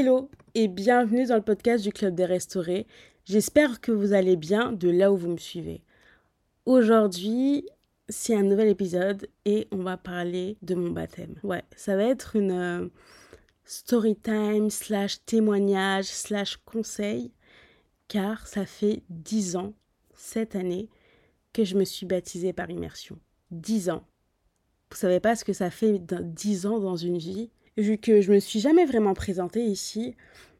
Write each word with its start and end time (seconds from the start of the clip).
Hello 0.00 0.30
et 0.54 0.66
bienvenue 0.66 1.26
dans 1.26 1.36
le 1.36 1.42
podcast 1.42 1.84
du 1.84 1.92
Club 1.92 2.14
des 2.14 2.24
Restaurés. 2.24 2.86
J'espère 3.26 3.82
que 3.82 3.92
vous 3.92 4.14
allez 4.14 4.34
bien 4.34 4.72
de 4.72 4.88
là 4.88 5.12
où 5.12 5.16
vous 5.18 5.28
me 5.28 5.36
suivez. 5.36 5.82
Aujourd'hui, 6.64 7.68
c'est 8.08 8.34
un 8.34 8.42
nouvel 8.42 8.68
épisode 8.68 9.28
et 9.44 9.68
on 9.70 9.82
va 9.82 9.98
parler 9.98 10.56
de 10.62 10.74
mon 10.74 10.88
baptême. 10.88 11.34
Ouais, 11.42 11.64
ça 11.76 11.96
va 11.96 12.04
être 12.04 12.34
une 12.34 12.50
euh, 12.50 12.88
story 13.66 14.16
time 14.16 14.70
slash 14.70 15.22
témoignage 15.26 16.06
slash 16.06 16.56
conseil 16.64 17.30
car 18.08 18.46
ça 18.46 18.64
fait 18.64 19.02
dix 19.10 19.54
ans 19.54 19.74
cette 20.14 20.56
année 20.56 20.88
que 21.52 21.62
je 21.62 21.76
me 21.76 21.84
suis 21.84 22.06
baptisée 22.06 22.54
par 22.54 22.70
immersion. 22.70 23.18
Dix 23.50 23.90
ans. 23.90 24.06
Vous 24.90 24.96
savez 24.96 25.20
pas 25.20 25.36
ce 25.36 25.44
que 25.44 25.52
ça 25.52 25.68
fait 25.68 26.00
dix 26.22 26.64
ans 26.64 26.78
dans 26.78 26.96
une 26.96 27.18
vie? 27.18 27.50
Vu 27.76 27.98
que 27.98 28.20
je 28.20 28.32
me 28.32 28.40
suis 28.40 28.60
jamais 28.60 28.84
vraiment 28.84 29.14
présentée 29.14 29.64
ici, 29.64 30.14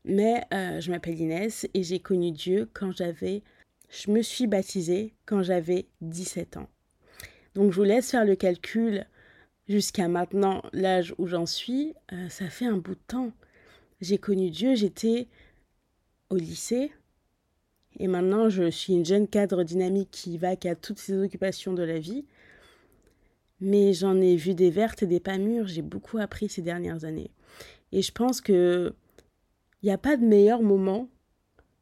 mais 0.04 0.44
euh, 0.52 0.80
je 0.80 0.90
m'appelle 0.90 1.20
Inès 1.20 1.66
et 1.74 1.82
j'ai 1.82 2.00
connu 2.00 2.32
Dieu 2.32 2.68
quand 2.72 2.92
j'avais, 2.92 3.42
je 3.88 4.10
me 4.10 4.22
suis 4.22 4.46
baptisée 4.46 5.12
quand 5.26 5.42
j'avais 5.42 5.86
17 6.00 6.56
ans. 6.56 6.68
Donc 7.54 7.72
je 7.72 7.76
vous 7.76 7.84
laisse 7.84 8.10
faire 8.10 8.24
le 8.24 8.36
calcul 8.36 9.06
jusqu'à 9.68 10.08
maintenant, 10.08 10.62
l'âge 10.72 11.14
où 11.18 11.26
j'en 11.26 11.46
suis, 11.46 11.94
euh, 12.12 12.28
ça 12.28 12.48
fait 12.48 12.66
un 12.66 12.76
bout 12.76 12.94
de 12.94 13.00
temps. 13.06 13.32
J'ai 14.00 14.18
connu 14.18 14.50
Dieu, 14.50 14.74
j'étais 14.74 15.28
au 16.30 16.36
lycée, 16.36 16.92
et 17.98 18.06
maintenant 18.06 18.48
je 18.48 18.70
suis 18.70 18.94
une 18.94 19.04
jeune 19.04 19.28
cadre 19.28 19.62
dynamique 19.64 20.10
qui 20.10 20.38
va 20.38 20.50
à 20.50 20.74
toutes 20.74 20.98
ses 20.98 21.18
occupations 21.22 21.72
de 21.72 21.82
la 21.82 21.98
vie. 21.98 22.24
Mais 23.60 23.92
j'en 23.92 24.20
ai 24.20 24.36
vu 24.36 24.54
des 24.54 24.70
vertes 24.70 25.02
et 25.02 25.06
des 25.06 25.20
pas 25.20 25.38
mûres, 25.38 25.66
j'ai 25.66 25.82
beaucoup 25.82 26.18
appris 26.18 26.48
ces 26.48 26.62
dernières 26.62 27.04
années. 27.04 27.30
Et 27.92 28.02
je 28.02 28.12
pense 28.12 28.40
que 28.40 28.94
il 29.82 29.86
n'y 29.86 29.92
a 29.92 29.98
pas 29.98 30.16
de 30.16 30.24
meilleur 30.24 30.62
moment 30.62 31.08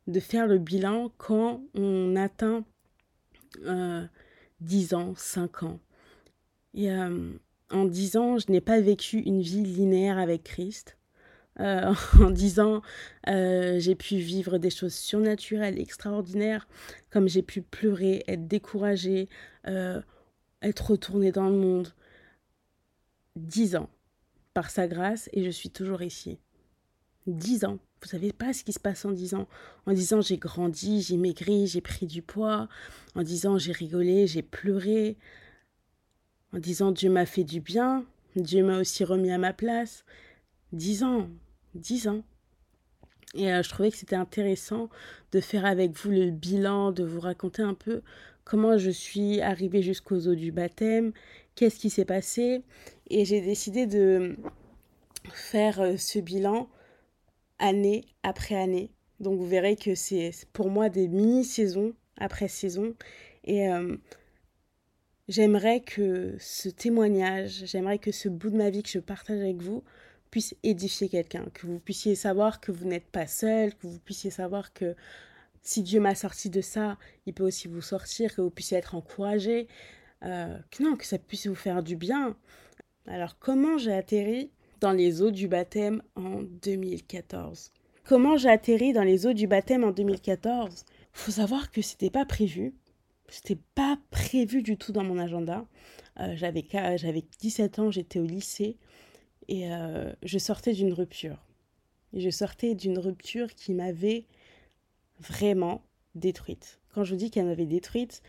de 0.07 0.21
faire 0.21 0.47
le 0.47 0.59
bilan 0.59 1.11
quand 1.19 1.63
on 1.75 2.17
atteint 2.17 2.65
euh, 3.65 4.05
10 4.61 4.95
ans, 4.95 5.15
5 5.17 5.65
ans. 5.65 5.81
Euh, 6.77 7.33
en 7.71 7.85
10 7.85 8.17
ans, 8.17 8.39
je 8.39 8.51
n'ai 8.51 8.61
pas 8.61 8.81
vécu 8.81 9.19
une 9.19 9.41
vie 9.41 9.63
linéaire 9.63 10.19
avec 10.19 10.45
Christ. 10.45 10.97
Euh, 11.61 11.93
en 12.21 12.31
10 12.31 12.61
ans, 12.61 12.83
euh, 13.29 13.79
j'ai 13.79 13.95
pu 13.95 14.17
vivre 14.17 14.59
des 14.59 14.71
choses 14.71 14.95
surnaturelles, 14.95 15.79
extraordinaires, 15.79 16.69
comme 17.11 17.29
j'ai 17.29 17.43
pu 17.43 17.63
pleurer, 17.63 18.25
être 18.29 18.47
découragée, 18.47 19.29
être 20.63 20.91
retournée 20.91 21.33
dans 21.33 21.49
le 21.49 21.57
monde. 21.57 21.95
10 23.37 23.77
ans, 23.77 23.89
par 24.55 24.71
sa 24.71 24.89
grâce, 24.89 25.29
et 25.33 25.45
je 25.45 25.51
suis 25.51 25.71
toujours 25.71 26.03
ici. 26.03 26.39
10 27.27 27.65
ans. 27.65 27.79
Vous 28.01 28.09
savez 28.09 28.33
pas 28.33 28.53
ce 28.53 28.65
qui 28.65 28.73
se 28.73 28.81
passe 28.81 29.05
en 29.05 29.11
10 29.11 29.35
ans. 29.35 29.49
En 29.87 29.93
10 29.93 30.15
ans, 30.15 30.21
j'ai 30.21 30.39
grandi, 30.39 31.03
j'ai 31.03 31.17
maigri, 31.17 31.67
j'ai 31.67 31.81
pris 31.81 32.07
du 32.07 32.23
poids. 32.23 32.69
En 33.15 33.23
10 33.23 33.47
ans, 33.47 33.59
j'ai 33.59 33.73
rigolé, 33.73 34.27
j'ai 34.27 34.43
pleuré. 34.43 35.17
En 36.53 36.59
10 36.59 36.83
ans, 36.83 36.93
Dieu 36.93 37.11
m'a 37.11 37.27
fait 37.27 37.45
du 37.45 37.61
bien. 37.61 38.05
Dieu 38.37 38.65
m'a 38.65 38.79
aussi 38.79 39.05
remis 39.05 39.31
à 39.31 39.39
ma 39.39 39.53
place. 39.53 40.05
10 40.73 41.03
ans. 41.03 41.29
10 41.75 42.09
ans. 42.09 42.23
Et 43.35 43.53
euh, 43.53 43.63
je 43.63 43.69
trouvais 43.69 43.91
que 43.91 43.97
c'était 43.97 44.17
intéressant 44.17 44.89
de 45.33 45.41
faire 45.41 45.65
avec 45.67 45.93
vous 45.93 46.11
le 46.11 46.31
bilan, 46.31 46.93
de 46.93 47.05
vous 47.05 47.21
raconter 47.21 47.63
un 47.63 47.75
peu 47.75 48.03
comment 48.45 48.79
je 48.79 48.91
suis 48.91 49.41
arrivée 49.41 49.83
jusqu'aux 49.83 50.27
eaux 50.29 50.35
du 50.35 50.53
baptême, 50.53 51.13
qu'est-ce 51.55 51.79
qui 51.79 51.91
s'est 51.91 52.07
passé. 52.07 52.63
Et 53.11 53.25
j'ai 53.25 53.41
décidé 53.41 53.87
de 53.87 54.37
faire 55.33 55.81
euh, 55.81 55.97
ce 55.97 56.19
bilan 56.19 56.69
année 57.59 58.07
après 58.23 58.55
année. 58.55 58.91
Donc 59.21 59.39
vous 59.39 59.47
verrez 59.47 59.77
que 59.77 59.95
c'est 59.95 60.33
pour 60.53 60.71
moi 60.71 60.89
des 60.89 61.09
mini-saisons 61.09 61.93
après 62.17 62.49
saison. 62.49 62.95
Et 63.45 63.69
euh, 63.69 63.97
j'aimerais 65.29 65.81
que 65.81 66.37
ce 66.39 66.69
témoignage, 66.69 67.65
j'aimerais 67.67 67.99
que 67.99 68.13
ce 68.13 68.29
bout 68.29 68.51
de 68.51 68.57
ma 68.57 68.71
vie 68.71 68.83
que 68.83 68.91
je 68.91 69.01
partage 69.01 69.41
avec 69.41 69.61
vous 69.61 69.83
puisse 70.31 70.55
édifier 70.63 71.09
quelqu'un, 71.09 71.47
que 71.55 71.67
vous 71.67 71.79
puissiez 71.79 72.15
savoir 72.15 72.61
que 72.61 72.73
vous 72.73 72.87
n'êtes 72.87 73.07
pas 73.07 73.27
seul, 73.27 73.75
que 73.75 73.87
vous 73.87 73.99
puissiez 73.99 74.31
savoir 74.31 74.73
que 74.73 74.95
si 75.63 75.83
Dieu 75.83 76.01
m'a 76.01 76.15
sorti 76.15 76.51
de 76.51 76.61
ça, 76.61 76.97
il 77.27 77.35
peut 77.35 77.45
aussi 77.45 77.69
vous 77.69 77.83
sortir, 77.83 78.35
que 78.35 78.41
vous 78.41 78.51
puissiez 78.51 78.79
être 78.79 78.95
encouragé, 78.95 79.69
euh, 80.25 80.59
que 80.71 80.83
non, 80.83 80.97
que 80.97 81.05
ça 81.05 81.19
puisse 81.19 81.47
vous 81.47 81.55
faire 81.55 81.83
du 81.83 81.97
bien. 81.97 82.37
Alors 83.07 83.39
comment 83.39 83.79
j'ai 83.79 83.93
atterri 83.93 84.51
dans 84.81 84.93
les 84.93 85.23
eaux 85.23 85.31
du 85.31 85.49
baptême 85.49 86.03
en 86.15 86.43
2014. 86.63 87.73
Comment 88.05 88.37
j'ai 88.37 88.49
atterri 88.49 88.93
dans 88.93 89.03
les 89.03 89.27
eaux 89.27 89.33
du 89.33 89.47
baptême 89.47 89.85
en 89.85 89.91
2014 89.91 90.85
Faut 91.13 91.33
savoir 91.33 91.71
que 91.71 91.83
c'était 91.83 92.11
pas 92.11 92.25
prévu. 92.25 92.75
C'était 93.29 93.59
pas 93.75 93.99
prévu 94.11 94.63
du 94.63 94.79
tout 94.79 94.93
dans 94.93 95.05
mon 95.05 95.19
agenda. 95.19 95.67
Euh, 96.21 96.35
j'avais, 96.35 96.65
j'avais 96.97 97.25
17 97.41 97.79
ans, 97.79 97.91
j'étais 97.91 98.19
au 98.19 98.25
lycée 98.25 98.77
et 99.49 99.73
euh, 99.73 100.13
je 100.23 100.39
sortais 100.39 100.73
d'une 100.73 100.93
rupture. 100.93 101.39
je 102.13 102.31
sortais 102.31 102.75
d'une 102.75 102.99
rupture 102.99 103.55
qui 103.55 103.73
m'avait 103.73 104.27
vraiment 105.19 105.83
détruite. 106.15 106.81
Quand 106.95 107.05
je 107.05 107.13
vous 107.13 107.19
dis 107.19 107.31
qu'elle 107.31 107.47
m'avait 107.47 107.67
détruite, 107.67 108.23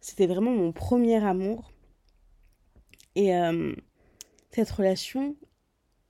c'était 0.00 0.26
vraiment 0.26 0.52
mon 0.52 0.72
premier 0.72 1.22
amour. 1.24 1.70
Et 3.14 3.34
euh, 3.36 3.74
cette 4.50 4.70
relation, 4.70 5.36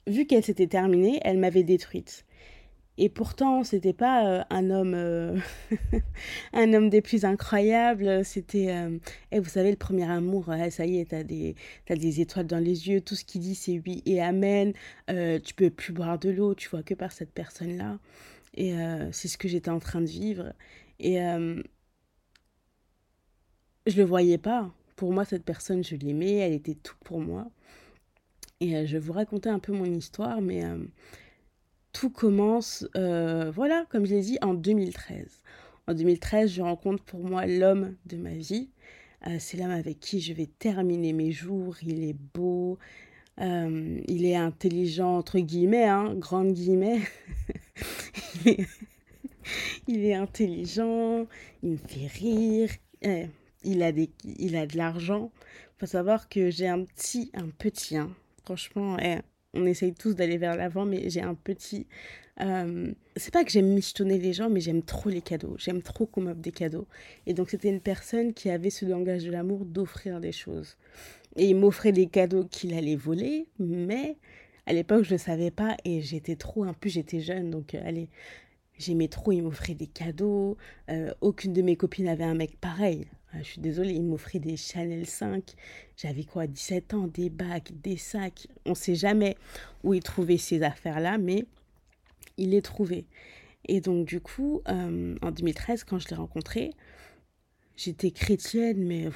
vu 0.07 0.27
qu'elle 0.27 0.45
s'était 0.45 0.67
terminée, 0.67 1.21
elle 1.23 1.39
m'avait 1.39 1.63
détruite. 1.63 2.25
Et 2.97 3.09
pourtant, 3.09 3.65
c'était 3.65 3.93
pas 3.93 4.27
euh, 4.27 4.45
un 4.51 4.71
homme, 4.71 4.95
euh, 4.95 5.37
un 6.53 6.73
homme 6.73 6.91
des 6.91 7.03
plus 7.03 7.25
incroyables. 7.25 8.25
C'était, 8.25 8.71
euh, 8.71 8.99
eh, 9.33 9.41
vous 9.41 9.49
savez, 9.49 9.71
le 9.71 9.77
premier 9.77 10.09
amour. 10.09 10.47
ça 10.71 10.87
y 10.87 10.99
est, 11.01 11.11
t'as 11.11 11.25
des, 11.25 11.57
as 11.89 11.97
des 11.97 12.21
étoiles 12.21 12.47
dans 12.47 12.59
les 12.59 12.89
yeux. 12.89 13.01
Tout 13.01 13.17
ce 13.17 13.25
qu'il 13.25 13.41
dit, 13.41 13.57
c'est 13.57 13.83
oui 13.85 14.03
et 14.07 14.21
amen. 14.23 14.73
tu 15.09 15.55
peux 15.55 15.71
plus 15.71 15.93
boire 15.93 16.19
de 16.19 16.31
l'eau. 16.31 16.55
Tu 16.55 16.69
vois 16.69 16.83
que 16.83 16.95
par 16.95 17.13
cette 17.13 17.33
personne-là. 17.33 17.99
Et 18.57 18.75
c'est 19.13 19.29
ce 19.29 19.39
que 19.39 19.49
j'étais 19.49 19.71
en 19.71 19.81
train 19.81 20.01
de 20.01 20.07
vivre. 20.07 20.53
Et 21.01 21.17
je 23.87 23.97
le 23.97 24.05
voyais 24.05 24.39
pas. 24.39 24.73
Pour 24.97 25.13
moi, 25.13 25.25
cette 25.25 25.45
personne, 25.45 25.83
je 25.83 25.97
l'aimais. 25.97 26.35
Elle 26.37 26.53
était 26.53 26.77
tout 26.77 26.97
pour 27.05 27.21
moi. 27.21 27.51
Et 28.61 28.77
euh, 28.77 28.87
je 28.87 28.95
vais 28.95 28.99
vous 28.99 29.13
raconter 29.13 29.49
un 29.49 29.59
peu 29.59 29.73
mon 29.73 29.85
histoire, 29.85 30.41
mais 30.41 30.65
euh, 30.65 30.79
tout 31.95 32.11
commence, 32.11 32.87
euh, 32.97 33.51
voilà, 33.51 33.87
comme 33.89 34.05
je 34.05 34.15
l'ai 34.15 34.21
dit, 34.21 34.39
en 34.43 34.53
2013. 34.53 35.43
En 35.87 35.95
2013, 35.95 36.53
je 36.53 36.61
rencontre 36.61 37.03
pour 37.05 37.21
moi 37.21 37.47
l'homme 37.47 37.95
de 38.05 38.19
ma 38.19 38.35
vie. 38.35 38.69
c'est 39.39 39.57
l'homme 39.57 39.71
avec 39.71 40.01
qui 40.01 40.21
je 40.21 40.35
vais 40.35 40.47
terminer 40.47 41.15
mes 41.15 41.33
jours. 41.33 41.77
Il 41.83 42.05
est 42.05 42.17
beau, 42.35 42.79
il 43.39 44.25
est 44.25 44.37
intelligent, 44.37 45.17
entre 45.19 45.39
guillemets, 45.39 45.85
hein, 45.85 46.15
grande 46.15 46.53
guillemets. 46.53 47.01
il, 49.89 50.05
est, 50.05 50.15
intelligent, 50.15 51.27
il 51.63 51.71
me 51.73 51.77
fait 51.77 52.07
rire, 52.07 52.71
il, 53.63 53.83
a 53.83 53.93
des, 53.93 54.11
il 54.25 54.57
a 54.57 54.67
de 54.67 54.77
l'argent. 54.77 55.31
Il 55.77 55.81
faut 55.81 55.87
savoir 55.87 56.29
que 56.29 56.51
j'ai 56.51 56.69
un 56.69 56.85
petit, 56.85 57.31
un 57.35 57.49
petit, 57.49 57.97
hein, 57.97 58.11
Franchement, 58.45 58.99
eh, 58.99 59.21
on 59.55 59.67
essaye 59.67 59.95
tous 59.95 60.15
d'aller 60.15 60.39
vers 60.39 60.57
l'avant, 60.57 60.85
mais 60.85 61.09
j'ai 61.11 61.23
un 61.23 61.35
petit. 61.35 61.87
Euh, 62.41 62.93
c'est 63.17 63.33
pas 63.33 63.45
que 63.45 63.51
j'aime 63.51 63.69
michetonner 63.69 64.19
les 64.19 64.33
gens, 64.33 64.51
mais 64.51 64.61
j'aime 64.61 64.83
trop 64.83 65.09
les 65.09 65.21
cadeaux. 65.21 65.55
J'aime 65.59 65.83
trop 65.83 66.07
qu'on 66.07 66.23
m'offre 66.23 66.41
des 66.41 66.53
cadeaux. 66.53 66.87
Et 67.27 67.35
donc, 67.35 67.51
c'était 67.51 67.69
une 67.69 67.81
personne 67.81 68.35
qui 68.35 68.51
avait 68.51 68.71
ce 68.71 68.85
langage 68.85 69.25
de 69.25 69.31
l'amour 69.31 69.65
d'offrir 69.65 70.21
des 70.21 70.33
choses. 70.33 70.77
Et 71.37 71.47
il 71.47 71.57
m'offrait 71.57 71.93
des 71.93 72.07
cadeaux 72.07 72.45
qu'il 72.45 72.75
allait 72.75 72.97
voler, 72.97 73.47
mais 73.59 74.17
à 74.67 74.73
l'époque, 74.73 75.05
je 75.05 75.15
ne 75.15 75.19
savais 75.19 75.51
pas 75.51 75.77
et 75.85 76.01
j'étais 76.01 76.37
trop. 76.37 76.65
En 76.65 76.75
plus, 76.75 76.91
j'étais 76.91 77.21
jeune, 77.21 77.51
donc 77.51 77.75
euh, 77.75 77.83
allez. 77.85 78.09
J'aimais 78.77 79.07
trop, 79.07 79.31
il 79.31 79.43
m'offrait 79.43 79.75
des 79.75 79.87
cadeaux. 79.87 80.57
Euh, 80.91 81.13
aucune 81.21 81.53
de 81.53 81.63
mes 81.63 81.77
copines 81.77 82.09
avait 82.09 82.25
un 82.25 82.35
mec 82.35 82.59
pareil. 82.61 83.07
Ah, 83.35 83.43
je 83.43 83.49
suis 83.49 83.61
désolée, 83.61 83.95
il 83.95 84.05
m'offrait 84.05 84.39
des 84.39 84.57
Chanel 84.57 85.07
5. 85.07 85.55
J'avais 85.97 86.23
quoi, 86.23 86.47
17 86.47 86.95
ans, 86.95 87.09
des 87.09 87.31
bacs, 87.31 87.73
des 87.83 87.97
sacs. 87.97 88.47
On 88.65 88.71
ne 88.71 88.75
sait 88.75 88.95
jamais 88.95 89.37
où 89.83 89.93
il 89.93 90.03
trouvait 90.03 90.37
ces 90.37 90.63
affaires-là, 90.63 91.19
mais 91.19 91.45
il 92.37 92.51
les 92.51 92.63
trouvait. 92.63 93.07
Et 93.67 93.81
donc, 93.81 94.07
du 94.07 94.21
coup, 94.21 94.63
euh, 94.69 95.17
en 95.21 95.31
2013, 95.33 95.83
quand 95.85 95.99
je 95.99 96.09
l'ai 96.09 96.15
rencontré, 96.15 96.71
j'étais 97.77 98.13
chrétienne, 98.13 98.85
mais 98.85 99.09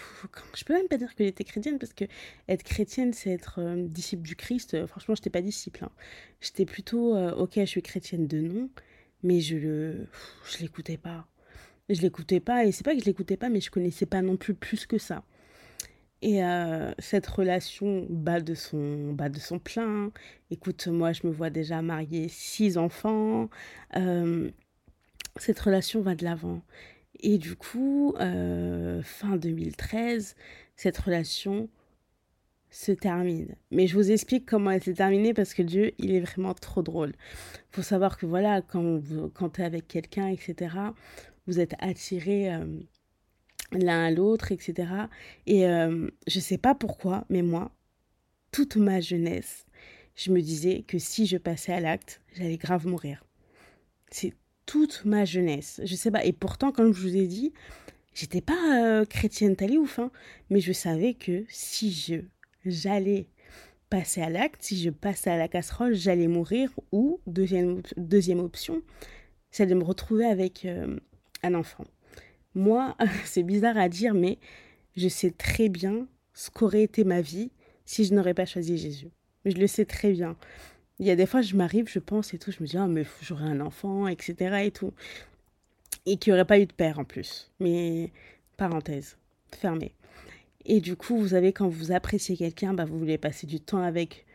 je 0.54 0.64
peux 0.64 0.74
même 0.74 0.88
pas 0.88 0.96
dire 0.96 1.14
que 1.14 1.24
j'étais 1.24 1.44
chrétienne 1.44 1.78
parce 1.78 1.92
que 1.92 2.04
être 2.48 2.64
chrétienne, 2.64 3.12
c'est 3.12 3.30
être 3.30 3.60
euh, 3.60 3.86
disciple 3.86 4.22
du 4.22 4.34
Christ. 4.34 4.84
franchement, 4.86 5.14
je 5.14 5.20
n'étais 5.20 5.30
pas 5.30 5.42
disciple. 5.42 5.84
Hein. 5.84 5.92
J'étais 6.40 6.64
plutôt, 6.64 7.14
euh, 7.14 7.34
ok, 7.34 7.52
je 7.56 7.64
suis 7.66 7.82
chrétienne 7.82 8.26
de 8.26 8.40
nom, 8.40 8.68
mais 9.22 9.40
je 9.40 9.56
le, 9.56 10.06
je 10.50 10.58
l'écoutais 10.58 10.96
pas. 10.96 11.28
Je 11.88 12.02
l'écoutais 12.02 12.40
pas, 12.40 12.64
et 12.64 12.72
c'est 12.72 12.84
pas 12.84 12.94
que 12.94 13.00
je 13.00 13.06
l'écoutais 13.06 13.36
pas, 13.36 13.48
mais 13.48 13.60
je 13.60 13.70
connaissais 13.70 14.06
pas 14.06 14.22
non 14.22 14.36
plus 14.36 14.54
plus 14.54 14.86
que 14.86 14.98
ça. 14.98 15.24
Et 16.20 16.42
euh, 16.44 16.92
cette 16.98 17.26
relation 17.26 18.06
bat 18.10 18.40
de 18.40 18.54
son, 18.54 19.12
bat 19.12 19.28
de 19.28 19.38
son 19.38 19.58
plein. 19.58 20.10
Écoute, 20.50 20.88
moi, 20.88 21.12
je 21.12 21.26
me 21.26 21.32
vois 21.32 21.50
déjà 21.50 21.80
marier 21.80 22.28
six 22.28 22.76
enfants. 22.76 23.48
Euh, 23.96 24.50
cette 25.36 25.60
relation 25.60 26.00
va 26.00 26.14
de 26.16 26.24
l'avant. 26.24 26.62
Et 27.20 27.38
du 27.38 27.54
coup, 27.56 28.14
euh, 28.20 29.02
fin 29.02 29.36
2013, 29.36 30.34
cette 30.76 30.98
relation 30.98 31.68
se 32.70 32.92
termine. 32.92 33.54
Mais 33.70 33.86
je 33.86 33.94
vous 33.94 34.10
explique 34.10 34.44
comment 34.44 34.70
elle 34.72 34.82
s'est 34.82 34.94
terminée 34.94 35.34
parce 35.34 35.54
que 35.54 35.62
Dieu, 35.62 35.92
il 35.98 36.12
est 36.12 36.20
vraiment 36.20 36.54
trop 36.54 36.82
drôle. 36.82 37.12
Faut 37.70 37.82
savoir 37.82 38.18
que 38.18 38.26
voilà, 38.26 38.60
quand, 38.60 39.00
quand 39.34 39.50
tu 39.50 39.62
es 39.62 39.64
avec 39.64 39.88
quelqu'un, 39.88 40.28
etc., 40.28 40.68
vous 41.48 41.58
êtes 41.58 41.74
attirés 41.80 42.54
euh, 42.54 42.66
l'un 43.72 44.04
à 44.04 44.10
l'autre, 44.10 44.52
etc. 44.52 44.88
Et 45.46 45.66
euh, 45.66 46.08
je 46.26 46.38
sais 46.38 46.58
pas 46.58 46.74
pourquoi, 46.74 47.24
mais 47.30 47.42
moi, 47.42 47.72
toute 48.52 48.76
ma 48.76 49.00
jeunesse, 49.00 49.66
je 50.14 50.30
me 50.30 50.40
disais 50.40 50.84
que 50.86 50.98
si 50.98 51.26
je 51.26 51.38
passais 51.38 51.72
à 51.72 51.80
l'acte, 51.80 52.20
j'allais 52.34 52.58
grave 52.58 52.86
mourir. 52.86 53.24
C'est 54.10 54.34
toute 54.66 55.04
ma 55.04 55.24
jeunesse. 55.24 55.80
Je 55.84 55.94
sais 55.96 56.10
pas. 56.10 56.24
Et 56.24 56.32
pourtant, 56.32 56.70
comme 56.70 56.92
je 56.92 57.00
vous 57.00 57.16
ai 57.16 57.26
dit, 57.26 57.52
j'étais 58.14 58.42
pas 58.42 58.82
euh, 58.82 59.04
chrétienne 59.06 59.56
tali 59.56 59.78
ouf, 59.78 59.98
hein, 59.98 60.10
mais 60.50 60.60
je 60.60 60.72
savais 60.72 61.14
que 61.14 61.44
si 61.48 61.90
je 61.92 62.16
j'allais 62.66 63.28
passer 63.88 64.20
à 64.20 64.28
l'acte, 64.28 64.62
si 64.62 64.78
je 64.82 64.90
passais 64.90 65.30
à 65.30 65.38
la 65.38 65.48
casserole, 65.48 65.94
j'allais 65.94 66.28
mourir. 66.28 66.70
Ou 66.92 67.20
deuxième 67.26 67.80
deuxième 67.96 68.40
option, 68.40 68.82
c'est 69.50 69.66
de 69.66 69.74
me 69.74 69.84
retrouver 69.84 70.26
avec 70.26 70.64
euh, 70.64 70.98
un 71.42 71.54
enfant. 71.54 71.84
Moi, 72.54 72.96
c'est 73.24 73.42
bizarre 73.42 73.78
à 73.78 73.88
dire, 73.88 74.14
mais 74.14 74.38
je 74.96 75.08
sais 75.08 75.30
très 75.30 75.68
bien 75.68 76.06
ce 76.34 76.50
qu'aurait 76.50 76.82
été 76.82 77.04
ma 77.04 77.20
vie 77.20 77.50
si 77.84 78.04
je 78.04 78.14
n'aurais 78.14 78.34
pas 78.34 78.46
choisi 78.46 78.78
Jésus. 78.78 79.08
Je 79.44 79.54
le 79.54 79.66
sais 79.66 79.84
très 79.84 80.12
bien. 80.12 80.36
Il 80.98 81.06
y 81.06 81.10
a 81.10 81.16
des 81.16 81.26
fois, 81.26 81.42
je 81.42 81.54
m'arrive, 81.56 81.88
je 81.88 82.00
pense 82.00 82.34
et 82.34 82.38
tout, 82.38 82.50
je 82.50 82.60
me 82.60 82.66
dis, 82.66 82.76
ah, 82.76 82.88
mais 82.88 83.04
j'aurais 83.22 83.44
un 83.44 83.60
enfant, 83.60 84.08
etc. 84.08 84.64
et 84.64 84.70
tout. 84.70 84.92
Et 86.06 86.16
qu'il 86.16 86.32
n'y 86.32 86.38
aurait 86.38 86.46
pas 86.46 86.58
eu 86.58 86.66
de 86.66 86.72
père 86.72 86.98
en 86.98 87.04
plus. 87.04 87.50
Mais, 87.60 88.10
parenthèse, 88.56 89.16
fermée. 89.54 89.94
Et 90.64 90.80
du 90.80 90.96
coup, 90.96 91.16
vous 91.16 91.28
savez, 91.28 91.52
quand 91.52 91.68
vous 91.68 91.92
appréciez 91.92 92.36
quelqu'un, 92.36 92.74
bah, 92.74 92.84
vous 92.84 92.98
voulez 92.98 93.16
passer 93.16 93.46
du 93.46 93.60
temps 93.60 93.82
avec 93.82 94.26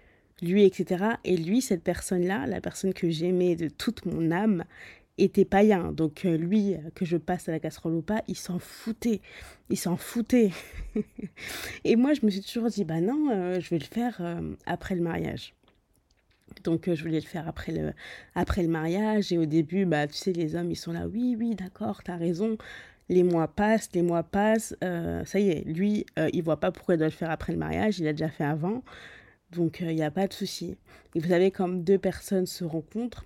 lui, 0.42 0.64
etc. 0.64 1.06
Et 1.24 1.38
lui, 1.38 1.62
cette 1.62 1.84
personne-là, 1.84 2.48
la 2.48 2.62
personne 2.62 2.94
que 2.94 3.10
j'aimais 3.10 3.56
de 3.56 3.68
toute 3.68 4.06
mon 4.06 4.32
âme, 4.32 4.64
était 5.18 5.46
païen. 5.46 5.92
Donc 5.92 6.26
euh, 6.26 6.38
lui, 6.38 6.76
que 6.96 7.06
je 7.06 7.18
passe 7.18 7.50
à 7.50 7.52
la 7.52 7.60
casserole 7.60 7.94
ou 7.94 8.02
pas, 8.02 8.24
il 8.28 8.38
s'en 8.38 8.60
foutait. 8.60 9.22
Il 9.70 9.78
s'en 9.78 9.98
foutait. 9.98 10.52
et 11.84 11.96
moi, 11.96 12.14
je 12.14 12.26
me 12.26 12.32
suis 12.32 12.42
toujours 12.42 12.70
dit, 12.70 12.84
bah 12.84 13.02
non, 13.02 13.30
euh, 13.32 13.60
je 13.60 13.70
vais 13.70 13.80
le 13.80 13.86
faire 13.86 14.18
euh, 14.20 14.56
après 14.66 14.96
le 14.96 15.02
mariage. 15.02 15.54
Donc 16.64 16.94
je 16.94 17.02
voulais 17.02 17.20
le 17.20 17.26
faire 17.26 17.48
après 17.48 17.72
le, 17.72 17.94
après 18.36 18.62
le 18.62 18.70
mariage. 18.70 19.32
Et 19.32 19.38
au 19.38 19.46
début, 19.46 19.86
bah, 19.86 20.08
tu 20.08 20.16
sais, 20.16 20.34
les 20.34 20.56
hommes, 20.56 20.72
ils 20.72 20.76
sont 20.76 20.92
là, 20.92 21.08
oui, 21.08 21.36
oui, 21.38 21.56
d'accord, 21.56 22.04
t'as 22.04 22.18
raison. 22.18 22.58
Les 23.10 23.24
mois 23.24 23.48
passent, 23.48 23.90
les 23.94 24.02
mois 24.02 24.24
passent. 24.24 24.76
ça 24.82 25.40
y 25.40 25.50
est, 25.50 25.68
lui, 25.68 26.06
il 26.32 26.42
voit 26.44 26.60
pas 26.60 26.72
pourquoi 26.72 26.96
il 26.96 27.00
doit 27.00 27.08
le 27.08 27.12
faire 27.12 27.32
après 27.32 27.54
le 27.54 27.60
mariage. 27.60 28.00
Il 28.00 28.08
a 28.08 28.14
déjà 28.14 28.30
fait 28.30 28.46
avant. 28.46 28.84
Donc 29.52 29.82
il 29.82 29.96
n'y 29.96 30.04
a 30.04 30.12
pas 30.12 30.28
de 30.28 30.34
souci. 30.34 30.78
Et 31.16 31.20
vous 31.20 31.28
savez, 31.28 31.52
comme 31.52 31.84
deux 31.84 31.98
personnes 31.98 32.46
se 32.46 32.64
rencontrent, 32.64 33.26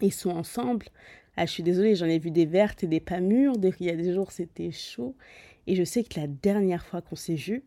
ils 0.00 0.12
sont 0.12 0.30
ensemble. 0.30 0.86
Ah, 1.36 1.46
je 1.46 1.52
suis 1.52 1.62
désolée, 1.62 1.94
j'en 1.94 2.06
ai 2.06 2.18
vu 2.18 2.30
des 2.30 2.46
vertes 2.46 2.84
et 2.84 2.86
des 2.86 3.00
pas 3.00 3.20
mûres. 3.20 3.54
Il 3.80 3.86
y 3.86 3.90
a 3.90 3.96
des 3.96 4.12
jours, 4.12 4.32
c'était 4.32 4.70
chaud. 4.70 5.16
Et 5.66 5.76
je 5.76 5.84
sais 5.84 6.04
que 6.04 6.18
la 6.18 6.26
dernière 6.26 6.84
fois 6.84 7.02
qu'on 7.02 7.16
s'est 7.16 7.34
vu, 7.34 7.64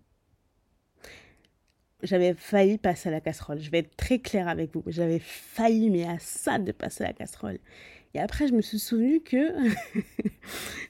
j'avais 2.04 2.34
failli 2.34 2.78
passer 2.78 3.10
à 3.10 3.12
la 3.12 3.22
casserole. 3.22 3.60
Je 3.60 3.72
vais 3.72 3.80
être 3.80 3.96
très 3.96 4.20
claire 4.20 4.48
avec 4.48 4.74
vous. 4.74 4.84
J'avais 4.88 5.20
failli, 5.20 5.90
mais 5.90 6.04
à 6.04 6.20
ça, 6.20 6.60
de 6.60 6.72
passer 6.72 7.04
à 7.04 7.08
la 7.08 7.14
casserole. 7.14 7.60
Et 8.14 8.20
après, 8.20 8.48
je 8.48 8.54
me 8.54 8.62
suis 8.62 8.80
souvenu 8.80 9.22
que. 9.22 9.38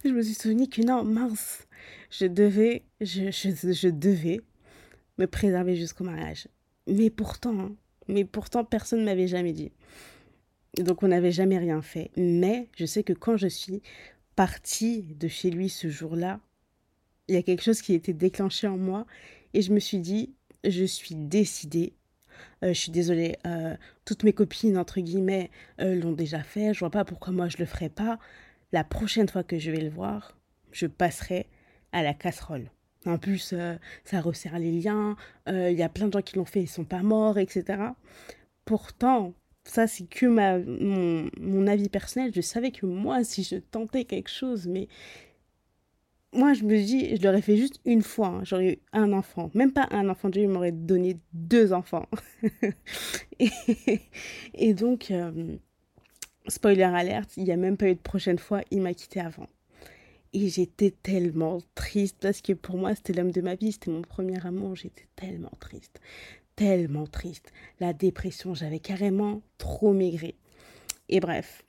je 0.05 0.09
me 0.09 0.21
suis 0.21 0.33
souvenu 0.33 0.67
que 0.67 0.81
non, 0.81 1.03
mince. 1.03 1.67
Je 2.09 2.25
devais. 2.25 2.83
Je, 2.99 3.89
devais 3.89 4.41
me 5.17 5.27
préserver 5.27 5.75
jusqu'au 5.75 6.03
mariage. 6.03 6.47
Mais 6.87 7.09
pourtant, 7.09 7.59
hein, 7.59 7.75
mais 8.07 8.25
pourtant, 8.25 8.65
personne 8.65 8.99
ne 9.01 9.05
m'avait 9.05 9.27
jamais 9.27 9.53
dit. 9.53 9.71
Donc 10.77 11.03
on 11.03 11.07
n'avait 11.09 11.31
jamais 11.31 11.57
rien 11.57 11.81
fait. 11.81 12.11
Mais 12.17 12.67
je 12.75 12.85
sais 12.85 13.03
que 13.03 13.13
quand 13.13 13.37
je 13.37 13.47
suis 13.47 13.81
partie 14.35 15.03
de 15.03 15.27
chez 15.27 15.51
lui 15.51 15.69
ce 15.69 15.89
jour-là, 15.89 16.39
il 17.27 17.35
y 17.35 17.37
a 17.37 17.43
quelque 17.43 17.63
chose 17.63 17.81
qui 17.81 17.93
était 17.93 18.13
déclenché 18.13 18.67
en 18.67 18.77
moi 18.77 19.05
et 19.53 19.61
je 19.61 19.71
me 19.71 19.79
suis 19.79 19.99
dit, 19.99 20.33
je 20.63 20.83
suis 20.83 21.15
décidée. 21.15 21.93
Euh, 22.63 22.69
je 22.69 22.79
suis 22.79 22.91
désolée, 22.91 23.37
euh, 23.45 23.75
toutes 24.05 24.23
mes 24.23 24.33
copines, 24.33 24.77
entre 24.77 24.99
guillemets, 24.99 25.51
euh, 25.79 25.95
l'ont 25.95 26.11
déjà 26.11 26.41
fait. 26.41 26.73
Je 26.73 26.79
vois 26.79 26.89
pas 26.89 27.05
pourquoi 27.05 27.31
moi 27.31 27.47
je 27.47 27.57
le 27.57 27.65
ferais 27.65 27.89
pas. 27.89 28.19
La 28.71 28.83
prochaine 28.83 29.29
fois 29.29 29.43
que 29.43 29.59
je 29.59 29.69
vais 29.69 29.81
le 29.81 29.89
voir, 29.89 30.35
je 30.71 30.87
passerai 30.87 31.47
à 31.91 32.01
la 32.01 32.13
casserole. 32.13 32.71
En 33.05 33.17
plus, 33.17 33.53
ça 34.05 34.21
resserre 34.21 34.57
les 34.57 34.71
liens. 34.71 35.17
Il 35.47 35.73
y 35.73 35.83
a 35.83 35.89
plein 35.89 36.07
de 36.07 36.13
gens 36.13 36.21
qui 36.21 36.37
l'ont 36.37 36.45
fait, 36.45 36.61
ils 36.61 36.69
sont 36.69 36.85
pas 36.85 37.03
morts, 37.03 37.37
etc. 37.37 37.83
Pourtant, 38.63 39.33
ça 39.65 39.87
c'est 39.87 40.07
que 40.07 40.25
ma, 40.25 40.59
mon, 40.59 41.67
avis 41.67 41.89
personnel, 41.89 42.31
je 42.35 42.41
savais 42.41 42.71
que 42.71 42.85
moi, 42.85 43.23
si 43.23 43.43
je 43.43 43.55
tentais 43.55 44.05
quelque 44.05 44.29
chose, 44.29 44.67
mais 44.67 44.87
moi 46.33 46.53
je 46.53 46.63
me 46.63 46.77
dis, 46.77 47.15
je 47.15 47.21
l'aurais 47.23 47.41
fait 47.41 47.57
juste 47.57 47.79
une 47.85 48.01
fois, 48.01 48.27
hein. 48.27 48.41
j'aurais 48.43 48.73
eu 48.73 48.79
un 48.91 49.13
enfant, 49.13 49.51
même 49.53 49.71
pas 49.71 49.87
un 49.91 50.09
enfant, 50.09 50.29
Dieu 50.29 50.47
m'aurait 50.47 50.71
donné 50.71 51.17
deux 51.33 51.71
enfants. 51.73 52.07
et, 54.53 54.73
donc, 54.73 55.11
euh, 55.11 55.57
spoiler 56.47 56.83
alerte, 56.83 57.37
il 57.37 57.45
n'y 57.45 57.51
a 57.51 57.57
même 57.57 57.77
pas 57.77 57.89
eu 57.89 57.95
de 57.95 57.99
prochaine 57.99 58.39
fois, 58.39 58.61
il 58.71 58.81
m'a 58.81 58.93
quitté 58.93 59.19
avant. 59.19 59.47
Et 60.35 60.49
j'étais 60.49 60.89
tellement 60.89 61.59
triste 61.75 62.17
parce 62.19 62.41
que 62.41 62.53
pour 62.53 62.75
moi, 62.75 62.95
c'était 62.95 63.13
l'homme 63.13 63.31
de 63.31 63.41
ma 63.41 63.53
vie, 63.53 63.71
c'était 63.71 63.91
mon 63.91 64.01
premier 64.01 64.43
amour, 64.45 64.75
j'étais 64.75 65.05
tellement 65.15 65.51
triste 65.59 66.01
tellement 66.55 67.07
triste. 67.07 67.51
La 67.79 67.93
dépression, 67.93 68.53
j'avais 68.53 68.79
carrément 68.79 69.41
trop 69.57 69.93
maigri. 69.93 70.35
Et 71.09 71.19
bref, 71.19 71.63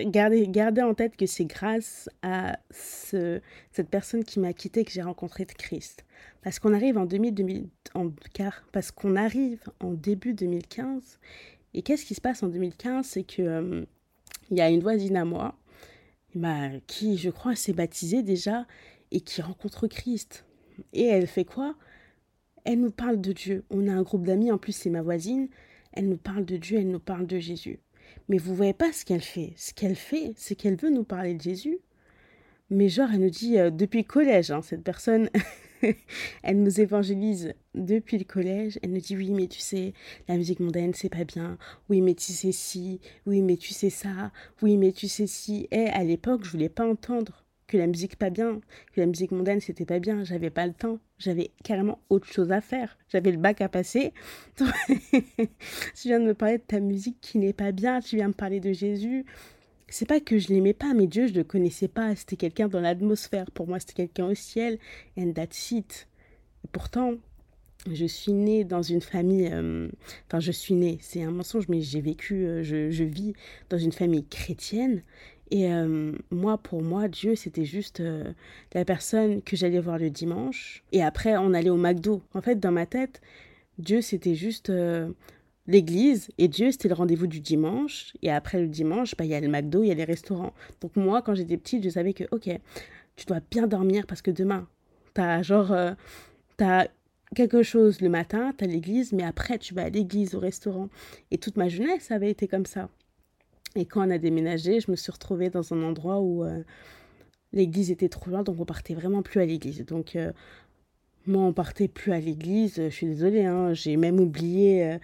gardez, 0.00 0.46
gardez 0.48 0.82
en 0.82 0.94
tête 0.94 1.16
que 1.16 1.26
c'est 1.26 1.44
grâce 1.44 2.08
à 2.22 2.58
ce, 2.70 3.40
cette 3.72 3.88
personne 3.88 4.24
qui 4.24 4.40
m'a 4.40 4.52
quitté 4.52 4.84
que 4.84 4.90
j'ai 4.90 5.02
rencontré 5.02 5.46
Christ. 5.46 6.04
Parce 6.42 6.58
qu'on 6.58 6.72
arrive 6.72 6.98
en, 6.98 7.06
2000, 7.06 7.68
en, 7.94 8.10
car, 8.32 8.64
parce 8.72 8.90
qu'on 8.90 9.16
arrive 9.16 9.60
en 9.80 9.92
début 9.92 10.34
2015. 10.34 11.18
Et 11.74 11.82
qu'est-ce 11.82 12.04
qui 12.04 12.14
se 12.14 12.20
passe 12.20 12.42
en 12.42 12.48
2015 12.48 13.06
C'est 13.06 13.24
que 13.24 13.42
euh, 13.42 13.84
il 14.50 14.56
y 14.56 14.60
a 14.60 14.70
une 14.70 14.80
voisine 14.80 15.16
à 15.16 15.24
moi 15.24 15.54
bah, 16.34 16.70
qui, 16.86 17.18
je 17.18 17.30
crois, 17.30 17.54
s'est 17.54 17.72
baptisée 17.72 18.22
déjà 18.22 18.66
et 19.10 19.20
qui 19.20 19.42
rencontre 19.42 19.86
Christ. 19.86 20.44
Et 20.92 21.06
elle 21.06 21.26
fait 21.26 21.44
quoi? 21.44 21.74
Elle 22.68 22.80
nous 22.80 22.90
parle 22.90 23.18
de 23.18 23.32
Dieu. 23.32 23.64
On 23.70 23.88
a 23.88 23.92
un 23.92 24.02
groupe 24.02 24.26
d'amis, 24.26 24.52
en 24.52 24.58
plus 24.58 24.72
c'est 24.72 24.90
ma 24.90 25.00
voisine. 25.00 25.48
Elle 25.94 26.10
nous 26.10 26.18
parle 26.18 26.44
de 26.44 26.58
Dieu, 26.58 26.76
elle 26.78 26.90
nous 26.90 27.00
parle 27.00 27.26
de 27.26 27.38
Jésus. 27.38 27.78
Mais 28.28 28.36
vous 28.36 28.54
voyez 28.54 28.74
pas 28.74 28.92
ce 28.92 29.06
qu'elle 29.06 29.22
fait. 29.22 29.54
Ce 29.56 29.72
qu'elle 29.72 29.96
fait, 29.96 30.34
c'est 30.36 30.54
qu'elle 30.54 30.76
veut 30.76 30.90
nous 30.90 31.02
parler 31.02 31.32
de 31.32 31.40
Jésus. 31.40 31.78
Mais 32.68 32.90
genre, 32.90 33.08
elle 33.10 33.20
nous 33.20 33.30
dit 33.30 33.58
euh, 33.58 33.70
depuis 33.70 34.00
le 34.00 34.06
collège, 34.06 34.50
hein, 34.50 34.60
cette 34.60 34.84
personne, 34.84 35.30
elle 36.42 36.62
nous 36.62 36.78
évangélise 36.78 37.54
depuis 37.74 38.18
le 38.18 38.24
collège. 38.24 38.78
Elle 38.82 38.92
nous 38.92 39.00
dit 39.00 39.16
oui, 39.16 39.30
mais 39.30 39.46
tu 39.46 39.60
sais, 39.60 39.94
la 40.28 40.36
musique 40.36 40.60
mondaine, 40.60 40.92
c'est 40.92 41.08
pas 41.08 41.24
bien. 41.24 41.56
Oui, 41.88 42.02
mais 42.02 42.12
tu 42.12 42.32
sais 42.32 42.52
si. 42.52 43.00
Oui, 43.24 43.40
mais 43.40 43.56
tu 43.56 43.72
sais 43.72 43.88
ça. 43.88 44.30
Oui, 44.60 44.76
mais 44.76 44.92
tu 44.92 45.08
sais 45.08 45.26
si. 45.26 45.68
Et 45.70 45.86
à 45.86 46.04
l'époque, 46.04 46.44
je 46.44 46.50
voulais 46.50 46.68
pas 46.68 46.86
entendre 46.86 47.46
que 47.68 47.76
la 47.76 47.86
musique 47.86 48.16
pas 48.16 48.30
bien, 48.30 48.60
que 48.92 49.00
la 49.00 49.06
musique 49.06 49.30
mondaine 49.30 49.60
c'était 49.60 49.84
pas 49.84 50.00
bien, 50.00 50.24
j'avais 50.24 50.50
pas 50.50 50.66
le 50.66 50.72
temps, 50.72 50.98
j'avais 51.18 51.52
carrément 51.62 52.00
autre 52.08 52.26
chose 52.26 52.50
à 52.50 52.60
faire, 52.60 52.98
j'avais 53.08 53.30
le 53.30 53.36
bac 53.36 53.60
à 53.60 53.68
passer. 53.68 54.12
tu 54.56 54.64
viens 56.04 56.18
de 56.18 56.24
me 56.24 56.34
parler 56.34 56.58
de 56.58 56.62
ta 56.62 56.80
musique 56.80 57.20
qui 57.20 57.38
n'est 57.38 57.52
pas 57.52 57.70
bien, 57.70 58.00
tu 58.00 58.16
viens 58.16 58.28
me 58.28 58.32
parler 58.32 58.58
de 58.58 58.72
Jésus. 58.72 59.24
C'est 59.88 60.08
pas 60.08 60.20
que 60.20 60.38
je 60.38 60.48
l'aimais 60.48 60.74
pas, 60.74 60.94
mais 60.94 61.06
Dieu 61.06 61.28
je 61.28 61.34
le 61.34 61.44
connaissais 61.44 61.88
pas, 61.88 62.16
c'était 62.16 62.36
quelqu'un 62.36 62.68
dans 62.68 62.80
l'atmosphère, 62.80 63.50
pour 63.52 63.68
moi 63.68 63.78
c'était 63.78 63.94
quelqu'un 63.94 64.26
au 64.26 64.34
ciel, 64.34 64.78
and 65.16 65.32
that's 65.32 65.70
it. 65.70 66.08
Et 66.64 66.68
pourtant, 66.72 67.14
je 67.86 68.06
suis 68.06 68.32
née 68.32 68.64
dans 68.64 68.82
une 68.82 69.00
famille, 69.00 69.48
euh, 69.52 69.88
enfin 70.26 70.40
je 70.40 70.52
suis 70.52 70.74
née, 70.74 70.98
c'est 71.00 71.22
un 71.22 71.30
mensonge, 71.30 71.68
mais 71.68 71.80
j'ai 71.80 72.00
vécu, 72.00 72.46
euh, 72.46 72.62
je, 72.62 72.90
je, 72.90 73.04
vis 73.04 73.34
dans 73.70 73.78
une 73.78 73.92
famille 73.92 74.26
chrétienne 74.26 75.02
et 75.50 75.72
euh, 75.72 76.12
moi, 76.30 76.58
pour 76.58 76.82
moi, 76.82 77.08
Dieu, 77.08 77.34
c'était 77.34 77.64
juste 77.64 78.00
euh, 78.00 78.32
la 78.74 78.84
personne 78.84 79.42
que 79.42 79.56
j'allais 79.56 79.80
voir 79.80 79.98
le 79.98 80.10
dimanche. 80.10 80.82
Et 80.92 81.02
après, 81.02 81.36
on 81.36 81.54
allait 81.54 81.70
au 81.70 81.76
McDo. 81.76 82.22
En 82.34 82.42
fait, 82.42 82.60
dans 82.60 82.72
ma 82.72 82.86
tête, 82.86 83.20
Dieu, 83.78 84.02
c'était 84.02 84.34
juste 84.34 84.70
euh, 84.70 85.10
l'église. 85.66 86.28
Et 86.36 86.48
Dieu, 86.48 86.70
c'était 86.70 86.88
le 86.88 86.94
rendez-vous 86.94 87.26
du 87.26 87.40
dimanche. 87.40 88.14
Et 88.22 88.30
après 88.30 88.60
le 88.60 88.68
dimanche, 88.68 89.14
bah, 89.16 89.24
il 89.24 89.30
y 89.30 89.34
a 89.34 89.40
le 89.40 89.48
McDo, 89.48 89.82
il 89.82 89.88
y 89.88 89.92
a 89.92 89.94
les 89.94 90.04
restaurants. 90.04 90.52
Donc 90.80 90.96
moi, 90.96 91.22
quand 91.22 91.34
j'étais 91.34 91.56
petite, 91.56 91.82
je 91.82 91.90
savais 91.90 92.12
que, 92.12 92.24
ok, 92.30 92.50
tu 93.16 93.26
dois 93.26 93.40
bien 93.50 93.66
dormir 93.66 94.06
parce 94.06 94.22
que 94.22 94.30
demain, 94.30 94.68
t'as 95.14 95.42
genre 95.42 95.72
as 96.60 96.88
quelque 97.34 97.62
chose 97.62 98.00
le 98.00 98.08
matin, 98.08 98.52
tu 98.56 98.64
as 98.64 98.66
l'église, 98.66 99.12
mais 99.12 99.24
après 99.24 99.58
tu 99.58 99.74
vas 99.74 99.84
à 99.84 99.88
l'église, 99.88 100.34
au 100.34 100.40
restaurant. 100.40 100.88
Et 101.30 101.38
toute 101.38 101.56
ma 101.56 101.68
jeunesse 101.68 102.10
avait 102.10 102.30
été 102.30 102.48
comme 102.48 102.66
ça. 102.66 102.88
Et 103.78 103.86
quand 103.86 104.06
on 104.06 104.10
a 104.10 104.18
déménagé, 104.18 104.80
je 104.80 104.90
me 104.90 104.96
suis 104.96 105.12
retrouvée 105.12 105.50
dans 105.50 105.72
un 105.72 105.82
endroit 105.84 106.20
où 106.20 106.44
euh, 106.44 106.62
l'église 107.52 107.92
était 107.92 108.08
trop 108.08 108.28
loin, 108.28 108.42
donc 108.42 108.58
on 108.58 108.64
partait 108.64 108.94
vraiment 108.94 109.22
plus 109.22 109.40
à 109.40 109.46
l'église. 109.46 109.84
Donc 109.86 110.16
euh, 110.16 110.32
moi, 111.26 111.44
on 111.44 111.52
partait 111.52 111.86
plus 111.86 112.12
à 112.12 112.18
l'église. 112.18 112.74
Je 112.76 112.88
suis 112.88 113.06
désolée, 113.06 113.44
hein, 113.44 113.72
j'ai 113.74 113.96
même 113.96 114.18
oublié 114.18 114.84
euh, 114.84 114.98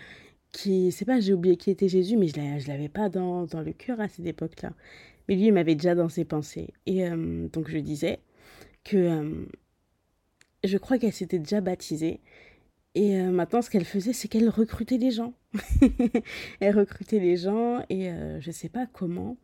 qui, 0.51 0.91
c'est 0.91 1.05
pas, 1.05 1.21
j'ai 1.21 1.33
oublié 1.33 1.57
qui 1.57 1.71
était 1.71 1.89
Jésus, 1.89 2.17
mais 2.17 2.27
je 2.27 2.41
ne 2.41 2.67
l'avais 2.67 2.89
pas 2.89 3.09
dans, 3.09 3.45
dans, 3.45 3.61
le 3.61 3.73
cœur 3.73 4.01
à 4.01 4.09
cette 4.09 4.27
époque-là. 4.27 4.73
Mais 5.29 5.37
lui, 5.37 5.47
il 5.47 5.53
m'avait 5.53 5.77
déjà 5.77 5.95
dans 5.95 6.09
ses 6.09 6.25
pensées. 6.25 6.75
Et 6.87 7.09
donc 7.09 7.71
je 7.71 7.79
disais 7.79 8.19
que 8.85 9.47
je 10.65 10.79
crois 10.79 10.99
qu'elle 10.99 11.13
s'était 11.13 11.39
déjà 11.39 11.61
baptisée. 11.61 12.21
Et 12.95 13.19
euh, 13.19 13.31
maintenant, 13.31 13.61
ce 13.61 13.71
qu'elle 13.71 13.85
faisait, 13.85 14.13
c'est 14.13 14.29
qu'elle 14.29 14.49
recrutait 14.49 14.99
les 14.99 15.11
gens. 15.11 15.35
elle 16.61 16.79
recrutait 16.79 17.19
les 17.19 17.37
gens 17.37 17.85
et 17.89 18.09
euh, 18.11 18.41
je 18.41 18.49
ne 18.49 18.53
sais 18.53 18.69
pas 18.69 18.87
comment. 18.87 19.37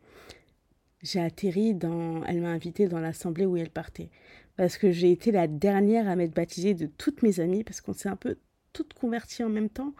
J'ai 1.03 1.19
atterri 1.19 1.73
dans. 1.73 2.23
Elle 2.25 2.41
m'a 2.41 2.49
invitée 2.49 2.87
dans 2.87 2.99
l'assemblée 2.99 3.45
où 3.45 3.57
elle 3.57 3.69
partait. 3.69 4.09
Parce 4.55 4.77
que 4.77 4.91
j'ai 4.91 5.11
été 5.11 5.31
la 5.31 5.47
dernière 5.47 6.07
à 6.07 6.15
m'être 6.15 6.33
baptisée 6.33 6.73
de 6.73 6.85
toutes 6.85 7.23
mes 7.23 7.39
amies, 7.39 7.63
parce 7.63 7.81
qu'on 7.81 7.93
s'est 7.93 8.09
un 8.09 8.15
peu 8.15 8.37
toutes 8.73 8.93
converties 8.93 9.43
en 9.43 9.49
même 9.49 9.69
temps. 9.69 9.93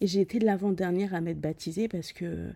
Et 0.00 0.06
j'ai 0.06 0.20
été 0.20 0.38
l'avant-dernière 0.38 1.14
à 1.14 1.20
m'être 1.20 1.40
baptisée 1.40 1.88
parce 1.88 2.12
que 2.12 2.50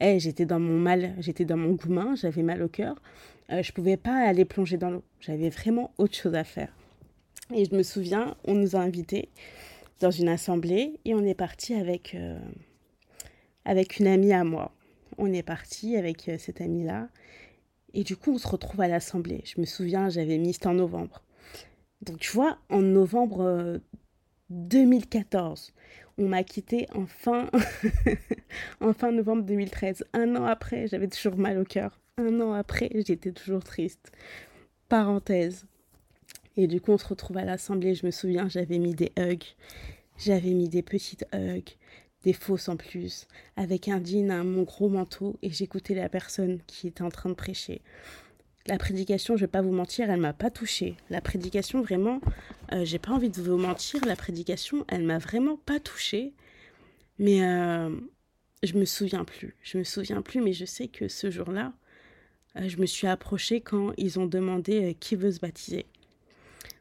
hey, 0.00 0.20
j'étais 0.20 0.46
dans 0.46 0.60
mon 0.60 0.78
mal, 0.78 1.14
j'étais 1.18 1.44
dans 1.44 1.56
mon 1.56 1.72
goumin, 1.72 2.14
j'avais 2.14 2.42
mal 2.42 2.62
au 2.62 2.68
cœur. 2.68 2.96
Euh, 3.50 3.62
je 3.62 3.72
pouvais 3.72 3.96
pas 3.96 4.16
aller 4.16 4.44
plonger 4.44 4.76
dans 4.76 4.90
l'eau. 4.90 5.02
J'avais 5.20 5.50
vraiment 5.50 5.92
autre 5.98 6.14
chose 6.14 6.34
à 6.34 6.44
faire. 6.44 6.72
Et 7.54 7.64
je 7.64 7.74
me 7.74 7.82
souviens, 7.82 8.36
on 8.44 8.54
nous 8.54 8.76
a 8.76 8.80
invités 8.80 9.28
dans 10.00 10.10
une 10.10 10.28
assemblée 10.28 11.00
et 11.04 11.14
on 11.14 11.24
est 11.24 11.34
parti 11.34 11.74
avec, 11.74 12.14
euh, 12.14 12.38
avec 13.64 13.98
une 13.98 14.06
amie 14.06 14.32
à 14.32 14.44
moi. 14.44 14.72
On 15.18 15.32
est 15.32 15.42
parti 15.42 15.96
avec 15.96 16.28
euh, 16.28 16.36
cette 16.38 16.60
amie-là. 16.60 17.08
Et 17.94 18.04
du 18.04 18.16
coup, 18.16 18.32
on 18.32 18.38
se 18.38 18.48
retrouve 18.48 18.80
à 18.82 18.88
l'assemblée. 18.88 19.42
Je 19.44 19.60
me 19.60 19.66
souviens, 19.66 20.10
j'avais 20.10 20.36
mis, 20.38 20.52
c'était 20.52 20.66
en 20.66 20.74
novembre. 20.74 21.22
Donc, 22.02 22.18
tu 22.18 22.30
vois, 22.32 22.58
en 22.68 22.82
novembre 22.82 23.80
2014, 24.50 25.72
euh, 25.74 26.22
on 26.22 26.28
m'a 26.28 26.44
quitté 26.44 26.86
en 26.94 27.06
fin, 27.06 27.50
en 28.80 28.92
fin 28.92 29.12
novembre 29.12 29.44
2013. 29.44 30.04
Un 30.12 30.36
an 30.36 30.44
après, 30.44 30.88
j'avais 30.88 31.08
toujours 31.08 31.36
mal 31.36 31.58
au 31.58 31.64
cœur. 31.64 31.98
Un 32.18 32.40
an 32.40 32.52
après, 32.52 32.90
j'étais 33.06 33.32
toujours 33.32 33.64
triste. 33.64 34.12
Parenthèse. 34.88 35.66
Et 36.56 36.66
du 36.66 36.80
coup, 36.80 36.92
on 36.92 36.98
se 36.98 37.06
retrouve 37.06 37.36
à 37.38 37.44
l'assemblée. 37.44 37.94
Je 37.94 38.06
me 38.06 38.10
souviens, 38.10 38.48
j'avais 38.48 38.78
mis 38.78 38.94
des 38.94 39.12
hugs. 39.18 39.44
J'avais 40.18 40.52
mis 40.52 40.68
des 40.68 40.82
petites 40.82 41.26
hugs, 41.34 41.76
des 42.24 42.32
fausses 42.32 42.68
en 42.68 42.76
plus, 42.76 43.26
avec 43.56 43.88
un 43.88 44.02
jean, 44.02 44.44
mon 44.44 44.62
gros 44.62 44.88
manteau, 44.88 45.36
et 45.42 45.50
j'écoutais 45.50 45.94
la 45.94 46.08
personne 46.08 46.60
qui 46.66 46.86
était 46.88 47.02
en 47.02 47.10
train 47.10 47.28
de 47.28 47.34
prêcher. 47.34 47.82
La 48.66 48.78
prédication, 48.78 49.36
je 49.36 49.42
vais 49.42 49.50
pas 49.50 49.62
vous 49.62 49.72
mentir, 49.72 50.10
elle 50.10 50.20
m'a 50.20 50.32
pas 50.32 50.50
touchée. 50.50 50.96
La 51.10 51.20
prédication, 51.20 51.82
vraiment, 51.82 52.20
euh, 52.72 52.84
j'ai 52.84 52.98
pas 52.98 53.12
envie 53.12 53.30
de 53.30 53.40
vous 53.40 53.58
mentir, 53.58 54.04
la 54.06 54.16
prédication, 54.16 54.84
elle 54.88 55.04
m'a 55.04 55.18
vraiment 55.18 55.56
pas 55.56 55.78
touchée. 55.78 56.32
Mais 57.18 57.44
euh, 57.44 57.90
je 58.62 58.74
me 58.74 58.84
souviens 58.84 59.24
plus. 59.24 59.54
Je 59.62 59.78
me 59.78 59.84
souviens 59.84 60.20
plus, 60.22 60.40
mais 60.40 60.52
je 60.52 60.64
sais 60.64 60.88
que 60.88 61.06
ce 61.06 61.30
jour-là, 61.30 61.74
euh, 62.56 62.68
je 62.68 62.78
me 62.78 62.86
suis 62.86 63.06
approchée 63.06 63.60
quand 63.60 63.92
ils 63.98 64.18
ont 64.18 64.26
demandé 64.26 64.96
qui 64.98 65.14
veut 65.14 65.30
se 65.30 65.38
baptiser. 65.38 65.86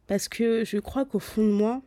Parce 0.07 0.27
que 0.27 0.63
je 0.65 0.77
crois 0.77 1.05
qu'au 1.05 1.19
fond 1.19 1.45
de 1.45 1.51
moi, 1.51 1.81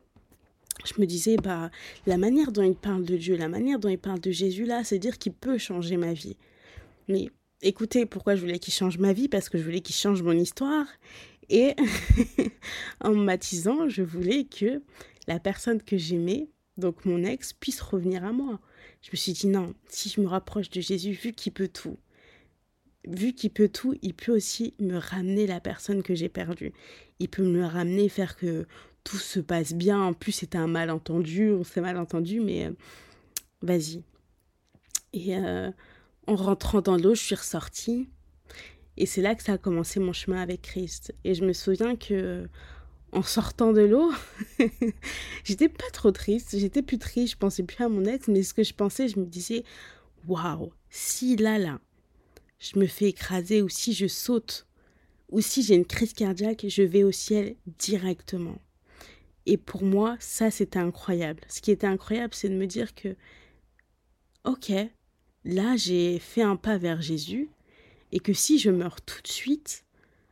je 0.85 1.01
me 1.01 1.07
disais, 1.07 1.37
bah, 1.37 1.71
la 2.07 2.17
manière 2.17 2.53
dont 2.53 2.63
il 2.63 2.75
parle 2.75 3.05
de 3.05 3.17
Dieu, 3.17 3.37
la 3.37 3.49
manière 3.49 3.79
dont 3.79 3.89
il 3.89 3.99
parle 3.99 4.21
de 4.21 4.31
Jésus, 4.31 4.65
là, 4.65 4.85
c'est 4.85 4.99
dire 4.99 5.19
qu'il 5.19 5.33
peut 5.33 5.59
changer 5.59 5.97
ma 5.97 6.13
vie. 6.13 6.37
Mais 7.09 7.31
écoutez, 7.63 8.07
pourquoi 8.07 8.37
je 8.37 8.41
voulais 8.41 8.59
qu'il 8.59 8.75
change 8.75 8.99
ma 8.99 9.13
vie? 9.13 9.29
Parce 9.29 9.49
que 9.49 9.59
je 9.59 9.65
voulais 9.65 9.81
qu'il 9.81 9.97
change 9.97 10.23
mon 10.23 10.33
histoire. 10.33 10.87
Et 11.49 11.75
en 13.01 13.11
me 13.11 13.27
baptisant, 13.27 13.89
je 13.89 14.03
voulais 14.03 14.45
que 14.45 14.83
la 15.27 15.41
personne 15.41 15.83
que 15.83 15.97
j'aimais, 15.97 16.49
donc 16.77 17.05
mon 17.05 17.25
ex, 17.25 17.53
puisse 17.53 17.81
revenir 17.81 18.25
à 18.25 18.33
moi. 18.33 18.61
Je 19.03 19.11
me 19.13 19.17
suis 19.17 19.33
dit, 19.33 19.47
non, 19.47 19.75
si 19.89 20.09
je 20.09 20.21
me 20.21 20.27
rapproche 20.29 20.71
de 20.71 20.81
Jésus, 20.81 21.13
vu 21.13 21.33
qu'il 21.33 21.53
peut 21.53 21.69
tout, 21.69 21.99
vu 23.09 23.33
qu'il 23.33 23.50
peut 23.50 23.69
tout, 23.69 23.95
il 24.03 24.15
peut 24.15 24.35
aussi 24.35 24.75
me 24.79 24.97
ramener 24.97 25.47
la 25.47 25.61
personne 25.61 26.03
que 26.03 26.15
j'ai 26.15 26.29
perdue. 26.29 26.73
Il 27.19 27.29
peut 27.29 27.43
me 27.43 27.65
ramener, 27.65 28.09
faire 28.09 28.37
que 28.37 28.67
tout 29.03 29.17
se 29.17 29.41
passe 29.41 29.73
bien. 29.73 30.00
En 30.00 30.12
plus, 30.12 30.33
c'était 30.33 30.59
un 30.59 30.67
malentendu, 30.67 31.50
on 31.50 31.65
s'est 31.65 31.81
malentendu, 31.81 32.41
mais 32.41 32.67
euh, 32.67 32.73
vas-y. 33.62 34.03
Et 35.15 35.37
euh, 35.37 35.71
en 36.27 36.37
rentrant 36.37 36.81
dans 36.81 36.97
l'eau, 36.97 37.15
je 37.15 37.23
suis 37.23 37.35
ressortie. 37.35 38.09
Et 38.97 39.07
c'est 39.07 39.23
là 39.23 39.35
que 39.35 39.43
ça 39.43 39.55
a 39.55 39.59
commencé 39.59 40.00
mon 40.00 40.12
chemin 40.12 40.41
avec 40.41 40.62
Christ. 40.62 41.15
Et 41.25 41.35
je 41.35 41.45
me 41.45 41.53
souviens 41.53 41.97
que 41.97 42.47
en 43.12 43.23
sortant 43.23 43.73
de 43.73 43.81
l'eau, 43.81 44.12
j'étais 45.45 45.71
pas 45.71 45.88
trop 45.93 46.11
triste, 46.11 46.59
j'étais 46.59 46.83
plus 46.83 46.99
triste, 46.99 47.33
je 47.33 47.38
pensais 47.38 47.62
plus 47.62 47.83
à 47.83 47.88
mon 47.88 48.05
ex, 48.05 48.29
mais 48.29 48.43
ce 48.43 48.53
que 48.53 48.62
je 48.62 48.75
pensais, 48.75 49.09
je 49.09 49.19
me 49.19 49.25
disais, 49.25 49.65
waouh, 50.27 50.73
si 50.91 51.37
là, 51.37 51.59
là, 51.59 51.81
je 52.59 52.79
me 52.79 52.87
fais 52.87 53.07
écraser 53.07 53.62
ou 53.62 53.69
si 53.69 53.93
je 53.93 54.07
saute 54.07 54.67
ou 55.31 55.41
si 55.41 55.62
j'ai 55.62 55.75
une 55.75 55.85
crise 55.85 56.12
cardiaque, 56.15 56.65
je 56.69 56.83
vais 56.83 57.05
au 57.05 57.12
ciel 57.12 57.55
directement. 57.79 58.59
Et 59.47 59.57
pour 59.57 59.83
moi, 59.83 60.17
ça, 60.21 60.50
c'était 60.50 60.79
incroyable. 60.79 61.43
Ce 61.49 61.61
qui 61.61 61.71
était 61.71 61.87
incroyable, 61.87 62.35
c'est 62.35 62.49
de 62.49 62.55
me 62.55 62.67
dire 62.67 62.95
que, 62.95 63.17
ok, 64.45 64.73
là, 65.45 65.77
j'ai 65.77 66.19
fait 66.19 66.43
un 66.43 66.57
pas 66.57 66.79
vers 66.79 67.00
Jésus, 67.00 67.49
et 68.12 68.21
que 68.21 68.33
si 68.33 68.59
je 68.59 68.71
meurs 68.71 69.00
tout 69.03 69.21
de 69.23 69.29
suite, 69.29 69.85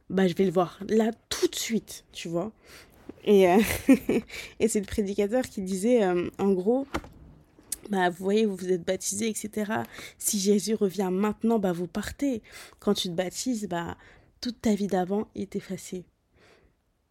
bah, 0.08 0.28
je 0.28 0.34
vais 0.34 0.44
le 0.44 0.50
voir 0.50 0.78
là 0.88 1.10
tout 1.28 1.48
de 1.48 1.54
suite, 1.54 2.04
tu 2.12 2.28
vois. 2.28 2.52
Et, 3.24 3.48
euh, 3.48 3.58
et 4.60 4.68
c'est 4.68 4.80
le 4.80 4.86
prédicateur 4.86 5.44
qui 5.44 5.60
disait, 5.60 6.04
euh, 6.04 6.30
en 6.38 6.52
gros, 6.52 6.86
bah, 7.90 8.10
vous 8.10 8.24
voyez, 8.24 8.46
vous 8.46 8.56
vous 8.56 8.72
êtes 8.72 8.84
baptisé, 8.84 9.28
etc. 9.28 9.72
Si 10.18 10.38
Jésus 10.38 10.74
revient 10.74 11.10
maintenant, 11.12 11.58
bah, 11.58 11.72
vous 11.72 11.86
partez. 11.86 12.42
Quand 12.78 12.94
tu 12.94 13.08
te 13.08 13.14
baptises, 13.14 13.68
bah, 13.68 13.96
toute 14.40 14.60
ta 14.60 14.74
vie 14.74 14.86
d'avant 14.86 15.28
est 15.34 15.56
effacée. 15.56 16.04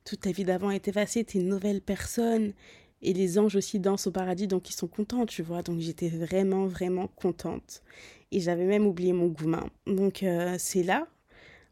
Toute 0.03 0.21
ta 0.21 0.31
vie 0.31 0.43
d'avant 0.43 0.71
est 0.71 0.87
effacée, 0.87 1.23
tu 1.23 1.37
es 1.37 1.41
une 1.41 1.49
nouvelle 1.49 1.81
personne. 1.81 2.53
Et 3.01 3.13
les 3.13 3.37
anges 3.37 3.55
aussi 3.55 3.79
dansent 3.79 4.07
au 4.07 4.11
paradis, 4.11 4.47
donc 4.47 4.69
ils 4.69 4.73
sont 4.73 4.87
contents, 4.87 5.25
tu 5.25 5.43
vois. 5.43 5.61
Donc 5.61 5.79
j'étais 5.79 6.09
vraiment, 6.09 6.65
vraiment 6.65 7.07
contente. 7.07 7.81
Et 8.31 8.39
j'avais 8.39 8.65
même 8.65 8.85
oublié 8.87 9.13
mon 9.13 9.27
goumin. 9.27 9.69
Donc 9.85 10.23
euh, 10.23 10.55
c'est 10.57 10.83
là, 10.83 11.07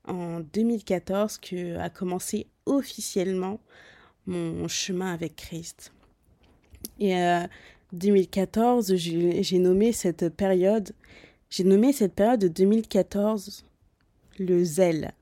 en 0.05 0.39
2014, 0.41 1.37
que 1.37 1.77
a 1.77 1.89
commencé 1.89 2.47
officiellement 2.65 3.59
mon 4.25 4.67
chemin 4.67 5.13
avec 5.13 5.35
Christ. 5.35 5.91
Et 6.99 7.15
euh, 7.17 7.45
2014, 7.93 8.95
j'ai 8.95 9.59
nommé 9.59 9.91
cette 9.91 10.29
période, 10.29 10.91
j'ai 11.49 11.63
nommé 11.63 11.93
cette 11.93 12.13
période 12.13 12.39
de 12.39 12.47
2014 12.47 13.65
le 14.39 14.63
zèle. 14.63 15.13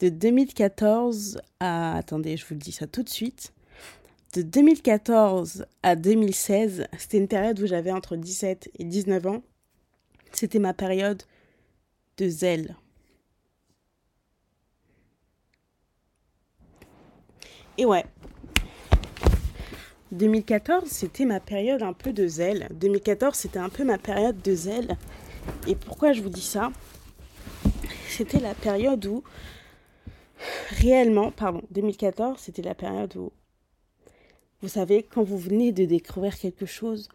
De 0.00 0.08
2014 0.08 1.40
à, 1.60 1.96
attendez, 1.96 2.36
je 2.36 2.44
vous 2.44 2.54
le 2.54 2.60
dis 2.60 2.72
ça 2.72 2.86
tout 2.86 3.02
de 3.02 3.08
suite. 3.08 3.52
De 4.34 4.42
2014 4.42 5.66
à 5.82 5.94
2016, 5.94 6.86
c'était 6.98 7.18
une 7.18 7.28
période 7.28 7.60
où 7.60 7.66
j'avais 7.66 7.92
entre 7.92 8.16
17 8.16 8.70
et 8.78 8.84
19 8.84 9.26
ans. 9.26 9.42
C'était 10.32 10.58
ma 10.58 10.74
période 10.74 11.22
de 12.16 12.28
zèle. 12.28 12.76
Et 17.78 17.86
ouais, 17.86 18.04
2014, 20.12 20.84
c'était 20.90 21.24
ma 21.24 21.40
période 21.40 21.82
un 21.82 21.94
peu 21.94 22.12
de 22.12 22.26
zèle. 22.26 22.68
2014, 22.74 23.34
c'était 23.34 23.58
un 23.58 23.70
peu 23.70 23.82
ma 23.82 23.96
période 23.96 24.40
de 24.42 24.54
zèle. 24.54 24.98
Et 25.66 25.74
pourquoi 25.74 26.12
je 26.12 26.20
vous 26.20 26.28
dis 26.28 26.42
ça? 26.42 26.70
C'était 28.08 28.38
la 28.38 28.54
période 28.54 29.06
où, 29.06 29.24
réellement, 30.68 31.30
pardon, 31.30 31.62
2014, 31.70 32.38
c'était 32.38 32.60
la 32.60 32.74
période 32.74 33.16
où, 33.16 33.32
vous 34.60 34.68
savez, 34.68 35.02
quand 35.02 35.22
vous 35.22 35.38
venez 35.38 35.72
de 35.72 35.86
découvrir 35.86 36.38
quelque 36.38 36.66
chose, 36.66 37.08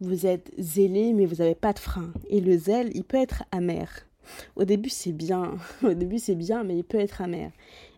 vous 0.00 0.26
êtes 0.26 0.50
zélé, 0.58 1.12
mais 1.12 1.26
vous 1.26 1.36
n'avez 1.36 1.54
pas 1.54 1.72
de 1.72 1.78
frein. 1.78 2.12
Et 2.30 2.40
le 2.40 2.58
zèle, 2.58 2.90
il 2.94 3.04
peut 3.04 3.16
être 3.16 3.44
amer. 3.52 4.08
Au 4.56 4.64
début, 4.64 4.88
c'est 4.90 5.12
bien. 5.12 5.54
Au 5.84 5.94
début, 5.94 6.18
c'est 6.18 6.34
bien, 6.34 6.64
mais 6.64 6.78
il 6.78 6.84
peut 6.84 6.98
être 6.98 7.22
amer. 7.22 7.52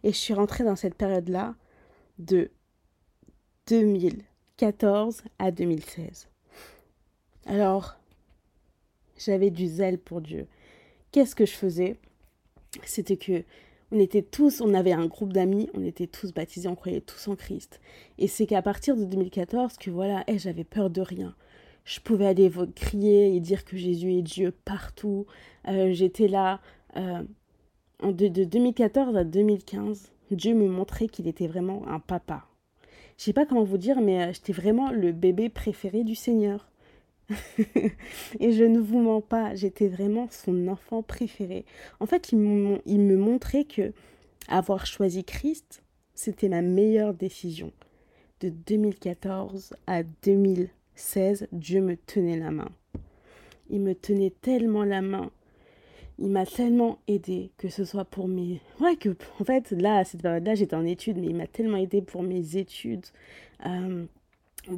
Et 0.05 0.13
je 0.13 0.19
suis 0.19 0.35
rentrée 0.35 0.65
dans 0.65 0.77
cette 0.77 0.95
période-là 0.95 1.55
de 2.19 2.51
2000 3.69 4.23
2014 4.63 5.23
à 5.41 5.51
2016. 5.51 6.29
Alors, 7.47 7.97
j'avais 9.19 9.51
du 9.51 9.67
zèle 9.67 9.99
pour 9.99 10.21
Dieu. 10.21 10.47
Qu'est-ce 11.11 11.35
que 11.35 11.47
je 11.47 11.53
faisais? 11.53 11.97
C'était 12.85 13.17
que, 13.17 13.43
on 13.91 13.99
était 13.99 14.23
tous, 14.23 14.61
on 14.61 14.73
avait 14.73 14.93
un 14.93 15.07
groupe 15.07 15.33
d'amis, 15.33 15.69
on 15.75 15.85
était 15.85 16.07
tous 16.07 16.33
baptisés, 16.33 16.69
on 16.69 16.77
croyait 16.77 17.01
tous 17.01 17.27
en 17.27 17.35
Christ. 17.35 17.81
Et 18.19 18.29
c'est 18.29 18.47
qu'à 18.47 18.63
partir 18.63 18.97
de 18.97 19.05
2014 19.05 19.79
que 19.79 19.91
voilà, 19.91 20.23
hey, 20.29 20.39
j'avais 20.39 20.65
peur 20.65 20.91
de 20.91 21.01
rien. 21.01 21.35
Je 21.85 21.99
pouvais 21.99 22.27
aller 22.27 22.49
crier 22.77 23.35
et 23.35 23.41
dire 23.41 23.65
que 23.65 23.77
Jésus 23.77 24.15
est 24.15 24.23
Dieu 24.23 24.53
partout. 24.65 25.27
Euh, 25.67 25.93
j'étais 25.93 26.29
là. 26.29 26.61
Euh, 26.97 27.25
de, 28.05 28.29
de 28.29 28.45
2014 28.45 29.17
à 29.17 29.25
2015, 29.25 30.13
Dieu 30.31 30.55
me 30.55 30.69
montrait 30.69 31.09
qu'il 31.09 31.27
était 31.27 31.49
vraiment 31.49 31.83
un 31.89 31.99
papa. 31.99 32.47
Je 33.23 33.27
sais 33.27 33.33
pas 33.33 33.47
comment 33.47 33.63
vous 33.63 33.79
dire, 33.79 34.01
mais 34.01 34.21
euh, 34.21 34.33
j'étais 34.33 34.53
vraiment 34.53 34.91
le 34.91 35.13
bébé 35.13 35.49
préféré 35.49 36.03
du 36.03 36.17
Seigneur. 36.17 36.69
et 38.41 38.51
je 38.51 38.65
ne 38.65 38.81
vous 38.81 38.99
mens 38.99 39.21
pas, 39.21 39.55
j'étais 39.55 39.87
vraiment 39.87 40.27
son 40.29 40.67
enfant 40.67 41.05
préféré. 41.05 41.65
En 42.01 42.07
fait, 42.07 42.33
il, 42.33 42.39
me 42.39 43.17
montrait 43.17 43.63
que 43.63 43.93
avoir 44.49 44.87
choisi 44.87 45.23
Christ, 45.23 45.85
c'était 46.17 46.49
ma 46.49 46.63
meilleure 46.63 47.15
décision. 47.15 47.71
De 48.41 48.49
2014 48.49 49.77
à 49.87 50.03
2016, 50.03 51.47
Dieu 51.53 51.81
me 51.81 51.97
tenait 51.97 52.41
la 52.41 52.51
main. 52.51 52.71
Il 53.71 53.83
me 53.83 53.95
tenait 53.95 54.33
tellement 54.41 54.83
la 54.83 55.01
main. 55.01 55.31
Il 56.19 56.31
m'a 56.31 56.47
tellement 56.47 56.99
aidé, 57.09 57.51
que 57.57 57.69
ce 57.69 57.85
soit 57.85 58.05
pour 58.05 58.29
mes... 58.29 58.61
Ouais, 58.81 58.97
que 58.97 59.17
en 59.41 59.45
fait, 59.45 59.71
là, 59.73 59.99
à 59.99 60.05
cette 60.05 60.23
période-là, 60.23 60.55
j'étais 60.55 60.77
en 60.77 60.85
études, 60.85 61.19
mais 61.19 61.29
il 61.29 61.37
m'a 61.37 61.47
tellement 61.47 61.79
aidé 61.79 62.03
pour 62.03 62.23
mes 62.23 62.57
études. 62.57 63.07
Euh, 63.67 64.07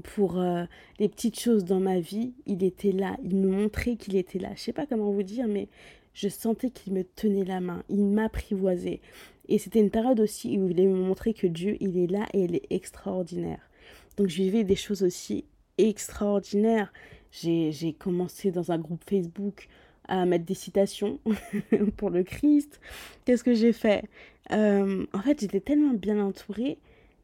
pour 0.03 0.39
euh, 0.39 0.65
les 0.99 1.09
petites 1.09 1.39
choses 1.39 1.65
dans 1.65 1.81
ma 1.81 2.01
vie, 2.01 2.33
il 2.47 2.63
était 2.65 2.93
là, 2.93 3.17
il 3.23 3.37
me 3.37 3.49
montrait 3.49 3.97
qu'il 3.97 4.17
était 4.17 4.39
là. 4.39 4.51
Je 4.55 4.61
sais 4.61 4.73
pas 4.73 4.87
comment 4.87 5.11
vous 5.11 5.23
dire, 5.23 5.47
mais 5.47 5.69
je 6.15 6.29
sentais 6.29 6.71
qu'il 6.71 6.95
me 6.95 7.05
tenait 7.05 7.45
la 7.45 7.61
main, 7.61 7.83
il 7.89 8.05
m'apprivoisait. 8.05 9.01
Et 9.49 9.59
c'était 9.59 9.81
une 9.81 9.91
période 9.91 10.21
aussi 10.21 10.49
où 10.49 10.53
il 10.53 10.61
voulait 10.61 10.87
me 10.87 10.99
montrer 10.99 11.35
que 11.35 11.47
Dieu, 11.47 11.77
il 11.81 11.99
est 11.99 12.07
là 12.07 12.27
et 12.33 12.45
il 12.45 12.55
est 12.55 12.67
extraordinaire. 12.71 13.69
Donc 14.17 14.29
je 14.29 14.43
vivais 14.43 14.65
des 14.65 14.77
choses 14.77 15.03
aussi 15.03 15.45
extraordinaires. 15.77 16.93
J'ai 17.31 17.95
commencé 17.99 18.53
dans 18.53 18.71
un 18.71 18.79
groupe 18.79 19.03
Facebook 19.05 19.69
à 20.09 20.25
mettre 20.27 20.45
des 20.45 20.55
citations 20.55 21.21
pour 21.97 22.11
le 22.11 22.23
Christ. 22.23 22.81
Qu'est-ce 23.25 23.45
que 23.45 23.55
j'ai 23.55 23.73
fait? 23.73 24.05
Euh, 24.53 25.07
En 25.13 25.21
fait, 25.21 25.41
j'étais 25.41 25.61
tellement 25.61 25.95
bien 25.95 26.21
entourée. 26.25 26.79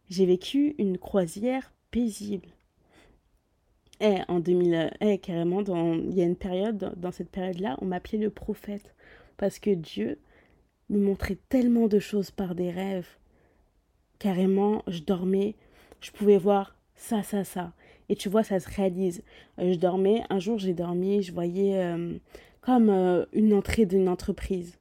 J'ai 0.08 0.26
vécu 0.26 0.74
une 0.78 0.98
croisière 0.98 1.72
paisible. 1.90 2.48
Eh, 4.00 4.18
en 4.28 4.40
2000, 4.40 4.90
eh, 5.00 5.18
carrément, 5.18 5.62
dans, 5.62 5.94
il 5.94 6.14
y 6.14 6.22
a 6.22 6.24
une 6.24 6.36
période, 6.36 6.94
dans 6.96 7.12
cette 7.12 7.30
période-là, 7.30 7.76
on 7.82 7.86
m'appelait 7.86 8.18
le 8.18 8.30
prophète. 8.30 8.94
Parce 9.36 9.58
que 9.58 9.70
Dieu 9.70 10.18
me 10.88 10.98
montrait 10.98 11.38
tellement 11.48 11.86
de 11.86 11.98
choses 11.98 12.30
par 12.30 12.54
des 12.54 12.70
rêves. 12.70 13.08
Carrément, 14.18 14.82
je 14.86 15.00
dormais, 15.00 15.54
je 16.00 16.10
pouvais 16.10 16.38
voir 16.38 16.76
ça, 16.94 17.22
ça, 17.22 17.44
ça. 17.44 17.72
Et 18.08 18.16
tu 18.16 18.28
vois, 18.28 18.42
ça 18.42 18.60
se 18.60 18.68
réalise. 18.68 19.22
Euh, 19.58 19.72
je 19.72 19.78
dormais, 19.78 20.22
un 20.30 20.38
jour 20.38 20.58
j'ai 20.58 20.74
dormi, 20.74 21.22
je 21.22 21.32
voyais 21.32 21.76
euh, 21.76 22.14
comme 22.60 22.90
euh, 22.90 23.24
une 23.32 23.54
entrée 23.54 23.86
d'une 23.86 24.08
entreprise. 24.08 24.78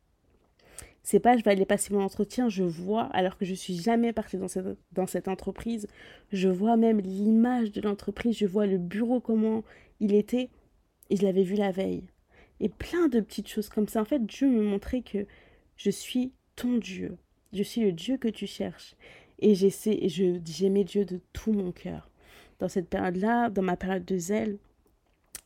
C'est 1.02 1.20
pas 1.20 1.38
je 1.38 1.44
vais 1.44 1.52
aller 1.52 1.66
passer 1.66 1.94
mon 1.94 2.04
entretien, 2.04 2.50
je 2.50 2.64
vois, 2.64 3.04
alors 3.06 3.38
que 3.38 3.46
je 3.46 3.54
suis 3.54 3.76
jamais 3.76 4.14
partie 4.14 4.38
dans 4.38 4.48
cette, 4.48 4.78
dans 4.92 5.08
cette 5.08 5.28
entreprise, 5.28 5.88
je 6.32 6.50
vois 6.50 6.78
même 6.78 7.00
l'image 7.00 7.72
de 7.72 7.82
l'entreprise, 7.82 8.38
je 8.38 8.46
vois 8.46 8.68
le 8.68 8.78
bureau, 8.78 9.20
comment 9.20 9.64
il 10.00 10.14
était, 10.14 10.50
et 11.10 11.16
je 11.16 11.24
l'avais 11.24 11.44
vu 11.44 11.56
la 11.56 11.72
veille. 11.72 12.04
Et 12.60 12.70
plein 12.70 13.08
de 13.08 13.22
petites 13.22 13.48
choses 13.48 13.70
comme 13.70 13.88
ça. 13.88 14.02
En 14.02 14.06
fait, 14.06 14.26
Dieu 14.26 14.50
me 14.50 14.62
montrait 14.62 15.02
que 15.02 15.26
je 15.78 15.90
suis 15.90 16.34
ton 16.58 16.78
Dieu. 16.78 17.18
Je 17.54 17.64
suis 17.64 17.82
le 17.82 17.94
Dieu 17.94 18.18
que 18.18 18.28
tu 18.28 18.46
cherches. 18.46 18.96
Et 19.40 19.56
j'aimais 19.56 20.84
Dieu 20.84 21.06
de 21.06 21.22
tout 21.32 21.54
mon 21.54 21.72
cœur. 21.72 22.12
Dans 22.60 22.68
cette 22.68 22.90
période-là, 22.90 23.50
dans 23.50 23.62
ma 23.62 23.78
période 23.78 24.04
de 24.04 24.18
zèle, 24.18 24.58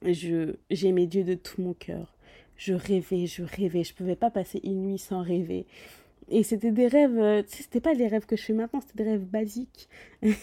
j'aimais 0.01 1.05
Dieu 1.05 1.23
de 1.23 1.35
tout 1.35 1.61
mon 1.61 1.73
cœur 1.73 2.13
je 2.57 2.73
rêvais, 2.73 3.25
je 3.25 3.43
rêvais, 3.43 3.83
je 3.83 3.93
pouvais 3.93 4.15
pas 4.15 4.29
passer 4.29 4.59
une 4.63 4.83
nuit 4.83 4.99
sans 4.99 5.21
rêver. 5.21 5.65
Et 6.29 6.43
c'était 6.43 6.71
des 6.71 6.87
rêves, 6.87 7.17
euh, 7.17 7.43
tu 7.43 7.49
sais, 7.49 7.63
c'était 7.63 7.81
pas 7.81 7.93
les 7.93 8.07
rêves 8.07 8.25
que 8.25 8.35
je 8.35 8.43
fais 8.43 8.53
maintenant, 8.53 8.81
c'était 8.81 9.03
des 9.03 9.09
rêves 9.11 9.25
basiques. 9.25 9.89
tu 10.21 10.37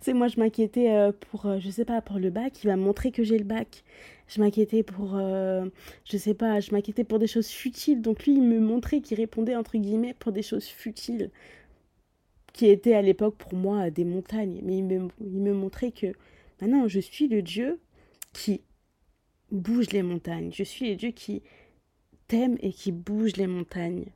sais, 0.00 0.12
moi 0.12 0.28
je 0.28 0.38
m'inquiétais 0.38 0.90
euh, 0.90 1.12
pour, 1.30 1.46
euh, 1.46 1.58
je 1.60 1.70
sais 1.70 1.84
pas, 1.84 2.00
pour 2.02 2.18
le 2.18 2.30
bac, 2.30 2.62
il 2.62 2.66
va 2.66 2.76
me 2.76 2.82
montrer 2.82 3.10
que 3.10 3.22
j'ai 3.24 3.38
le 3.38 3.44
bac. 3.44 3.84
Je 4.28 4.40
m'inquiétais 4.40 4.82
pour, 4.82 5.18
je 5.18 6.16
sais 6.16 6.32
pas, 6.32 6.58
je 6.60 6.72
m'inquiétais 6.72 7.04
pour 7.04 7.18
des 7.18 7.26
choses 7.26 7.48
futiles. 7.48 8.00
Donc 8.00 8.24
lui, 8.24 8.32
il 8.34 8.42
me 8.42 8.60
montrait 8.60 9.00
qu'il 9.00 9.18
répondait, 9.18 9.56
entre 9.56 9.76
guillemets, 9.76 10.14
pour 10.18 10.32
des 10.32 10.42
choses 10.42 10.64
futiles, 10.64 11.30
qui 12.54 12.66
étaient 12.66 12.94
à 12.94 13.02
l'époque 13.02 13.36
pour 13.36 13.54
moi 13.54 13.90
des 13.90 14.04
montagnes. 14.04 14.60
Mais 14.62 14.78
il 14.78 14.84
me, 14.84 15.08
il 15.20 15.40
me 15.40 15.52
montrait 15.52 15.90
que 15.90 16.14
maintenant, 16.62 16.88
je 16.88 17.00
suis 17.00 17.28
le 17.28 17.42
Dieu 17.42 17.78
qui 18.32 18.62
bouge 19.52 19.90
les 19.90 20.02
montagnes. 20.02 20.50
Je 20.52 20.64
suis 20.64 20.90
le 20.90 20.96
Dieu 20.96 21.10
qui 21.10 21.42
t'aime 22.26 22.56
et 22.60 22.72
qui 22.72 22.90
bouge 22.90 23.36
les 23.36 23.46
montagnes. 23.46 24.06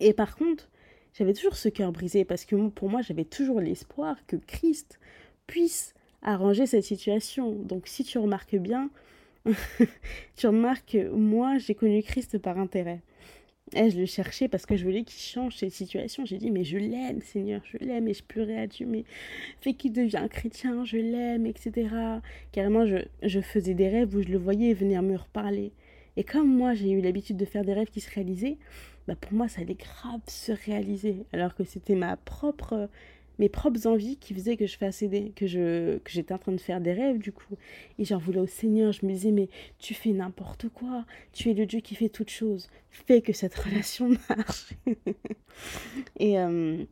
Et 0.00 0.12
par 0.12 0.36
contre, 0.36 0.70
j'avais 1.12 1.34
toujours 1.34 1.56
ce 1.56 1.68
cœur 1.68 1.92
brisé 1.92 2.24
parce 2.24 2.44
que 2.44 2.68
pour 2.68 2.88
moi, 2.88 3.02
j'avais 3.02 3.24
toujours 3.24 3.60
l'espoir 3.60 4.16
que 4.26 4.36
Christ 4.36 4.98
puisse 5.46 5.94
arranger 6.22 6.66
cette 6.66 6.84
situation. 6.84 7.52
Donc 7.52 7.86
si 7.86 8.04
tu 8.04 8.18
remarques 8.18 8.56
bien, 8.56 8.90
tu 10.36 10.46
remarques 10.46 10.92
que 10.92 11.10
moi, 11.10 11.58
j'ai 11.58 11.74
connu 11.74 12.02
Christ 12.02 12.38
par 12.38 12.58
intérêt. 12.58 13.02
Et 13.74 13.90
je 13.90 13.98
le 13.98 14.06
cherchais 14.06 14.48
parce 14.48 14.66
que 14.66 14.76
je 14.76 14.84
voulais 14.84 15.04
qu'il 15.04 15.20
change 15.20 15.56
cette 15.56 15.72
situation. 15.72 16.24
J'ai 16.24 16.38
dit, 16.38 16.50
mais 16.50 16.64
je 16.64 16.76
l'aime, 16.76 17.20
Seigneur, 17.22 17.60
je 17.64 17.76
l'aime. 17.78 18.08
Et 18.08 18.14
je 18.14 18.22
pleurais 18.22 18.58
à 18.58 18.66
Dieu, 18.66 18.86
mais 18.86 19.04
fais 19.60 19.74
qu'il 19.74 19.92
devienne 19.92 20.28
chrétien, 20.28 20.84
je 20.84 20.96
l'aime, 20.96 21.46
etc. 21.46 21.88
Carrément, 22.52 22.84
je, 22.86 22.96
je, 23.22 23.40
faisais 23.40 23.74
des 23.74 23.88
rêves 23.88 24.14
où 24.14 24.22
je 24.22 24.28
le 24.28 24.38
voyais 24.38 24.74
venir 24.74 25.02
me 25.02 25.16
reparler. 25.16 25.72
Et 26.16 26.24
comme 26.24 26.48
moi, 26.48 26.74
j'ai 26.74 26.90
eu 26.90 27.00
l'habitude 27.00 27.36
de 27.36 27.44
faire 27.44 27.64
des 27.64 27.72
rêves 27.72 27.90
qui 27.90 28.00
se 28.00 28.12
réalisaient, 28.12 28.58
bah 29.06 29.14
pour 29.20 29.32
moi, 29.32 29.48
ça 29.48 29.60
allait 29.60 29.74
grave 29.74 30.20
se 30.26 30.52
réaliser. 30.52 31.24
Alors 31.32 31.54
que 31.54 31.62
c'était 31.64 31.94
ma 31.94 32.16
propre 32.16 32.88
mes 33.40 33.48
propres 33.48 33.86
envies 33.86 34.18
qui 34.18 34.34
faisaient 34.34 34.58
que 34.58 34.66
je 34.66 34.76
faisais 34.76 35.08
des, 35.08 35.30
que 35.30 35.46
je 35.46 35.96
que 35.98 36.10
j'étais 36.10 36.34
en 36.34 36.38
train 36.38 36.52
de 36.52 36.60
faire 36.60 36.80
des 36.80 36.92
rêves 36.92 37.18
du 37.18 37.32
coup. 37.32 37.56
Et 37.98 38.04
j'en 38.04 38.18
voulais 38.18 38.38
au 38.38 38.46
Seigneur 38.46 38.92
je 38.92 39.04
me 39.06 39.12
disais 39.12 39.32
mais 39.32 39.48
tu 39.78 39.94
fais 39.94 40.12
n'importe 40.12 40.68
quoi. 40.68 41.06
Tu 41.32 41.50
es 41.50 41.54
le 41.54 41.64
Dieu 41.64 41.80
qui 41.80 41.94
fait 41.94 42.10
toutes 42.10 42.30
choses. 42.30 42.68
Fais 42.90 43.22
que 43.22 43.32
cette 43.32 43.54
relation 43.54 44.10
marche. 44.28 44.74
Et 46.18 46.38
euh, 46.38 46.84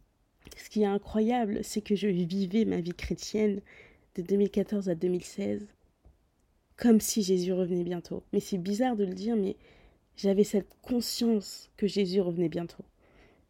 ce 0.57 0.71
qui 0.71 0.83
est 0.83 0.87
incroyable 0.87 1.61
c'est 1.63 1.83
que 1.83 1.95
je 1.95 2.09
vivais 2.09 2.65
ma 2.65 2.81
vie 2.81 2.95
chrétienne 2.95 3.61
de 4.15 4.23
2014 4.23 4.89
à 4.89 4.95
2016 4.95 5.69
comme 6.79 7.01
si 7.01 7.23
Jésus 7.23 7.53
revenait 7.53 7.85
bientôt. 7.85 8.23
Mais 8.33 8.41
c'est 8.41 8.57
bizarre 8.57 8.97
de 8.97 9.05
le 9.05 9.13
dire 9.13 9.37
mais 9.37 9.57
j'avais 10.17 10.45
cette 10.45 10.75
conscience 10.81 11.71
que 11.77 11.87
Jésus 11.87 12.23
revenait 12.23 12.49
bientôt. 12.49 12.85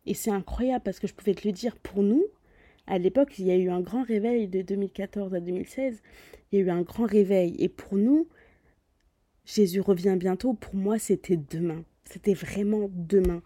Et 0.05 0.15
c'est 0.15 0.33
incroyable 0.33 0.83
parce 0.83 0.99
que 0.99 1.07
je 1.07 1.15
pouvais 1.15 1.35
te 1.35 1.47
le 1.47 1.53
dire 1.53 1.77
pour 1.77 2.03
nous 2.03 2.25
à 2.89 2.99
l'époque, 2.99 3.39
il 3.39 3.47
y 3.47 3.51
a 3.51 3.57
eu 3.57 3.69
un 3.69 3.81
grand 3.81 4.03
réveil 4.03 4.49
de 4.49 4.63
2014 4.63 5.35
à 5.35 5.41
2016. 5.41 6.03
Il 6.51 6.59
y 6.59 6.63
a 6.63 6.65
eu 6.65 6.71
un 6.71 6.83
grand 6.83 7.07
réveil. 7.07 7.55
Et 7.59 7.69
pour 7.69 7.97
nous, 7.97 8.27
Jésus 9.45 9.81
revient 9.81 10.17
bientôt. 10.19 10.55
Pour 10.55 10.75
moi, 10.75 10.99
c'était 10.99 11.37
demain. 11.37 11.85
C'était 12.05 12.35
vraiment 12.35 12.91
demain 12.93 13.43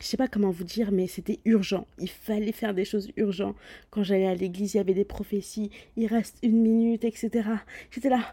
je 0.00 0.04
sais 0.04 0.16
pas 0.16 0.28
comment 0.28 0.50
vous 0.50 0.64
dire, 0.64 0.92
mais 0.92 1.06
c'était 1.06 1.40
urgent. 1.44 1.86
Il 1.98 2.10
fallait 2.10 2.52
faire 2.52 2.74
des 2.74 2.84
choses 2.84 3.10
urgentes. 3.16 3.56
Quand 3.90 4.02
j'allais 4.02 4.26
à 4.26 4.34
l'église, 4.34 4.74
il 4.74 4.76
y 4.76 4.80
avait 4.80 4.94
des 4.94 5.04
prophéties. 5.04 5.70
Il 5.96 6.06
reste 6.06 6.38
une 6.42 6.60
minute, 6.60 7.04
etc. 7.04 7.48
J'étais 7.90 8.10
là. 8.10 8.32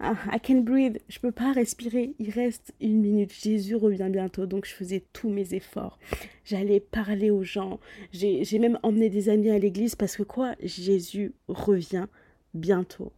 Ah, 0.00 0.16
I 0.32 0.40
can't 0.40 0.62
breathe. 0.62 0.98
Je 1.08 1.18
peux 1.18 1.32
pas 1.32 1.52
respirer. 1.52 2.14
Il 2.18 2.30
reste 2.30 2.72
une 2.80 3.00
minute. 3.00 3.32
Jésus 3.32 3.74
revient 3.74 4.08
bientôt. 4.10 4.46
Donc, 4.46 4.64
je 4.64 4.72
faisais 4.72 5.04
tous 5.12 5.28
mes 5.28 5.54
efforts. 5.54 5.98
J'allais 6.44 6.80
parler 6.80 7.30
aux 7.30 7.44
gens. 7.44 7.80
J'ai 8.12 8.58
même 8.58 8.78
emmené 8.82 9.10
des 9.10 9.28
amis 9.28 9.50
à 9.50 9.58
l'église 9.58 9.94
parce 9.94 10.16
que 10.16 10.22
quoi? 10.22 10.54
Jésus 10.62 11.34
revient 11.48 12.06
bientôt. 12.54 13.12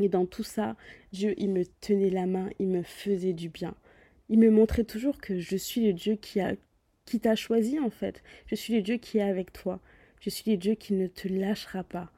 Et 0.00 0.08
dans 0.08 0.26
tout 0.26 0.42
ça, 0.42 0.76
Dieu, 1.12 1.34
il 1.38 1.50
me 1.50 1.64
tenait 1.80 2.10
la 2.10 2.26
main. 2.26 2.50
Il 2.58 2.68
me 2.68 2.82
faisait 2.82 3.34
du 3.34 3.48
bien. 3.48 3.74
Il 4.28 4.40
me 4.40 4.50
montrait 4.50 4.84
toujours 4.84 5.18
que 5.18 5.38
je 5.38 5.56
suis 5.56 5.86
le 5.86 5.92
Dieu 5.92 6.16
qui 6.16 6.40
a 6.40 6.54
qui 7.08 7.20
t'a 7.20 7.34
choisi 7.34 7.78
en 7.78 7.90
fait. 7.90 8.22
Je 8.46 8.54
suis 8.54 8.74
le 8.74 8.82
Dieu 8.82 8.96
qui 8.96 9.18
est 9.18 9.22
avec 9.22 9.52
toi. 9.52 9.80
Je 10.20 10.30
suis 10.30 10.50
le 10.50 10.56
Dieu 10.56 10.74
qui 10.74 10.94
ne 10.94 11.06
te 11.06 11.28
lâchera 11.28 11.84
pas. 11.84 12.10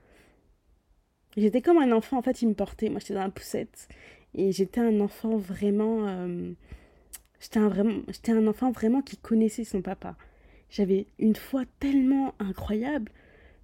J'étais 1.36 1.62
comme 1.62 1.78
un 1.78 1.92
enfant, 1.92 2.18
en 2.18 2.22
fait, 2.22 2.42
il 2.42 2.48
me 2.48 2.54
portait. 2.54 2.88
Moi, 2.88 2.98
j'étais 3.00 3.14
dans 3.14 3.22
la 3.22 3.30
poussette. 3.30 3.88
Et 4.34 4.52
j'étais 4.52 4.80
un 4.80 5.00
enfant 5.00 5.36
vraiment. 5.36 6.08
Euh, 6.08 6.52
j'étais 7.40 7.58
un, 7.58 7.70
un 7.70 8.46
enfant 8.46 8.72
vraiment 8.72 9.02
qui 9.02 9.16
connaissait 9.16 9.64
son 9.64 9.82
papa. 9.82 10.16
J'avais 10.70 11.06
une 11.18 11.36
foi 11.36 11.64
tellement 11.78 12.34
incroyable. 12.38 13.12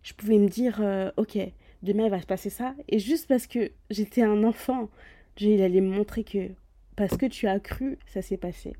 Je 0.03 0.13
pouvais 0.13 0.39
me 0.39 0.49
dire, 0.49 0.81
euh, 0.81 1.11
ok, 1.17 1.39
demain 1.83 2.05
il 2.05 2.11
va 2.11 2.21
se 2.21 2.27
passer 2.27 2.51
ça. 2.51 2.75
Et 2.89 2.99
juste 2.99 3.29
parce 3.29 3.47
que 3.47 3.71
j'étais 3.91 4.23
un 4.23 4.45
enfant, 4.45 4.89
Dieu, 5.37 5.51
il 5.51 5.63
allait 5.63 5.81
me 5.81 5.91
montrer 5.91 6.25
que 6.25 6.51
parce 6.97 7.17
que 7.17 7.27
tu 7.27 7.47
as 7.47 7.61
cru, 7.61 7.99
ça 8.07 8.23
s'est 8.23 8.37
passé. 8.37 8.75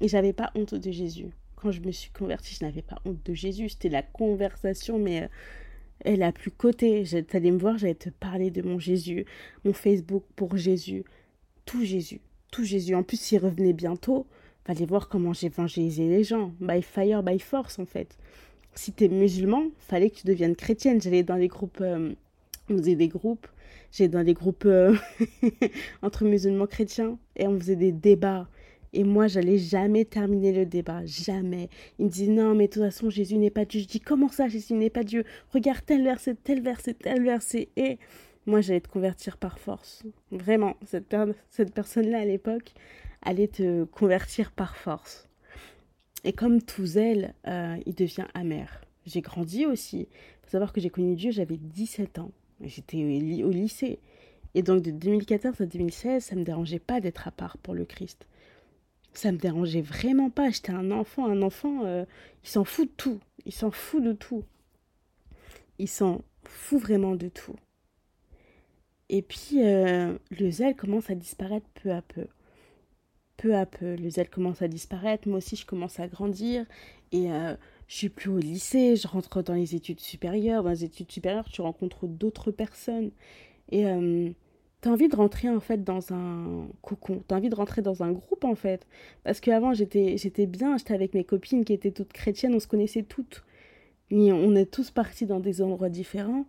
Et 0.00 0.08
j'avais 0.08 0.32
pas 0.32 0.52
honte 0.54 0.74
de 0.74 0.90
Jésus. 0.90 1.30
Quand 1.60 1.72
je 1.72 1.80
me 1.80 1.90
suis 1.90 2.10
convertie, 2.10 2.56
je 2.58 2.64
n'avais 2.64 2.82
pas 2.82 2.98
honte 3.04 3.24
de 3.24 3.34
Jésus. 3.34 3.70
C'était 3.70 3.88
la 3.88 4.02
conversation, 4.02 4.98
mais 4.98 5.22
euh, 5.22 5.28
elle 6.04 6.22
a 6.22 6.32
plus 6.32 6.50
côté. 6.50 7.04
T'allais 7.28 7.50
me 7.50 7.58
voir, 7.58 7.78
j'allais 7.78 7.94
te 7.94 8.10
parler 8.10 8.50
de 8.50 8.62
mon 8.62 8.78
Jésus, 8.78 9.26
mon 9.64 9.72
Facebook 9.72 10.24
pour 10.36 10.56
Jésus, 10.56 11.04
tout 11.64 11.84
Jésus, 11.84 12.20
tout 12.52 12.64
Jésus. 12.64 12.94
En 12.94 13.02
plus, 13.02 13.20
s'il 13.20 13.40
revenait 13.40 13.72
bientôt, 13.72 14.26
fallait 14.64 14.86
voir 14.86 15.08
comment 15.08 15.32
j'évangélisais 15.32 16.08
les 16.08 16.24
gens. 16.24 16.52
By 16.60 16.82
fire, 16.82 17.22
by 17.22 17.38
force, 17.38 17.78
en 17.78 17.86
fait. 17.86 18.16
Si 18.74 18.92
t'es 18.92 19.08
musulman, 19.08 19.64
fallait 19.78 20.10
que 20.10 20.16
tu 20.16 20.26
deviennes 20.26 20.54
chrétienne. 20.54 21.02
J'allais 21.02 21.24
dans 21.24 21.36
les 21.36 21.48
groupes, 21.48 21.80
euh, 21.80 22.12
on 22.70 22.78
faisait 22.78 22.94
des 22.94 23.08
groupes. 23.08 23.48
J'allais 23.90 24.08
dans 24.08 24.22
les 24.22 24.34
groupes 24.34 24.66
euh, 24.66 24.94
entre 26.02 26.24
musulmans 26.24 26.66
chrétiens 26.66 27.18
et 27.34 27.48
on 27.48 27.58
faisait 27.58 27.76
des 27.76 27.90
débats. 27.90 28.46
Et 28.92 29.04
moi, 29.04 29.26
j'allais 29.26 29.58
jamais 29.58 30.04
terminer 30.04 30.52
le 30.52 30.66
débat, 30.66 31.04
jamais. 31.04 31.68
Il 31.98 32.06
me 32.06 32.10
dit 32.10 32.28
non, 32.28 32.54
mais 32.54 32.68
de 32.68 32.72
toute 32.72 32.82
façon, 32.82 33.10
Jésus 33.10 33.36
n'est 33.36 33.50
pas 33.50 33.64
Dieu. 33.64 33.80
Je 33.80 33.86
dis 33.86 34.00
comment 34.00 34.28
ça, 34.28 34.48
Jésus 34.48 34.74
n'est 34.74 34.90
pas 34.90 35.04
Dieu? 35.04 35.24
Regarde 35.52 35.84
tel 35.84 36.02
verset, 36.02 36.34
tel 36.42 36.62
verset, 36.62 36.94
tel 36.94 37.22
verset. 37.22 37.68
Et 37.76 37.98
moi, 38.46 38.60
j'allais 38.60 38.80
te 38.80 38.88
convertir 38.88 39.36
par 39.36 39.58
force. 39.58 40.04
Vraiment, 40.30 40.76
cette, 40.86 41.74
personne-là 41.74 42.20
à 42.20 42.24
l'époque 42.24 42.72
allait 43.22 43.48
te 43.48 43.84
convertir 43.84 44.52
par 44.52 44.76
force. 44.76 45.28
Et 46.24 46.32
comme 46.32 46.62
tout 46.62 46.86
zèle, 46.86 47.34
euh, 47.46 47.76
il 47.86 47.94
devient 47.94 48.26
amer. 48.34 48.80
J'ai 49.06 49.20
grandi 49.20 49.66
aussi. 49.66 50.00
Il 50.00 50.44
faut 50.44 50.50
savoir 50.50 50.72
que 50.72 50.80
j'ai 50.80 50.90
connu 50.90 51.14
Dieu, 51.14 51.30
j'avais 51.30 51.56
17 51.58 52.18
ans. 52.18 52.30
J'étais 52.60 52.96
au 53.44 53.50
lycée. 53.50 54.00
Et 54.54 54.62
donc 54.62 54.82
de 54.82 54.90
2014 54.90 55.60
à 55.60 55.66
2016, 55.66 56.24
ça 56.24 56.34
ne 56.34 56.40
me 56.40 56.44
dérangeait 56.44 56.78
pas 56.78 57.00
d'être 57.00 57.28
à 57.28 57.30
part 57.30 57.58
pour 57.58 57.74
le 57.74 57.84
Christ 57.84 58.26
ça 59.12 59.32
me 59.32 59.38
dérangeait 59.38 59.82
vraiment 59.82 60.30
pas. 60.30 60.50
J'étais 60.50 60.72
un 60.72 60.90
enfant, 60.90 61.26
un 61.26 61.42
enfant, 61.42 61.84
euh, 61.84 62.04
il 62.44 62.48
s'en 62.48 62.64
fout 62.64 62.88
de 62.88 62.94
tout. 62.96 63.20
Il 63.46 63.52
s'en 63.52 63.70
fout 63.70 64.02
de 64.02 64.12
tout. 64.12 64.44
Il 65.78 65.88
s'en 65.88 66.22
fout 66.44 66.80
vraiment 66.80 67.14
de 67.14 67.28
tout. 67.28 67.56
Et 69.08 69.22
puis, 69.22 69.62
euh, 69.62 70.18
le 70.30 70.50
zèle 70.50 70.76
commence 70.76 71.10
à 71.10 71.14
disparaître 71.14 71.66
peu 71.82 71.92
à 71.92 72.02
peu. 72.02 72.26
Peu 73.36 73.54
à 73.54 73.66
peu, 73.66 73.94
le 73.94 74.10
zèle 74.10 74.28
commence 74.28 74.62
à 74.62 74.68
disparaître. 74.68 75.28
Moi 75.28 75.38
aussi, 75.38 75.56
je 75.56 75.64
commence 75.64 76.00
à 76.00 76.08
grandir. 76.08 76.66
Et 77.12 77.32
euh, 77.32 77.54
je 77.86 77.96
suis 77.96 78.08
plus 78.08 78.30
au 78.30 78.38
lycée, 78.38 78.96
je 78.96 79.08
rentre 79.08 79.42
dans 79.42 79.54
les 79.54 79.74
études 79.74 80.00
supérieures. 80.00 80.62
Dans 80.62 80.70
les 80.70 80.84
études 80.84 81.10
supérieures, 81.10 81.48
tu 81.48 81.60
rencontres 81.62 82.06
d'autres 82.06 82.50
personnes. 82.50 83.12
Et 83.70 83.84
T'as 84.80 84.90
envie 84.90 85.08
de 85.08 85.16
rentrer 85.16 85.48
en 85.48 85.58
fait 85.58 85.82
dans 85.82 86.12
un 86.12 86.68
cocon, 86.82 87.24
t'as 87.26 87.36
envie 87.36 87.48
de 87.48 87.54
rentrer 87.56 87.82
dans 87.82 88.04
un 88.04 88.12
groupe 88.12 88.44
en 88.44 88.54
fait. 88.54 88.86
Parce 89.24 89.40
qu'avant 89.40 89.74
j'étais, 89.74 90.16
j'étais 90.16 90.46
bien, 90.46 90.76
j'étais 90.76 90.94
avec 90.94 91.14
mes 91.14 91.24
copines 91.24 91.64
qui 91.64 91.72
étaient 91.72 91.90
toutes 91.90 92.12
chrétiennes, 92.12 92.54
on 92.54 92.60
se 92.60 92.68
connaissait 92.68 93.02
toutes. 93.02 93.44
Et 94.10 94.32
on 94.32 94.54
est 94.54 94.70
tous 94.70 94.90
partis 94.90 95.26
dans 95.26 95.40
des 95.40 95.62
endroits 95.62 95.88
différents. 95.90 96.46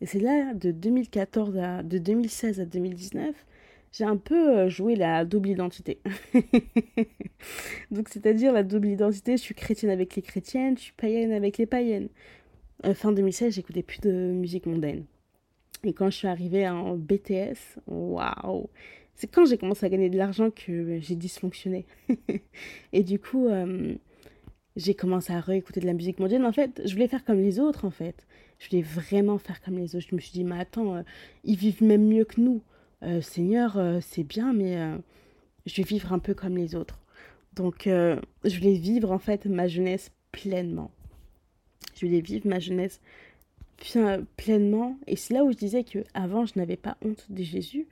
Et 0.00 0.06
c'est 0.06 0.20
là, 0.20 0.52
de 0.54 0.70
2014 0.70 1.56
à, 1.58 1.82
de 1.82 1.98
2016 1.98 2.60
à 2.60 2.64
2019, 2.66 3.34
j'ai 3.92 4.04
un 4.04 4.16
peu 4.16 4.58
euh, 4.58 4.68
joué 4.68 4.96
la 4.96 5.24
double 5.24 5.50
identité. 5.50 6.00
Donc 7.90 8.08
c'est-à-dire 8.08 8.52
la 8.52 8.62
double 8.64 8.88
identité, 8.88 9.36
je 9.36 9.42
suis 9.42 9.54
chrétienne 9.54 9.90
avec 9.90 10.16
les 10.16 10.22
chrétiennes, 10.22 10.76
je 10.76 10.84
suis 10.84 10.92
païenne 10.92 11.32
avec 11.32 11.58
les 11.58 11.66
païennes. 11.66 12.08
Euh, 12.84 12.94
fin 12.94 13.12
2016, 13.12 13.54
j'écoutais 13.54 13.82
plus 13.82 14.00
de 14.00 14.10
musique 14.10 14.66
mondaine. 14.66 15.04
Et 15.84 15.92
quand 15.92 16.10
je 16.10 16.16
suis 16.16 16.28
arrivée 16.28 16.68
en 16.68 16.96
BTS, 16.96 17.78
waouh 17.88 18.68
C'est 19.14 19.26
quand 19.26 19.44
j'ai 19.46 19.58
commencé 19.58 19.84
à 19.84 19.88
gagner 19.88 20.10
de 20.10 20.16
l'argent 20.16 20.50
que 20.50 21.00
j'ai 21.00 21.16
dysfonctionné. 21.16 21.86
et 22.92 23.02
du 23.02 23.18
coup, 23.18 23.48
euh, 23.48 23.94
j'ai 24.76 24.94
commencé 24.94 25.32
à 25.32 25.40
réécouter 25.40 25.80
de 25.80 25.86
la 25.86 25.92
musique 25.92 26.20
mondiale. 26.20 26.44
En 26.46 26.52
fait, 26.52 26.80
je 26.84 26.92
voulais 26.92 27.08
faire 27.08 27.24
comme 27.24 27.40
les 27.40 27.58
autres, 27.58 27.84
en 27.84 27.90
fait. 27.90 28.26
Je 28.60 28.68
voulais 28.68 28.82
vraiment 28.82 29.38
faire 29.38 29.60
comme 29.60 29.76
les 29.76 29.96
autres. 29.96 30.06
Je 30.08 30.14
me 30.14 30.20
suis 30.20 30.32
dit, 30.32 30.44
mais 30.44 30.60
attends, 30.60 30.96
euh, 30.96 31.02
ils 31.42 31.56
vivent 31.56 31.82
même 31.82 32.06
mieux 32.06 32.24
que 32.24 32.40
nous. 32.40 32.62
Euh, 33.02 33.20
Seigneur, 33.20 33.76
c'est 34.00 34.22
bien, 34.22 34.52
mais 34.52 34.78
je 35.66 35.76
vais 35.76 35.82
vivre 35.82 36.12
un 36.12 36.20
peu 36.20 36.34
comme 36.34 36.56
les 36.56 36.76
autres. 36.76 37.00
Donc, 37.54 37.82
je 37.86 38.56
voulais 38.56 38.74
vivre, 38.74 39.10
en 39.10 39.18
fait, 39.18 39.46
ma 39.46 39.66
jeunesse 39.66 40.12
pleinement. 40.30 40.92
Je 41.96 42.06
voulais 42.06 42.20
vivre 42.20 42.46
ma 42.46 42.60
jeunesse 42.60 43.00
pleinement. 44.36 44.98
Et 45.06 45.16
c'est 45.16 45.34
là 45.34 45.44
où 45.44 45.52
je 45.52 45.56
disais 45.56 45.84
que 45.84 46.00
avant 46.14 46.46
je 46.46 46.52
n'avais 46.56 46.76
pas 46.76 46.96
honte 47.04 47.26
de 47.30 47.42
Jésus, 47.42 47.86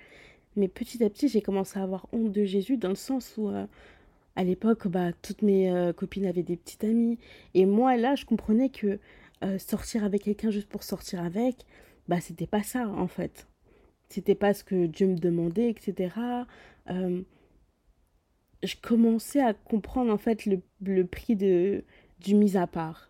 mais 0.56 0.68
petit 0.68 1.02
à 1.04 1.10
petit 1.10 1.28
j'ai 1.28 1.42
commencé 1.42 1.78
à 1.78 1.82
avoir 1.82 2.06
honte 2.12 2.32
de 2.32 2.44
Jésus 2.44 2.76
dans 2.76 2.88
le 2.88 2.94
sens 2.94 3.34
où 3.36 3.48
euh, 3.48 3.66
à 4.36 4.44
l'époque 4.44 4.88
bah, 4.88 5.12
toutes 5.22 5.42
mes 5.42 5.70
euh, 5.70 5.92
copines 5.92 6.26
avaient 6.26 6.42
des 6.42 6.56
petites 6.56 6.84
amies 6.84 7.18
et 7.54 7.66
moi 7.66 7.96
là 7.96 8.14
je 8.14 8.24
comprenais 8.24 8.68
que 8.68 8.98
euh, 9.42 9.58
sortir 9.58 10.04
avec 10.04 10.22
quelqu'un 10.24 10.50
juste 10.50 10.68
pour 10.68 10.82
sortir 10.82 11.22
avec, 11.24 11.64
bah 12.08 12.20
c'était 12.20 12.46
pas 12.46 12.62
ça 12.62 12.88
en 12.88 13.06
fait. 13.06 13.46
C'était 14.08 14.34
pas 14.34 14.54
ce 14.54 14.64
que 14.64 14.86
Dieu 14.86 15.06
me 15.06 15.16
demandait, 15.16 15.70
etc. 15.70 16.14
je 18.62 18.74
commençais 18.82 19.40
à 19.40 19.54
comprendre 19.54 20.12
en 20.12 20.18
fait 20.18 20.46
le, 20.46 20.60
le 20.82 21.06
prix 21.06 21.36
de, 21.36 21.84
du 22.18 22.34
mise 22.34 22.56
à 22.56 22.66
part 22.66 23.09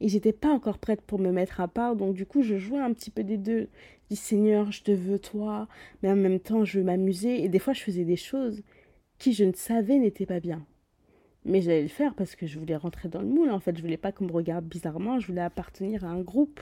et 0.00 0.08
j'étais 0.08 0.32
pas 0.32 0.48
encore 0.48 0.78
prête 0.78 1.02
pour 1.02 1.18
me 1.18 1.30
mettre 1.30 1.60
à 1.60 1.68
part. 1.68 1.96
Donc 1.96 2.14
du 2.14 2.26
coup, 2.26 2.42
je 2.42 2.56
jouais 2.56 2.80
un 2.80 2.92
petit 2.92 3.10
peu 3.10 3.22
des 3.22 3.36
deux. 3.36 3.68
Je 4.04 4.14
dis 4.14 4.16
Seigneur, 4.16 4.72
je 4.72 4.82
te 4.82 4.90
veux 4.90 5.18
toi, 5.18 5.68
mais 6.02 6.10
en 6.10 6.16
même 6.16 6.40
temps, 6.40 6.64
je 6.64 6.78
veux 6.78 6.84
m'amuser. 6.84 7.42
Et 7.42 7.48
des 7.48 7.58
fois, 7.58 7.72
je 7.72 7.82
faisais 7.82 8.04
des 8.04 8.16
choses 8.16 8.62
qui 9.18 9.32
je 9.32 9.44
ne 9.44 9.52
savais 9.52 9.98
n'étaient 9.98 10.26
pas 10.26 10.40
bien. 10.40 10.64
Mais 11.44 11.62
j'allais 11.62 11.82
le 11.82 11.88
faire 11.88 12.14
parce 12.14 12.34
que 12.34 12.46
je 12.46 12.58
voulais 12.58 12.76
rentrer 12.76 13.08
dans 13.08 13.20
le 13.20 13.28
moule. 13.28 13.50
En 13.50 13.60
fait, 13.60 13.76
je 13.76 13.82
voulais 13.82 13.96
pas 13.96 14.12
qu'on 14.12 14.26
me 14.26 14.32
regarde 14.32 14.64
bizarrement. 14.64 15.20
Je 15.20 15.26
voulais 15.26 15.40
appartenir 15.40 16.04
à 16.04 16.08
un 16.08 16.20
groupe. 16.20 16.60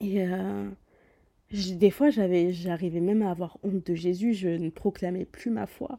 Et 0.00 0.22
euh, 0.26 0.68
des 1.52 1.90
fois, 1.90 2.10
j'avais, 2.10 2.52
j'arrivais 2.52 3.00
même 3.00 3.22
à 3.22 3.30
avoir 3.30 3.58
honte 3.62 3.86
de 3.86 3.94
Jésus. 3.94 4.32
Je 4.32 4.48
ne 4.48 4.70
proclamais 4.70 5.24
plus 5.24 5.50
ma 5.50 5.66
foi 5.66 5.98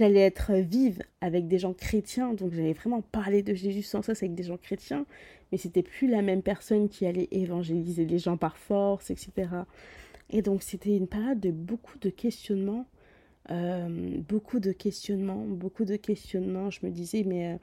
j'allais 0.00 0.20
être 0.20 0.54
vive 0.54 1.02
avec 1.20 1.46
des 1.46 1.58
gens 1.58 1.74
chrétiens, 1.74 2.32
donc 2.32 2.54
j'allais 2.54 2.72
vraiment 2.72 3.02
parler 3.02 3.42
de 3.42 3.52
Jésus 3.52 3.82
sans 3.82 4.00
cesse 4.00 4.22
avec 4.22 4.34
des 4.34 4.44
gens 4.44 4.56
chrétiens, 4.56 5.04
mais 5.52 5.58
c'était 5.58 5.82
plus 5.82 6.08
la 6.08 6.22
même 6.22 6.40
personne 6.40 6.88
qui 6.88 7.04
allait 7.04 7.28
évangéliser 7.32 8.06
les 8.06 8.18
gens 8.18 8.38
par 8.38 8.56
force, 8.56 9.10
etc. 9.10 9.30
Et 10.30 10.40
donc 10.40 10.62
c'était 10.62 10.96
une 10.96 11.06
période 11.06 11.38
de 11.38 11.50
beaucoup 11.50 11.98
de 11.98 12.08
questionnements, 12.08 12.86
euh, 13.50 14.16
beaucoup 14.26 14.58
de 14.58 14.72
questionnements, 14.72 15.44
beaucoup 15.44 15.84
de 15.84 15.96
questionnements. 15.96 16.70
Je 16.70 16.80
me 16.86 16.90
disais, 16.90 17.22
mais 17.26 17.52
euh, 17.52 17.56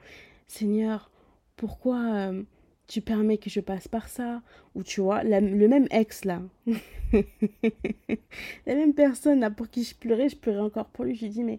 Seigneur, 0.46 1.10
pourquoi 1.56 1.98
euh, 2.14 2.44
tu 2.86 3.00
permets 3.00 3.38
que 3.38 3.50
je 3.50 3.58
passe 3.58 3.88
par 3.88 4.08
ça? 4.08 4.42
Ou 4.76 4.84
tu 4.84 5.00
vois, 5.00 5.24
le 5.24 5.66
même 5.66 5.88
ex 5.90 6.24
là, 6.24 6.40
la 8.64 8.74
même 8.76 8.94
personne 8.94 9.52
pour 9.56 9.68
qui 9.68 9.82
je 9.82 9.96
pleurais, 9.96 10.28
je 10.28 10.36
pleurais 10.36 10.60
encore 10.60 10.86
pour 10.86 11.04
lui. 11.04 11.16
Je 11.16 11.22
lui 11.22 11.30
dis, 11.30 11.42
mais 11.42 11.58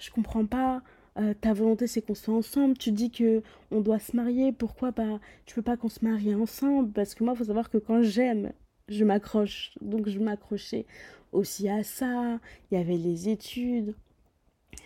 je 0.00 0.10
comprends 0.10 0.46
pas. 0.46 0.82
Euh, 1.18 1.34
ta 1.34 1.52
volonté 1.52 1.86
c'est 1.86 2.02
qu'on 2.02 2.14
soit 2.14 2.34
ensemble. 2.34 2.76
Tu 2.76 2.92
dis 2.92 3.10
que 3.10 3.42
on 3.70 3.80
doit 3.80 3.98
se 3.98 4.16
marier. 4.16 4.52
Pourquoi 4.52 4.90
bah 4.90 5.20
tu 5.46 5.54
peux 5.54 5.62
pas 5.62 5.76
qu'on 5.76 5.88
se 5.88 6.04
marie 6.04 6.34
ensemble? 6.34 6.90
Parce 6.92 7.14
que 7.14 7.22
moi, 7.24 7.34
faut 7.34 7.44
savoir 7.44 7.70
que 7.70 7.78
quand 7.78 8.02
j'aime, 8.02 8.52
je 8.88 9.04
m'accroche. 9.04 9.72
Donc 9.80 10.08
je 10.08 10.18
m'accrochais 10.18 10.86
aussi 11.32 11.68
à 11.68 11.84
ça. 11.84 12.40
Il 12.70 12.78
y 12.78 12.80
avait 12.80 12.96
les 12.96 13.28
études. 13.28 13.94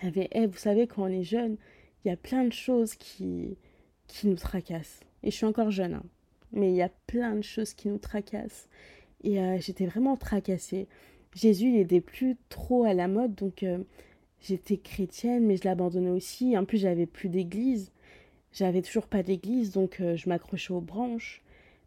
Il 0.02 0.06
y 0.06 0.08
avait, 0.08 0.28
eh, 0.32 0.46
vous 0.46 0.58
savez, 0.58 0.86
quand 0.86 1.04
on 1.04 1.08
est 1.08 1.24
jeune, 1.24 1.56
il 2.04 2.08
y 2.08 2.10
a 2.10 2.16
plein 2.16 2.44
de 2.44 2.52
choses 2.52 2.94
qui 2.96 3.56
qui 4.06 4.26
nous 4.28 4.36
tracassent. 4.36 5.00
Et 5.22 5.30
je 5.30 5.36
suis 5.36 5.46
encore 5.46 5.70
jeune, 5.70 5.94
hein. 5.94 6.02
mais 6.52 6.70
il 6.70 6.76
y 6.76 6.82
a 6.82 6.90
plein 7.06 7.34
de 7.34 7.42
choses 7.42 7.74
qui 7.74 7.88
nous 7.88 7.98
tracassent. 7.98 8.68
Et 9.22 9.40
euh, 9.40 9.58
j'étais 9.58 9.86
vraiment 9.86 10.16
tracassée. 10.16 10.86
Jésus, 11.34 11.66
il 11.66 11.72
n'était 11.74 12.00
plus 12.02 12.36
trop 12.48 12.84
à 12.84 12.94
la 12.94 13.08
mode, 13.08 13.34
donc 13.34 13.62
euh, 13.62 13.78
j'étais 14.44 14.76
chrétienne, 14.76 15.46
mais 15.46 15.56
je 15.56 15.64
l'abandonnais 15.64 16.10
aussi. 16.10 16.56
En 16.56 16.64
plus, 16.64 16.78
j'avais 16.78 17.06
plus 17.06 17.28
d'église. 17.28 17.92
J'avais 18.52 18.82
toujours 18.82 19.06
pas 19.06 19.22
d'église, 19.22 19.72
donc 19.72 20.00
euh, 20.00 20.16
je 20.16 20.28
m'accrochais 20.28 20.72
aux 20.72 20.80
branches. 20.80 21.42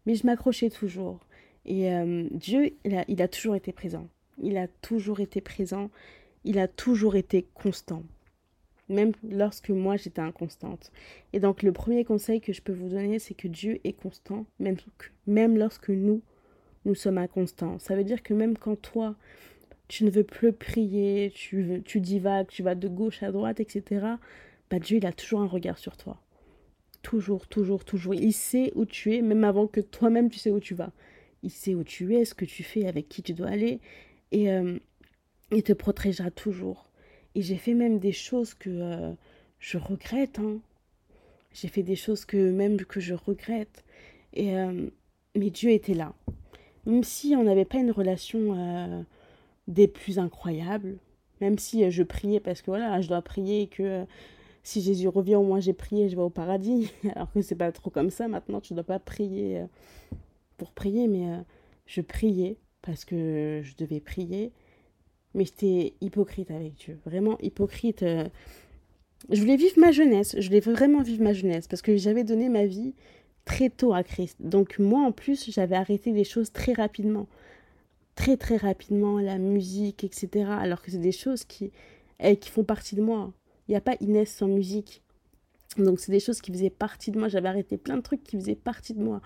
Mais 0.06 0.14
je 0.14 0.26
m'accrochais 0.26 0.70
toujours. 0.70 1.20
Et 1.64 1.92
euh, 1.92 2.26
Dieu, 2.30 2.74
il 2.84 3.22
a, 3.22 3.28
toujours 3.28 3.54
été 3.54 3.72
présent. 3.72 4.08
Il 4.42 4.56
a 4.56 4.68
toujours 4.68 5.20
été 5.20 5.40
présent. 5.40 5.90
Il 6.44 6.58
a 6.58 6.68
toujours 6.68 7.16
été 7.16 7.46
constant. 7.54 8.02
Même 8.88 9.12
lorsque 9.22 9.68
moi, 9.68 9.96
j'étais 9.96 10.22
inconstante. 10.22 10.92
Et 11.34 11.40
donc, 11.40 11.62
le 11.62 11.72
premier 11.72 12.04
conseil 12.04 12.40
que 12.40 12.54
je 12.54 12.62
peux 12.62 12.72
vous 12.72 12.88
donner, 12.88 13.18
c'est 13.18 13.34
que 13.34 13.48
Dieu 13.48 13.80
est 13.84 13.92
constant, 13.92 14.46
même 15.26 15.58
lorsque 15.58 15.90
nous, 15.90 16.22
nous 16.86 16.94
sommes 16.94 17.18
inconstants. 17.18 17.78
Ça 17.78 17.94
veut 17.94 18.04
dire 18.04 18.22
que 18.22 18.32
même 18.32 18.56
quand 18.56 18.80
toi, 18.80 19.14
tu 19.88 20.04
ne 20.04 20.10
veux 20.10 20.24
plus 20.24 20.52
prier, 20.52 21.32
tu, 21.34 21.82
tu 21.84 22.00
divagues, 22.00 22.48
tu 22.48 22.62
vas 22.62 22.74
de 22.74 22.88
gauche 22.88 23.22
à 23.22 23.32
droite, 23.32 23.58
etc., 23.60 24.06
bah 24.70 24.78
Dieu, 24.78 24.98
il 24.98 25.06
a 25.06 25.12
toujours 25.12 25.40
un 25.40 25.46
regard 25.46 25.78
sur 25.78 25.96
toi. 25.96 26.20
Toujours, 27.02 27.46
toujours, 27.46 27.84
toujours. 27.84 28.14
Il 28.14 28.34
sait 28.34 28.70
où 28.74 28.84
tu 28.84 29.14
es, 29.14 29.22
même 29.22 29.44
avant 29.44 29.66
que 29.66 29.80
toi-même 29.80 30.28
tu 30.28 30.38
sais 30.38 30.50
où 30.50 30.60
tu 30.60 30.74
vas. 30.74 30.92
Il 31.42 31.50
sait 31.50 31.74
où 31.74 31.84
tu 31.84 32.14
es, 32.14 32.26
ce 32.26 32.34
que 32.34 32.44
tu 32.44 32.62
fais, 32.62 32.86
avec 32.86 33.08
qui 33.08 33.22
tu 33.22 33.32
dois 33.32 33.48
aller, 33.48 33.80
et 34.30 34.50
euh, 34.50 34.78
il 35.52 35.62
te 35.62 35.72
protégera 35.72 36.30
toujours. 36.30 36.90
Et 37.34 37.40
j'ai 37.40 37.56
fait 37.56 37.74
même 37.74 37.98
des 37.98 38.12
choses 38.12 38.52
que 38.52 38.68
euh, 38.68 39.12
je 39.58 39.78
regrette. 39.78 40.38
Hein. 40.38 40.58
j'ai 41.54 41.68
fait 41.68 41.82
des 41.82 41.96
choses 41.96 42.26
que 42.26 42.50
même 42.50 42.76
que 42.84 43.00
je 43.00 43.14
regrette. 43.14 43.84
Et, 44.34 44.54
euh, 44.54 44.90
mais 45.34 45.48
Dieu 45.48 45.70
était 45.70 45.94
là. 45.94 46.14
Même 46.84 47.04
si 47.04 47.34
on 47.36 47.44
n'avait 47.44 47.64
pas 47.64 47.78
une 47.78 47.90
relation 47.90 49.06
des 49.68 49.86
plus 49.86 50.18
incroyables, 50.18 50.98
même 51.40 51.58
si 51.58 51.84
euh, 51.84 51.90
je 51.90 52.02
priais 52.02 52.40
parce 52.40 52.62
que 52.62 52.70
voilà, 52.70 53.00
je 53.00 53.08
dois 53.08 53.22
prier 53.22 53.68
que 53.68 54.04
si 54.64 54.80
Jésus 54.82 55.08
revient, 55.08 55.36
au 55.36 55.44
moins 55.44 55.60
j'ai 55.60 55.72
prié, 55.72 56.08
je 56.08 56.16
vais 56.16 56.22
au 56.22 56.30
paradis. 56.30 56.90
Alors 57.14 57.30
que 57.32 57.40
c'est 57.40 57.54
pas 57.54 57.70
trop 57.70 57.90
comme 57.90 58.10
ça 58.10 58.26
maintenant, 58.28 58.60
tu 58.60 58.74
dois 58.74 58.84
pas 58.84 58.98
prier 58.98 59.62
pour 60.56 60.72
prier, 60.72 61.06
mais 61.06 61.26
je 61.86 62.00
priais 62.00 62.58
parce 62.82 63.04
que 63.04 63.60
je 63.62 63.76
devais 63.76 64.00
prier. 64.00 64.52
Mais 65.34 65.44
j'étais 65.44 65.94
hypocrite 66.00 66.50
avec 66.50 66.74
Dieu, 66.74 66.98
vraiment 67.04 67.38
hypocrite. 67.38 68.04
Je 69.30 69.40
voulais 69.40 69.56
vivre 69.56 69.78
ma 69.78 69.92
jeunesse, 69.92 70.36
je 70.38 70.46
voulais 70.46 70.60
vraiment 70.60 71.02
vivre 71.02 71.22
ma 71.22 71.32
jeunesse 71.32 71.68
parce 71.68 71.82
que 71.82 71.96
j'avais 71.96 72.24
donné 72.24 72.48
ma 72.48 72.66
vie 72.66 72.94
très 73.44 73.70
tôt 73.70 73.92
à 73.92 74.02
Christ. 74.02 74.36
Donc 74.40 74.78
moi 74.78 75.00
en 75.00 75.12
plus, 75.12 75.50
j'avais 75.50 75.76
arrêté 75.76 76.12
les 76.12 76.24
choses 76.24 76.52
très 76.52 76.72
rapidement. 76.72 77.26
Très 78.18 78.36
très 78.36 78.56
rapidement, 78.56 79.20
la 79.20 79.38
musique, 79.38 80.02
etc. 80.02 80.50
Alors 80.50 80.82
que 80.82 80.90
c'est 80.90 80.98
des 80.98 81.12
choses 81.12 81.44
qui, 81.44 81.70
eh, 82.18 82.36
qui 82.36 82.50
font 82.50 82.64
partie 82.64 82.96
de 82.96 83.00
moi. 83.00 83.32
Il 83.68 83.70
n'y 83.70 83.76
a 83.76 83.80
pas 83.80 83.94
Inès 84.00 84.28
sans 84.28 84.48
musique. 84.48 85.04
Donc 85.76 86.00
c'est 86.00 86.10
des 86.10 86.18
choses 86.18 86.40
qui 86.40 86.50
faisaient 86.50 86.68
partie 86.68 87.12
de 87.12 87.18
moi. 87.20 87.28
J'avais 87.28 87.48
arrêté 87.48 87.76
plein 87.76 87.96
de 87.96 88.02
trucs 88.02 88.24
qui 88.24 88.36
faisaient 88.36 88.56
partie 88.56 88.92
de 88.92 89.00
moi. 89.00 89.20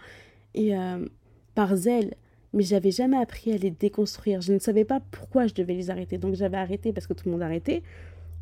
Et 0.52 0.76
euh, 0.76 1.06
par 1.54 1.74
zèle, 1.74 2.16
mais 2.52 2.64
j'avais 2.64 2.90
jamais 2.90 3.16
appris 3.16 3.54
à 3.54 3.56
les 3.56 3.70
déconstruire. 3.70 4.42
Je 4.42 4.52
ne 4.52 4.58
savais 4.58 4.84
pas 4.84 5.00
pourquoi 5.10 5.46
je 5.46 5.54
devais 5.54 5.72
les 5.72 5.88
arrêter. 5.88 6.18
Donc 6.18 6.34
j'avais 6.34 6.58
arrêté 6.58 6.92
parce 6.92 7.06
que 7.06 7.14
tout 7.14 7.22
le 7.24 7.32
monde 7.32 7.42
arrêtait. 7.42 7.82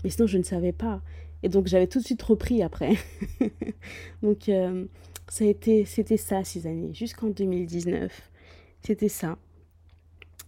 Mais 0.03 0.11
sinon, 0.11 0.27
je 0.27 0.39
ne 0.39 0.43
savais 0.43 0.73
pas. 0.73 1.01
Et 1.45 1.49
donc, 1.49 1.69
j'avais 1.69 1.87
tout 1.87 2.01
de 2.01 2.05
suite 2.05 2.23
repris 2.23 2.61
après. 2.65 2.97
donc, 4.23 4.49
euh, 4.49 4.85
ça 5.29 5.45
a 5.45 5.47
été, 5.47 5.85
c'était 5.85 6.17
ça, 6.17 6.43
ces 6.43 6.67
années, 6.67 6.93
jusqu'en 6.93 7.29
2019. 7.29 8.31
C'était 8.83 9.09
ça. 9.09 9.39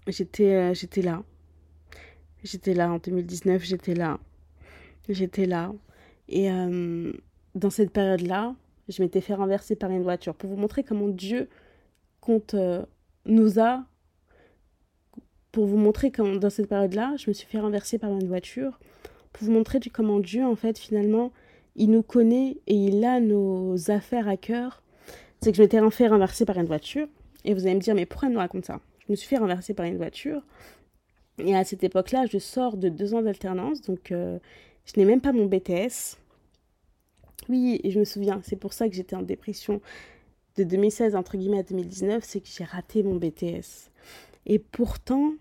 J'étais, 0.07 0.53
euh, 0.55 0.75
j'étais 0.75 1.03
là. 1.03 1.23
J'étais 2.43 2.75
là 2.75 2.93
en 2.93 2.99
2019, 2.99 3.63
j'étais 3.63 3.95
là. 3.95 4.19
J'étais 5.09 5.47
là. 5.47 5.73
Et 6.29 6.51
euh, 6.51 7.13
dans 7.55 7.71
cette 7.71 7.91
période-là, 7.91 8.55
je 8.89 9.03
m'étais 9.03 9.21
fait 9.21 9.35
renverser 9.35 9.77
par 9.77 9.91
une 9.91 10.03
voiture 10.03 10.35
pour 10.35 10.51
vous 10.51 10.57
montrer 10.57 10.83
comment 10.83 11.09
Dieu 11.09 11.49
compte 12.21 12.57
nous 13.27 13.61
a. 13.61 13.85
Pour 15.53 15.67
vous 15.67 15.77
montrer 15.77 16.11
comment, 16.11 16.37
dans 16.37 16.51
cette 16.51 16.69
période-là, 16.69 17.15
je 17.17 17.29
me 17.29 17.35
suis 17.35 17.47
fait 17.47 17.61
renverser 17.61 17.99
par 17.99 18.11
une 18.11 18.27
voiture 18.27 18.79
pour 19.33 19.47
vous 19.47 19.53
montrer 19.53 19.81
comment 19.93 20.21
Dieu, 20.21 20.45
en 20.45 20.57
fait, 20.57 20.79
finalement, 20.79 21.33
il 21.77 21.91
nous 21.91 22.03
connaît 22.03 22.59
et 22.67 22.75
il 22.75 23.05
a 23.05 23.21
nos 23.21 23.91
affaires 23.91 24.29
à 24.29 24.37
cœur. 24.37 24.83
C'est 25.41 25.51
que 25.51 25.57
je 25.57 25.63
m'étais 25.63 25.81
fait 25.91 26.09
renverser 26.09 26.45
par 26.45 26.59
une 26.59 26.67
voiture. 26.67 27.09
Et 27.45 27.55
vous 27.55 27.67
allez 27.67 27.75
me 27.75 27.81
dire, 27.81 27.95
mais 27.95 28.07
pourquoi 28.07 28.29
elle 28.29 28.35
nous 28.35 28.41
raconte 28.41 28.67
ça? 28.67 28.81
Je 29.07 29.13
me 29.13 29.17
suis 29.17 29.29
fait 29.29 29.39
renverser 29.39 29.75
par 29.75 29.87
une 29.87 29.97
voiture. 29.97 30.43
Et 31.39 31.57
à 31.57 31.65
cette 31.65 31.83
époque-là, 31.85 32.27
je 32.27 32.39
sors 32.39 32.77
de 32.77 32.89
deux 32.89 33.15
ans 33.15 33.23
d'alternance. 33.23 33.81
Donc, 33.83 34.13
euh, 34.13 34.39
je 34.85 34.99
n'ai 34.99 35.07
même 35.07 35.21
pas 35.21 35.33
mon 35.33 35.47
BTS. 35.47 36.19
Oui, 37.49 37.81
et 37.83 37.91
je 37.91 37.99
me 37.99 38.05
souviens, 38.05 38.41
c'est 38.45 38.57
pour 38.57 38.73
ça 38.73 38.89
que 38.89 38.95
j'étais 38.95 39.17
en 39.17 39.23
dépression 39.23 39.81
de 40.57 40.65
2016, 40.65 41.17
entre 41.17 41.37
guillemets, 41.37 41.59
à 41.59 41.63
2019. 41.63 42.23
C'est 42.25 42.41
que 42.41 42.49
j'ai 42.49 42.65
raté 42.65 43.03
mon 43.03 43.17
BTS. 43.17 43.91
Et 44.47 44.59
pourtant, 44.59 45.33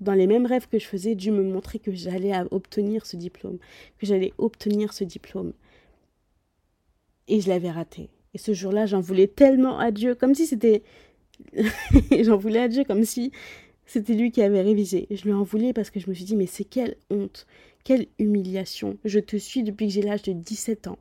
dans 0.00 0.14
les 0.14 0.26
mêmes 0.26 0.46
rêves 0.46 0.68
que 0.68 0.78
je 0.78 0.86
faisais, 0.86 1.14
Dieu 1.14 1.32
me 1.32 1.42
montrait 1.42 1.78
que 1.78 1.92
j'allais 1.92 2.32
obtenir 2.50 3.06
ce 3.06 3.16
diplôme, 3.16 3.58
que 3.98 4.06
j'allais 4.06 4.32
obtenir 4.38 4.92
ce 4.92 5.04
diplôme. 5.04 5.52
Et 7.28 7.40
je 7.40 7.48
l'avais 7.48 7.70
raté. 7.70 8.08
Et 8.34 8.38
ce 8.38 8.54
jour-là, 8.54 8.86
j'en 8.86 9.00
voulais 9.00 9.26
tellement 9.26 9.78
à 9.78 9.90
Dieu, 9.90 10.14
comme 10.14 10.34
si 10.34 10.46
c'était... 10.46 10.82
j'en 12.22 12.36
voulais 12.36 12.60
à 12.60 12.68
Dieu 12.68 12.84
comme 12.84 13.04
si 13.04 13.32
c'était 13.86 14.14
lui 14.14 14.30
qui 14.30 14.42
avait 14.42 14.62
révisé. 14.62 15.06
Je 15.10 15.24
lui 15.24 15.32
en 15.32 15.42
voulais 15.42 15.72
parce 15.72 15.90
que 15.90 15.98
je 15.98 16.08
me 16.08 16.14
suis 16.14 16.24
dit, 16.24 16.36
mais 16.36 16.46
c'est 16.46 16.64
quelle 16.64 16.96
honte, 17.10 17.46
quelle 17.84 18.06
humiliation. 18.18 18.98
Je 19.04 19.18
te 19.18 19.36
suis 19.36 19.62
depuis 19.62 19.88
que 19.88 19.92
j'ai 19.92 20.02
l'âge 20.02 20.22
de 20.22 20.32
17 20.32 20.86
ans. 20.86 20.98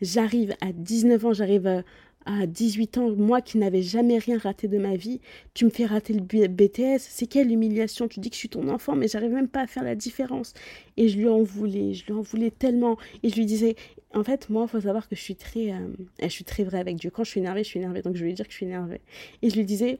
J'arrive 0.00 0.54
à 0.60 0.72
19 0.72 1.26
ans, 1.26 1.32
j'arrive 1.32 1.66
à, 1.66 1.82
à 2.26 2.46
18 2.46 2.98
ans, 2.98 3.10
moi 3.10 3.40
qui 3.40 3.58
n'avais 3.58 3.82
jamais 3.82 4.18
rien 4.18 4.38
raté 4.38 4.68
de 4.68 4.78
ma 4.78 4.96
vie, 4.96 5.20
tu 5.52 5.64
me 5.64 5.70
fais 5.70 5.84
rater 5.84 6.12
le 6.14 6.20
BTS, 6.20 6.98
c'est 6.98 7.26
quelle 7.26 7.50
humiliation, 7.50 8.08
tu 8.08 8.20
dis 8.20 8.30
que 8.30 8.34
je 8.34 8.40
suis 8.40 8.48
ton 8.48 8.68
enfant, 8.68 8.96
mais 8.96 9.08
j'arrive 9.08 9.32
même 9.32 9.48
pas 9.48 9.62
à 9.62 9.66
faire 9.66 9.84
la 9.84 9.94
différence. 9.94 10.54
Et 10.96 11.08
je 11.08 11.18
lui 11.18 11.28
en 11.28 11.42
voulais, 11.42 11.94
je 11.94 12.06
lui 12.06 12.12
en 12.12 12.22
voulais 12.22 12.50
tellement. 12.50 12.96
Et 13.22 13.28
je 13.28 13.34
lui 13.34 13.46
disais, 13.46 13.76
en 14.14 14.24
fait, 14.24 14.48
moi, 14.48 14.64
il 14.66 14.70
faut 14.70 14.80
savoir 14.80 15.08
que 15.08 15.16
je 15.16 15.20
suis 15.20 15.36
très, 15.36 15.72
euh, 15.72 15.88
je 16.22 16.28
suis 16.28 16.44
très 16.44 16.64
vraie 16.64 16.78
avec 16.80 16.96
Dieu. 16.96 17.10
Quand 17.10 17.24
je 17.24 17.30
suis 17.30 17.40
énervée, 17.40 17.62
je 17.64 17.68
suis 17.68 17.80
énervée, 17.80 18.02
donc 18.02 18.16
je 18.16 18.24
lui 18.24 18.32
dire 18.32 18.46
que 18.46 18.52
je 18.52 18.56
suis 18.56 18.66
énervée. 18.66 19.00
Et 19.42 19.50
je 19.50 19.56
lui 19.56 19.64
disais, 19.64 19.98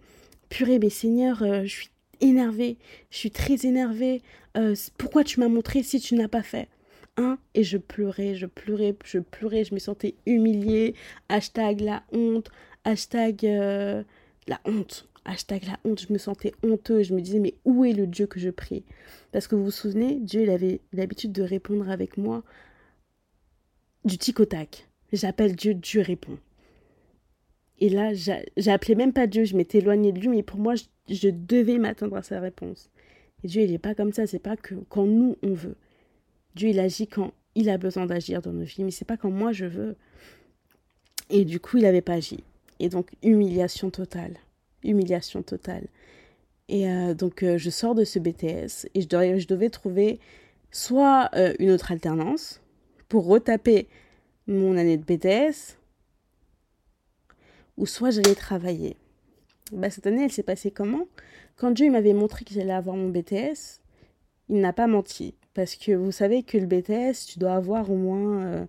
purée, 0.48 0.78
mais 0.78 0.90
Seigneur, 0.90 1.42
euh, 1.42 1.62
je 1.64 1.72
suis 1.72 1.90
énervée, 2.20 2.76
je 3.10 3.18
suis 3.18 3.30
très 3.30 3.66
énervée, 3.66 4.22
euh, 4.56 4.74
pourquoi 4.98 5.24
tu 5.24 5.40
m'as 5.40 5.48
montré 5.48 5.82
si 5.82 6.00
tu 6.00 6.14
n'as 6.14 6.28
pas 6.28 6.42
fait? 6.42 6.68
Et 7.54 7.62
je 7.62 7.78
pleurais, 7.78 8.34
je 8.34 8.46
pleurais, 8.46 8.96
je 9.04 9.18
pleurais, 9.18 9.64
je 9.64 9.74
me 9.74 9.78
sentais 9.78 10.16
humiliée. 10.26 10.94
Hashtag 11.28 11.80
la 11.80 12.02
honte, 12.12 12.50
hashtag 12.84 13.46
euh, 13.46 14.02
la 14.48 14.60
honte, 14.64 15.08
hashtag 15.24 15.64
la 15.64 15.78
honte. 15.84 16.00
Je 16.00 16.12
me 16.12 16.18
sentais 16.18 16.52
honteuse. 16.64 17.08
Je 17.08 17.14
me 17.14 17.20
disais, 17.20 17.38
mais 17.38 17.54
où 17.64 17.84
est 17.84 17.92
le 17.92 18.06
Dieu 18.06 18.26
que 18.26 18.40
je 18.40 18.50
prie? 18.50 18.84
Parce 19.32 19.46
que 19.46 19.54
vous 19.54 19.64
vous 19.64 19.70
souvenez, 19.70 20.18
Dieu, 20.20 20.42
il 20.42 20.50
avait 20.50 20.80
l'habitude 20.92 21.32
de 21.32 21.42
répondre 21.42 21.88
avec 21.88 22.16
moi 22.16 22.42
du 24.04 24.18
tic 24.18 24.40
au 24.40 24.44
tac. 24.44 24.88
J'appelle 25.12 25.54
Dieu, 25.54 25.74
Dieu 25.74 26.00
répond. 26.00 26.38
Et 27.78 27.88
là, 27.88 28.12
j'appelais 28.56 28.94
même 28.94 29.12
pas 29.12 29.26
Dieu, 29.26 29.44
je 29.44 29.56
m'étais 29.56 29.78
éloignée 29.78 30.12
de 30.12 30.20
lui, 30.20 30.28
mais 30.28 30.42
pour 30.42 30.58
moi, 30.58 30.74
je, 30.74 30.84
je 31.08 31.28
devais 31.28 31.78
m'attendre 31.78 32.16
à 32.16 32.22
sa 32.22 32.40
réponse. 32.40 32.90
Et 33.42 33.48
Dieu, 33.48 33.62
il 33.62 33.70
n'est 33.70 33.78
pas 33.78 33.94
comme 33.94 34.12
ça, 34.12 34.26
c'est 34.26 34.38
pas 34.38 34.56
que 34.56 34.74
quand 34.88 35.06
nous, 35.06 35.36
on 35.42 35.52
veut. 35.52 35.76
Dieu, 36.54 36.68
il 36.68 36.80
agit 36.80 37.06
quand 37.06 37.32
il 37.54 37.68
a 37.68 37.78
besoin 37.78 38.06
d'agir 38.06 38.42
dans 38.42 38.52
nos 38.52 38.64
vies, 38.64 38.84
mais 38.84 38.90
c'est 38.90 39.04
pas 39.04 39.16
quand 39.16 39.30
moi 39.30 39.52
je 39.52 39.66
veux. 39.66 39.96
Et 41.30 41.44
du 41.44 41.60
coup, 41.60 41.78
il 41.78 41.84
n'avait 41.84 42.02
pas 42.02 42.14
agi. 42.14 42.44
Et 42.80 42.88
donc, 42.88 43.10
humiliation 43.22 43.90
totale. 43.90 44.36
Humiliation 44.82 45.42
totale. 45.42 45.86
Et 46.68 46.88
euh, 46.88 47.14
donc, 47.14 47.42
euh, 47.42 47.58
je 47.58 47.70
sors 47.70 47.94
de 47.94 48.04
ce 48.04 48.18
BTS 48.18 48.88
et 48.94 49.00
je 49.02 49.46
devais, 49.46 49.70
trouver 49.70 50.18
soit 50.70 51.30
euh, 51.34 51.54
une 51.58 51.70
autre 51.70 51.92
alternance 51.92 52.60
pour 53.08 53.26
retaper 53.26 53.88
mon 54.46 54.76
année 54.76 54.96
de 54.96 55.04
BTS, 55.04 55.78
ou 57.76 57.86
soit 57.86 58.10
j'allais 58.10 58.34
travailler. 58.34 58.96
Bah, 59.72 59.90
cette 59.90 60.06
année, 60.06 60.24
elle 60.24 60.32
s'est 60.32 60.42
passée 60.42 60.70
comment? 60.70 61.06
Quand 61.56 61.70
Dieu 61.70 61.90
m'avait 61.90 62.12
montré 62.12 62.44
que 62.44 62.52
j'allais 62.52 62.72
avoir 62.72 62.96
mon 62.96 63.08
BTS, 63.08 63.80
il 64.48 64.60
n'a 64.60 64.72
pas 64.72 64.86
menti. 64.86 65.34
Parce 65.54 65.76
que 65.76 65.92
vous 65.92 66.10
savez 66.10 66.42
que 66.42 66.58
le 66.58 66.66
BTS, 66.66 67.26
tu 67.26 67.38
dois 67.38 67.54
avoir 67.54 67.90
au 67.90 67.96
moins... 67.96 68.42
Euh, 68.42 68.66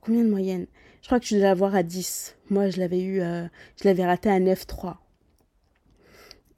combien 0.00 0.22
de 0.22 0.30
moyenne 0.30 0.66
Je 1.02 1.08
crois 1.08 1.18
que 1.18 1.24
tu 1.24 1.34
dois 1.34 1.44
l'avoir 1.44 1.74
à 1.74 1.82
10. 1.82 2.36
Moi, 2.50 2.70
je 2.70 2.78
l'avais 2.78 3.02
eu... 3.02 3.20
Euh, 3.20 3.46
je 3.80 3.88
l'avais 3.88 4.06
raté 4.06 4.30
à 4.30 4.38
9,3. 4.38 4.96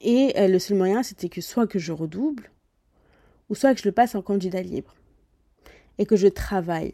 Et 0.01 0.33
euh, 0.37 0.47
le 0.47 0.59
seul 0.59 0.77
moyen, 0.77 1.01
c'était 1.01 1.29
que 1.29 1.41
soit 1.41 1.65
que 1.65 1.79
je 1.79 1.91
redouble, 1.91 2.51
ou 3.49 3.55
soit 3.55 3.73
que 3.73 3.81
je 3.81 3.87
le 3.87 3.91
passe 3.91 4.13
en 4.13 4.21
candidat 4.21 4.61
libre. 4.61 4.95
Et 5.97 6.05
que 6.05 6.15
je 6.15 6.27
travaille. 6.27 6.93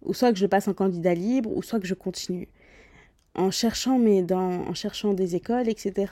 Ou 0.00 0.14
soit 0.14 0.32
que 0.32 0.38
je 0.38 0.46
passe 0.46 0.66
en 0.68 0.74
candidat 0.74 1.14
libre, 1.14 1.54
ou 1.54 1.62
soit 1.62 1.78
que 1.78 1.86
je 1.86 1.94
continue. 1.94 2.48
En 3.34 3.50
cherchant, 3.50 3.98
mais 3.98 4.22
dans, 4.22 4.66
en 4.66 4.72
cherchant 4.72 5.12
des 5.12 5.36
écoles, 5.36 5.68
etc., 5.68 6.06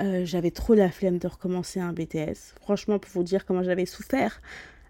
euh, 0.00 0.24
j'avais 0.24 0.50
trop 0.50 0.74
la 0.74 0.90
flemme 0.90 1.18
de 1.18 1.26
recommencer 1.26 1.80
un 1.80 1.92
BTS. 1.92 2.54
Franchement, 2.60 2.98
pour 2.98 3.10
vous 3.12 3.22
dire 3.22 3.46
comment 3.46 3.62
j'avais 3.62 3.86
souffert 3.86 4.40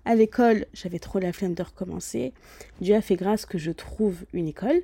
à 0.05 0.15
l'école, 0.15 0.67
j'avais 0.73 0.99
trop 0.99 1.19
la 1.19 1.33
flemme 1.33 1.55
de 1.55 1.63
recommencer. 1.63 2.33
Dieu 2.81 2.95
a 2.95 3.01
fait 3.01 3.17
grâce 3.17 3.47
que 3.47 3.59
je 3.59 3.71
trouve 3.73 4.25
une 4.33 4.47
école 4.47 4.83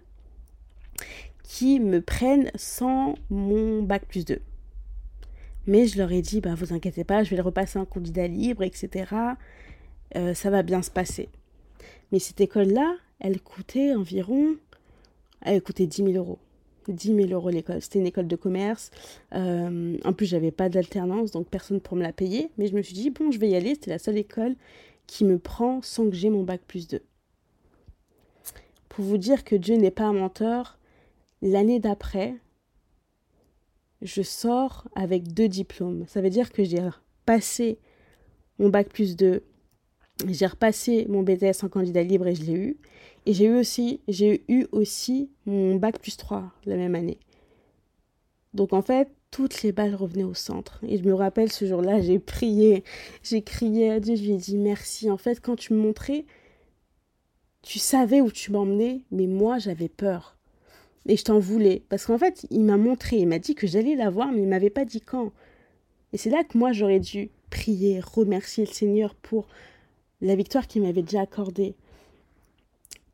qui 1.44 1.80
me 1.80 2.00
prenne 2.00 2.50
sans 2.54 3.14
mon 3.30 3.82
bac 3.82 4.04
plus 4.06 4.24
2. 4.24 4.40
Mais 5.66 5.87
je 5.87 5.98
leur 5.98 6.11
ai 6.11 6.22
dit, 6.22 6.40
bah, 6.40 6.54
vous 6.56 6.72
inquiétez 6.72 7.04
pas, 7.04 7.22
je 7.22 7.30
vais 7.30 7.37
le 7.37 7.42
repasser 7.42 7.78
en 7.78 7.85
candidat 7.85 8.26
libre, 8.26 8.62
etc. 8.62 9.14
Euh, 10.16 10.35
ça 10.35 10.50
va 10.50 10.62
bien 10.62 10.82
se 10.82 10.90
passer. 10.90 11.28
Mais 12.11 12.18
cette 12.18 12.40
école-là, 12.40 12.96
elle 13.20 13.40
coûtait 13.40 13.94
environ, 13.94 14.56
elle 15.40 15.62
coûtait 15.62 15.87
10 15.87 16.04
000 16.04 16.11
euros. 16.12 16.38
10 16.90 17.14
000 17.14 17.29
euros 17.31 17.51
l'école. 17.51 17.81
C'était 17.81 17.99
une 17.99 18.07
école 18.07 18.27
de 18.27 18.37
commerce. 18.37 18.90
Euh, 19.35 19.97
en 20.05 20.12
plus, 20.12 20.27
j'avais 20.27 20.51
pas 20.51 20.68
d'alternance, 20.68 21.31
donc 21.31 21.49
personne 21.49 21.81
pour 21.81 21.97
me 21.97 22.03
la 22.03 22.12
payer. 22.12 22.51
Mais 22.59 22.66
je 22.66 22.75
me 22.75 22.83
suis 22.83 22.95
dit, 22.95 23.11
bon, 23.11 23.31
je 23.31 23.38
vais 23.38 23.49
y 23.49 23.55
aller. 23.55 23.75
C'était 23.75 23.90
la 23.90 23.99
seule 23.99 24.18
école 24.18 24.57
qui 25.07 25.25
me 25.25 25.38
prend 25.38 25.83
sans 25.83 26.09
que 26.09 26.16
j'ai 26.16 26.31
mon 26.31 26.42
bac 26.42 26.62
plus 26.66 26.88
2. 26.88 27.01
Pour 28.88 29.05
vous 29.05 29.18
dire 29.18 29.45
que 29.45 29.57
Dieu 29.57 29.77
n'est 29.77 29.90
pas 29.90 30.05
un 30.05 30.12
menteur, 30.12 30.79
l'année 31.40 31.81
d'après, 31.81 32.35
je 34.03 34.23
sors 34.23 34.88
avec 34.95 35.33
deux 35.33 35.49
diplômes. 35.49 36.05
Ça 36.09 36.21
veut 36.21 36.31
dire 36.31 36.53
que 36.53 36.64
j'ai 36.64 36.81
passé 37.25 37.79
mon 38.59 38.68
bac 38.68 38.88
plus 38.88 39.16
2, 39.16 39.42
j'ai 40.29 40.47
repassé 40.47 41.07
mon 41.09 41.23
BTS 41.23 41.64
en 41.64 41.68
candidat 41.68 42.03
libre 42.03 42.27
et 42.27 42.35
je 42.35 42.45
l'ai 42.45 42.55
eu. 42.55 42.77
Et 43.26 43.35
j'ai 43.35 43.46
eu 43.46 43.56
aussi, 43.56 44.00
j'ai 44.08 44.44
eu 44.48 44.66
aussi 44.72 45.30
mon 45.46 45.76
bac 45.76 46.00
plus 46.00 46.16
3 46.16 46.52
la 46.66 46.76
même 46.76 46.94
année. 46.94 47.18
Donc 48.54 48.72
en 48.72 48.82
fait, 48.82 49.08
toutes 49.30 49.62
les 49.62 49.72
balles 49.72 49.94
revenaient 49.94 50.24
au 50.24 50.35
centre. 50.35 50.80
Et 50.87 50.98
je 50.98 51.04
me 51.04 51.14
rappelle 51.14 51.50
ce 51.50 51.64
jour-là, 51.64 52.00
j'ai 52.00 52.18
prié, 52.18 52.85
j'ai 53.22 53.42
crié 53.42 53.90
à 53.90 54.00
Dieu, 54.00 54.14
je 54.16 54.22
lui 54.22 54.32
ai 54.32 54.37
dit 54.37 54.58
merci. 54.58 55.11
En 55.11 55.16
fait, 55.16 55.40
quand 55.40 55.56
tu 55.56 55.72
me 55.72 55.78
montrais, 55.80 56.26
tu 57.62 57.78
savais 57.78 58.20
où 58.20 58.30
tu 58.30 58.52
m'emmenais, 58.52 59.02
mais 59.11 59.26
moi 59.26 59.58
j'avais 59.58 59.88
peur. 59.88 60.37
Et 61.06 61.16
je 61.16 61.24
t'en 61.24 61.38
voulais. 61.38 61.82
Parce 61.88 62.06
qu'en 62.06 62.18
fait, 62.18 62.46
il 62.50 62.64
m'a 62.64 62.76
montré, 62.76 63.16
il 63.16 63.26
m'a 63.26 63.38
dit 63.38 63.54
que 63.54 63.66
j'allais 63.66 63.96
la 63.96 64.11
voir, 64.11 64.30
mais 64.30 64.42
il 64.42 64.48
m'avait 64.48 64.70
pas 64.70 64.85
dit 64.85 65.00
quand. 65.00 65.32
Et 66.12 66.18
c'est 66.18 66.30
là 66.30 66.44
que 66.44 66.58
moi 66.58 66.72
j'aurais 66.72 67.00
dû 67.00 67.30
prier, 67.50 68.00
remercier 68.00 68.66
le 68.66 68.72
Seigneur 68.72 69.14
pour 69.14 69.46
la 70.20 70.37
victoire 70.37 70.66
qu'il 70.66 70.82
m'avait 70.82 71.02
déjà 71.02 71.22
accordée. 71.22 71.74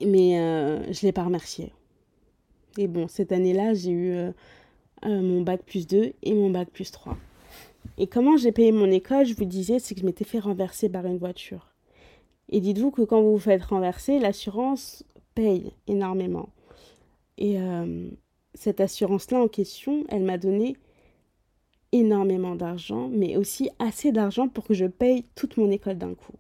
Mais 0.00 0.38
euh, 0.38 0.82
je 0.84 1.04
ne 1.04 1.08
l'ai 1.08 1.12
pas 1.12 1.24
remercié. 1.24 1.72
Et 2.76 2.86
bon, 2.86 3.08
cette 3.08 3.32
année-là, 3.32 3.74
j'ai 3.74 3.90
eu 3.90 4.12
euh, 4.12 4.30
euh, 5.04 5.20
mon 5.20 5.42
bac 5.42 5.62
plus 5.64 5.86
2 5.86 6.12
et 6.22 6.34
mon 6.34 6.50
bac 6.50 6.70
plus 6.70 6.90
3. 6.90 7.16
Et 7.96 8.06
comment 8.06 8.36
j'ai 8.36 8.52
payé 8.52 8.70
mon 8.70 8.90
école, 8.90 9.26
je 9.26 9.34
vous 9.34 9.44
disais, 9.44 9.78
c'est 9.78 9.94
que 9.94 10.00
je 10.00 10.06
m'étais 10.06 10.24
fait 10.24 10.38
renverser 10.38 10.88
par 10.88 11.06
une 11.06 11.18
voiture. 11.18 11.72
Et 12.48 12.60
dites-vous 12.60 12.90
que 12.90 13.02
quand 13.02 13.20
vous 13.20 13.32
vous 13.32 13.38
faites 13.38 13.64
renverser, 13.64 14.18
l'assurance 14.18 15.04
paye 15.34 15.72
énormément. 15.86 16.48
Et 17.36 17.58
cette 18.54 18.80
assurance-là 18.80 19.40
en 19.40 19.48
question, 19.48 20.04
elle 20.08 20.24
m'a 20.24 20.38
donné 20.38 20.76
énormément 21.92 22.54
d'argent, 22.54 23.08
mais 23.08 23.36
aussi 23.36 23.70
assez 23.78 24.12
d'argent 24.12 24.48
pour 24.48 24.64
que 24.64 24.74
je 24.74 24.86
paye 24.86 25.24
toute 25.34 25.56
mon 25.56 25.70
école 25.70 25.98
d'un 25.98 26.14
coup. 26.14 26.34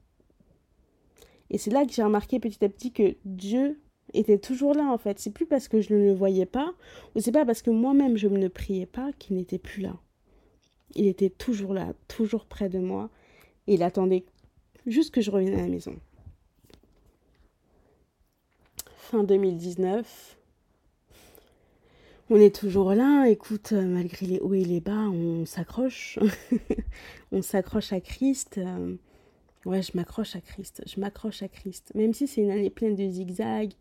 Et 1.50 1.58
c'est 1.58 1.70
là 1.70 1.84
que 1.84 1.92
j'ai 1.92 2.02
remarqué 2.02 2.40
petit 2.40 2.64
à 2.64 2.68
petit 2.68 2.92
que 2.92 3.16
Dieu 3.24 3.80
était 4.12 4.38
toujours 4.38 4.74
là 4.74 4.84
en 4.84 4.98
fait. 4.98 5.18
C'est 5.18 5.30
plus 5.30 5.46
parce 5.46 5.68
que 5.68 5.80
je 5.80 5.94
ne 5.94 6.04
le 6.04 6.14
voyais 6.14 6.46
pas, 6.46 6.74
ou 7.14 7.20
c'est 7.20 7.32
pas 7.32 7.44
parce 7.44 7.62
que 7.62 7.70
moi-même 7.70 8.16
je 8.16 8.28
ne 8.28 8.48
priais 8.48 8.86
pas 8.86 9.12
qu'il 9.18 9.36
n'était 9.36 9.58
plus 9.58 9.82
là. 9.82 9.96
Il 10.94 11.06
était 11.06 11.30
toujours 11.30 11.74
là, 11.74 11.92
toujours 12.08 12.46
près 12.46 12.68
de 12.68 12.78
moi, 12.78 13.10
et 13.66 13.74
il 13.74 13.82
attendait 13.82 14.24
juste 14.86 15.12
que 15.12 15.20
je 15.20 15.30
revienne 15.30 15.54
à 15.54 15.62
la 15.62 15.68
maison. 15.68 15.96
Fin 18.96 19.24
2019. 19.24 20.36
On 22.30 22.36
est 22.36 22.54
toujours 22.54 22.92
là, 22.92 23.26
écoute, 23.26 23.72
malgré 23.72 24.26
les 24.26 24.40
hauts 24.40 24.52
et 24.52 24.64
les 24.64 24.80
bas, 24.80 25.08
on 25.08 25.46
s'accroche. 25.46 26.18
on 27.32 27.40
s'accroche 27.40 27.92
à 27.94 28.00
Christ. 28.00 28.60
Ouais, 29.64 29.82
je 29.82 29.92
m'accroche 29.94 30.36
à 30.36 30.40
Christ. 30.40 30.82
Je 30.86 31.00
m'accroche 31.00 31.42
à 31.42 31.48
Christ. 31.48 31.92
Même 31.94 32.14
si 32.14 32.26
c'est 32.26 32.42
une 32.42 32.50
année 32.50 32.70
pleine 32.70 32.94
de 32.94 33.08
zigzags, 33.08 33.72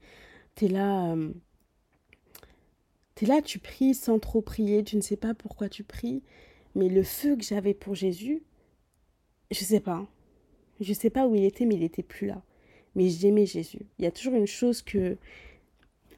t'es 0.56 0.68
là. 0.68 1.13
Euh, 1.13 1.32
t'es 3.16 3.26
là, 3.26 3.42
tu 3.42 3.60
pries 3.60 3.94
sans 3.94 4.20
trop 4.20 4.42
prier. 4.42 4.84
Tu 4.84 4.96
ne 4.96 5.02
sais 5.02 5.18
pas 5.18 5.34
pourquoi 5.34 5.70
tu 5.70 5.84
pries. 5.84 6.24
Mais 6.76 6.90
le 6.90 7.04
feu 7.04 7.36
que 7.36 7.44
j'avais 7.44 7.74
pour 7.74 7.96
Jésus, 7.96 8.44
je 9.52 9.60
sais 9.63 9.80
pas. 9.80 10.08
Je 10.80 10.94
sais 10.94 11.10
pas 11.10 11.28
où 11.28 11.36
il 11.36 11.44
était, 11.44 11.66
mais 11.66 11.76
il 11.76 11.84
était 11.84 12.04
plus 12.04 12.28
là. 12.28 12.42
Mais 12.96 13.10
j'aimais 13.10 13.46
Jésus. 13.46 13.82
Il 14.00 14.06
y 14.06 14.08
a 14.08 14.12
toujours 14.12 14.36
une 14.36 14.48
chose 14.48 14.82
que 14.82 15.18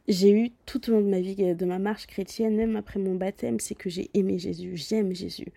j'ai 0.07 0.31
eue 0.31 0.51
tout 0.65 0.89
au 0.89 0.93
long 0.93 1.01
de 1.01 1.07
ma 1.07 1.19
vie, 1.19 1.55
de 1.55 1.65
ma 1.65 1.79
marche 1.79 2.07
chrétienne, 2.07 2.55
même 2.55 2.75
après 2.75 2.99
mon 2.99 3.15
baptême, 3.15 3.59
c'est 3.59 3.75
que 3.75 3.89
j'ai 3.89 4.09
aimé 4.13 4.39
Jésus. 4.39 4.75
J'aime 4.75 5.13
Jésus. 5.13 5.51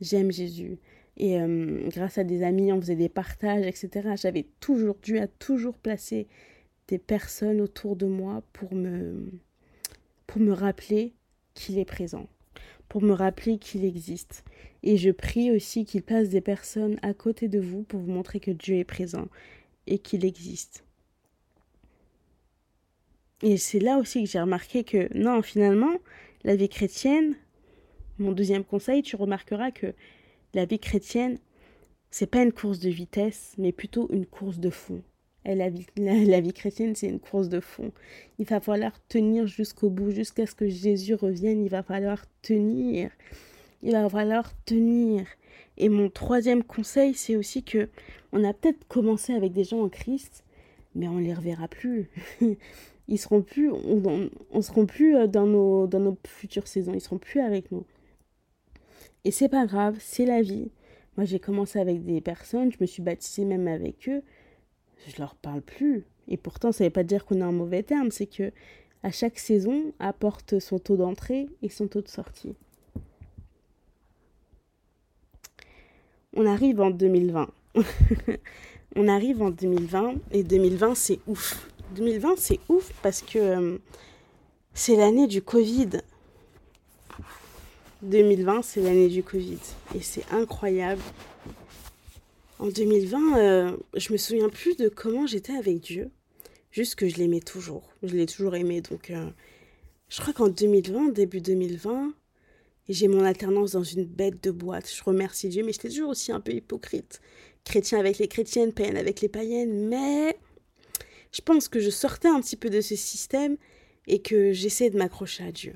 J'aime 0.00 0.30
Jésus. 0.30 0.78
Et 1.18 1.40
euh, 1.40 1.88
grâce 1.88 2.16
à 2.16 2.24
des 2.24 2.42
amis, 2.42 2.72
on 2.72 2.80
faisait 2.80 2.96
des 2.96 3.08
partages, 3.08 3.66
etc. 3.66 4.10
J'avais 4.16 4.46
toujours 4.60 4.96
dû 5.02 5.18
à 5.18 5.26
toujours 5.26 5.76
placer 5.76 6.28
des 6.86 6.98
personnes 6.98 7.60
autour 7.60 7.96
de 7.96 8.06
moi 8.06 8.42
pour 8.52 8.74
me, 8.74 9.30
pour 10.26 10.40
me 10.40 10.52
rappeler 10.52 11.12
qu'il 11.54 11.78
est 11.78 11.84
présent, 11.84 12.28
pour 12.88 13.02
me 13.02 13.12
rappeler 13.12 13.58
qu'il 13.58 13.84
existe. 13.84 14.44
Et 14.84 14.96
je 14.96 15.10
prie 15.10 15.50
aussi 15.50 15.84
qu'il 15.84 16.02
passe 16.02 16.28
des 16.28 16.40
personnes 16.40 16.98
à 17.02 17.12
côté 17.14 17.48
de 17.48 17.58
vous 17.58 17.82
pour 17.82 18.00
vous 18.00 18.12
montrer 18.12 18.38
que 18.38 18.52
Dieu 18.52 18.76
est 18.76 18.84
présent 18.84 19.26
et 19.88 19.98
qu'il 19.98 20.24
existe. 20.24 20.84
Et 23.42 23.56
c'est 23.56 23.80
là 23.80 23.98
aussi 23.98 24.22
que 24.22 24.30
j'ai 24.30 24.40
remarqué 24.40 24.84
que 24.84 25.12
non, 25.16 25.42
finalement, 25.42 25.94
la 26.44 26.54
vie 26.56 26.68
chrétienne, 26.68 27.34
mon 28.18 28.32
deuxième 28.32 28.64
conseil, 28.64 29.02
tu 29.02 29.16
remarqueras 29.16 29.72
que 29.72 29.94
la 30.54 30.64
vie 30.64 30.78
chrétienne, 30.78 31.38
c'est 32.10 32.26
pas 32.26 32.42
une 32.42 32.52
course 32.52 32.78
de 32.78 32.88
vitesse, 32.88 33.54
mais 33.58 33.72
plutôt 33.72 34.08
une 34.10 34.26
course 34.26 34.58
de 34.58 34.70
fond. 34.70 35.02
La, 35.44 35.70
vie, 35.70 36.52
chrétienne, 36.52 36.94
c'est 36.94 37.08
une 37.08 37.20
course 37.20 37.48
de 37.48 37.60
fond. 37.60 37.90
Il 38.38 38.44
va 38.44 38.60
falloir 38.60 38.92
tenir 39.08 39.46
jusqu'au 39.46 39.88
bout, 39.88 40.10
jusqu'à 40.10 40.46
ce 40.46 40.54
que 40.54 40.68
Jésus 40.68 41.14
revienne. 41.14 41.64
Il 41.64 41.70
va 41.70 41.82
falloir 41.82 42.26
tenir. 42.42 43.10
Il 43.82 43.92
va 43.92 44.08
falloir 44.10 44.52
tenir. 44.66 45.26
Et 45.78 45.88
mon 45.88 46.10
troisième 46.10 46.62
conseil, 46.62 47.14
c'est 47.14 47.36
aussi 47.36 47.62
que 47.62 47.88
on 48.32 48.44
a 48.44 48.52
peut-être 48.52 48.86
commencé 48.88 49.32
avec 49.32 49.52
des 49.52 49.64
gens 49.64 49.80
en 49.80 49.88
Christ, 49.88 50.44
mais 50.94 51.08
on 51.08 51.18
les 51.18 51.32
reverra 51.32 51.66
plus. 51.68 52.10
Ils 53.08 53.18
seront 53.18 53.40
plus, 53.40 53.70
on, 53.70 54.28
on 54.50 54.60
seront 54.60 54.84
plus 54.84 55.16
euh, 55.16 55.26
dans 55.26 55.46
nos, 55.46 55.86
dans 55.86 56.00
nos 56.00 56.18
futures 56.26 56.68
saisons. 56.68 56.92
Ils 56.92 57.00
seront 57.00 57.16
plus 57.16 57.40
avec 57.40 57.72
nous. 57.72 57.84
Et 59.24 59.30
c'est 59.30 59.48
pas 59.48 59.66
grave, 59.66 59.96
c'est 60.00 60.24
la 60.24 60.42
vie. 60.42 60.70
Moi, 61.16 61.24
j'ai 61.24 61.40
commencé 61.40 61.78
avec 61.78 62.04
des 62.04 62.20
personnes, 62.20 62.70
je 62.72 62.78
me 62.80 62.86
suis 62.86 63.02
baptisée 63.02 63.44
même 63.44 63.66
avec 63.66 64.08
eux. 64.08 64.22
Je 65.06 65.18
leur 65.18 65.34
parle 65.34 65.62
plus. 65.62 66.04
Et 66.28 66.36
pourtant, 66.36 66.72
ça 66.72 66.84
ne 66.84 66.88
veut 66.88 66.92
pas 66.92 67.04
dire 67.04 67.24
qu'on 67.24 67.40
a 67.40 67.44
un 67.44 67.52
mauvais 67.52 67.82
terme, 67.82 68.10
c'est 68.10 68.26
que 68.26 68.52
à 69.02 69.10
chaque 69.10 69.38
saison 69.38 69.92
apporte 69.98 70.58
son 70.58 70.78
taux 70.78 70.96
d'entrée 70.96 71.48
et 71.62 71.68
son 71.68 71.88
taux 71.88 72.02
de 72.02 72.08
sortie. 72.08 72.54
On 76.34 76.46
arrive 76.46 76.80
en 76.80 76.90
2020. 76.90 77.48
on 78.96 79.08
arrive 79.08 79.42
en 79.42 79.50
2020 79.50 80.14
et 80.32 80.42
2020 80.42 80.94
c'est 80.94 81.20
ouf. 81.26 81.68
2020 81.94 82.34
c'est 82.36 82.60
ouf 82.68 82.92
parce 83.02 83.22
que 83.22 83.38
euh, 83.38 83.78
c'est 84.74 84.96
l'année 84.96 85.26
du 85.26 85.42
Covid. 85.42 85.90
2020, 88.02 88.62
c'est 88.62 88.80
l'année 88.80 89.08
du 89.08 89.22
Covid. 89.22 89.58
Et 89.94 90.00
c'est 90.00 90.24
incroyable. 90.30 91.02
En 92.58 92.68
2020, 92.68 93.38
euh, 93.38 93.76
je 93.96 94.12
me 94.12 94.18
souviens 94.18 94.48
plus 94.48 94.76
de 94.76 94.88
comment 94.88 95.26
j'étais 95.26 95.52
avec 95.52 95.80
Dieu. 95.80 96.10
Juste 96.70 96.96
que 96.96 97.08
je 97.08 97.16
l'aimais 97.16 97.40
toujours. 97.40 97.88
Je 98.02 98.14
l'ai 98.14 98.26
toujours 98.26 98.54
aimé. 98.54 98.80
Donc, 98.80 99.10
euh, 99.10 99.28
je 100.08 100.20
crois 100.20 100.32
qu'en 100.32 100.48
2020, 100.48 101.12
début 101.12 101.40
2020, 101.40 102.12
j'ai 102.88 103.08
mon 103.08 103.24
alternance 103.24 103.72
dans 103.72 103.82
une 103.82 104.04
bête 104.04 104.42
de 104.42 104.50
boîte. 104.50 104.90
Je 104.90 105.02
remercie 105.02 105.48
Dieu, 105.48 105.64
mais 105.64 105.72
j'étais 105.72 105.88
toujours 105.88 106.10
aussi 106.10 106.32
un 106.32 106.40
peu 106.40 106.52
hypocrite. 106.52 107.20
Chrétien 107.64 107.98
avec 107.98 108.18
les 108.18 108.28
chrétiennes, 108.28 108.72
païenne 108.72 108.96
avec 108.96 109.20
les 109.20 109.28
païennes. 109.28 109.88
Mais 109.88 110.36
je 111.32 111.42
pense 111.42 111.68
que 111.68 111.80
je 111.80 111.90
sortais 111.90 112.28
un 112.28 112.40
petit 112.40 112.56
peu 112.56 112.70
de 112.70 112.80
ce 112.80 112.96
système 112.96 113.56
et 114.06 114.20
que 114.20 114.52
j'essayais 114.52 114.90
de 114.90 114.98
m'accrocher 114.98 115.44
à 115.44 115.52
Dieu. 115.52 115.74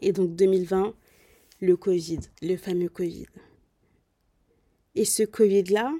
Et 0.00 0.12
donc 0.12 0.34
2020, 0.34 0.94
le 1.60 1.76
Covid, 1.76 2.20
le 2.42 2.56
fameux 2.56 2.88
Covid. 2.88 3.26
Et 4.94 5.04
ce 5.04 5.22
Covid-là, 5.22 5.92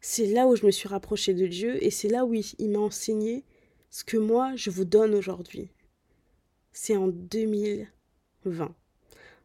c'est 0.00 0.26
là 0.26 0.46
où 0.46 0.54
je 0.56 0.66
me 0.66 0.70
suis 0.70 0.88
rapprochée 0.88 1.34
de 1.34 1.46
Dieu 1.46 1.82
et 1.82 1.90
c'est 1.90 2.08
là 2.08 2.24
où 2.24 2.34
il, 2.34 2.70
m'a 2.70 2.78
enseigné 2.78 3.44
ce 3.90 4.04
que 4.04 4.16
moi 4.16 4.54
je 4.56 4.70
vous 4.70 4.84
donne 4.84 5.14
aujourd'hui. 5.14 5.68
C'est 6.72 6.96
en 6.96 7.08
2020. 7.08 8.74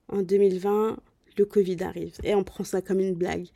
En 0.10 0.22
2020, 0.22 1.00
le 1.38 1.46
Covid 1.46 1.84
arrive 1.84 2.18
et 2.24 2.36
on 2.36 2.44
prend 2.44 2.64
ça 2.64 2.82
comme 2.82 3.00
une 3.00 3.16
blague. 3.16 3.48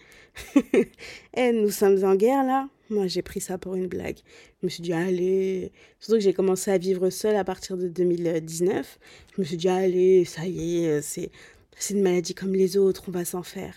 et 0.73 0.91
eh, 1.33 1.51
nous 1.51 1.71
sommes 1.71 2.03
en 2.03 2.15
guerre 2.15 2.45
là. 2.45 2.69
Moi, 2.89 3.07
j'ai 3.07 3.21
pris 3.21 3.41
ça 3.41 3.57
pour 3.57 3.75
une 3.75 3.87
blague. 3.87 4.17
Je 4.61 4.65
me 4.65 4.69
suis 4.69 4.83
dit, 4.83 4.93
allez. 4.93 5.71
Surtout 5.99 6.17
que 6.17 6.23
j'ai 6.23 6.33
commencé 6.33 6.69
à 6.71 6.77
vivre 6.77 7.09
seule 7.09 7.35
à 7.35 7.43
partir 7.43 7.77
de 7.77 7.87
2019. 7.87 8.99
Je 9.35 9.41
me 9.41 9.45
suis 9.45 9.57
dit, 9.57 9.69
allez, 9.69 10.25
ça 10.25 10.45
y 10.45 10.85
est, 10.85 11.01
c'est, 11.01 11.31
c'est 11.77 11.93
une 11.93 12.01
maladie 12.01 12.35
comme 12.35 12.53
les 12.53 12.77
autres, 12.77 13.03
on 13.07 13.11
va 13.11 13.25
s'en 13.25 13.43
faire. 13.43 13.75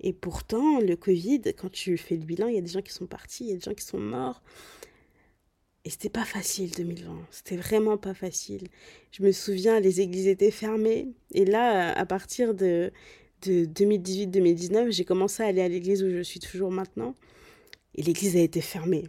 Et 0.00 0.12
pourtant, 0.12 0.80
le 0.80 0.94
Covid, 0.96 1.42
quand 1.56 1.70
tu 1.70 1.96
fais 1.96 2.16
le 2.16 2.24
bilan, 2.24 2.48
il 2.48 2.56
y 2.56 2.58
a 2.58 2.62
des 2.62 2.68
gens 2.68 2.82
qui 2.82 2.92
sont 2.92 3.06
partis, 3.06 3.44
il 3.44 3.50
y 3.50 3.52
a 3.52 3.56
des 3.56 3.62
gens 3.62 3.74
qui 3.74 3.84
sont 3.84 3.98
morts. 3.98 4.42
Et 5.84 5.90
c'était 5.90 6.10
pas 6.10 6.24
facile 6.24 6.72
2020, 6.72 7.26
c'était 7.30 7.56
vraiment 7.56 7.96
pas 7.96 8.12
facile. 8.12 8.66
Je 9.12 9.22
me 9.22 9.30
souviens, 9.30 9.78
les 9.78 10.00
églises 10.00 10.26
étaient 10.26 10.50
fermées. 10.50 11.08
Et 11.32 11.44
là, 11.44 11.92
à 11.96 12.04
partir 12.04 12.54
de, 12.54 12.90
de 13.42 13.64
2018-2019, 13.66 14.90
j'ai 14.90 15.04
commencé 15.04 15.44
à 15.44 15.46
aller 15.46 15.62
à 15.62 15.68
l'église 15.68 16.02
où 16.02 16.10
je 16.10 16.22
suis 16.22 16.40
toujours 16.40 16.72
maintenant. 16.72 17.14
Et 17.96 18.02
l'église 18.02 18.36
a 18.36 18.40
été 18.40 18.60
fermée. 18.60 19.08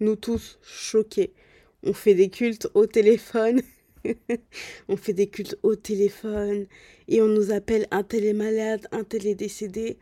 Nous 0.00 0.16
tous, 0.16 0.58
choqués. 0.62 1.32
On 1.82 1.92
fait 1.92 2.14
des 2.14 2.30
cultes 2.30 2.68
au 2.74 2.86
téléphone. 2.86 3.60
on 4.88 4.96
fait 4.96 5.12
des 5.12 5.28
cultes 5.28 5.58
au 5.62 5.76
téléphone. 5.76 6.66
Et 7.08 7.22
on 7.22 7.28
nous 7.28 7.52
appelle 7.52 7.86
un 7.90 8.02
tel 8.02 8.24
est 8.24 8.32
malade, 8.32 8.86
un 8.92 9.04
tel 9.04 9.26
est 9.26 9.34
décédé. 9.34 9.98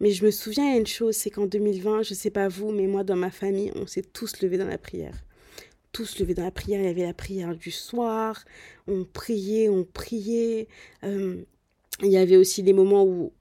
Mais 0.00 0.10
je 0.10 0.24
me 0.24 0.30
souviens, 0.30 0.76
une 0.76 0.86
chose, 0.86 1.16
c'est 1.16 1.30
qu'en 1.30 1.46
2020, 1.46 2.02
je 2.02 2.14
sais 2.14 2.30
pas 2.30 2.48
vous, 2.48 2.70
mais 2.70 2.86
moi, 2.86 3.02
dans 3.02 3.16
ma 3.16 3.30
famille, 3.30 3.72
on 3.74 3.86
s'est 3.86 4.02
tous 4.02 4.40
levés 4.42 4.58
dans 4.58 4.68
la 4.68 4.78
prière. 4.78 5.24
Tous 5.92 6.18
levés 6.18 6.34
dans 6.34 6.44
la 6.44 6.50
prière. 6.50 6.80
Il 6.80 6.86
y 6.86 6.90
avait 6.90 7.06
la 7.06 7.14
prière 7.14 7.56
du 7.56 7.70
soir. 7.70 8.44
On 8.86 9.04
priait, 9.04 9.68
on 9.68 9.84
priait. 9.84 10.68
Euh, 11.02 11.42
il 12.02 12.10
y 12.10 12.18
avait 12.18 12.36
aussi 12.36 12.62
des 12.62 12.74
moments 12.74 13.04
où 13.04 13.32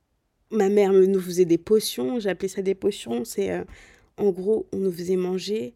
ma 0.55 0.69
mère 0.69 0.93
nous 0.93 1.21
faisait 1.21 1.45
des 1.45 1.57
potions. 1.57 2.19
J'appelais 2.19 2.47
ça 2.47 2.61
des 2.61 2.75
potions. 2.75 3.25
C'est, 3.25 3.51
euh, 3.51 3.63
en 4.17 4.31
gros, 4.31 4.67
on 4.71 4.77
nous 4.77 4.91
faisait 4.91 5.15
manger 5.15 5.75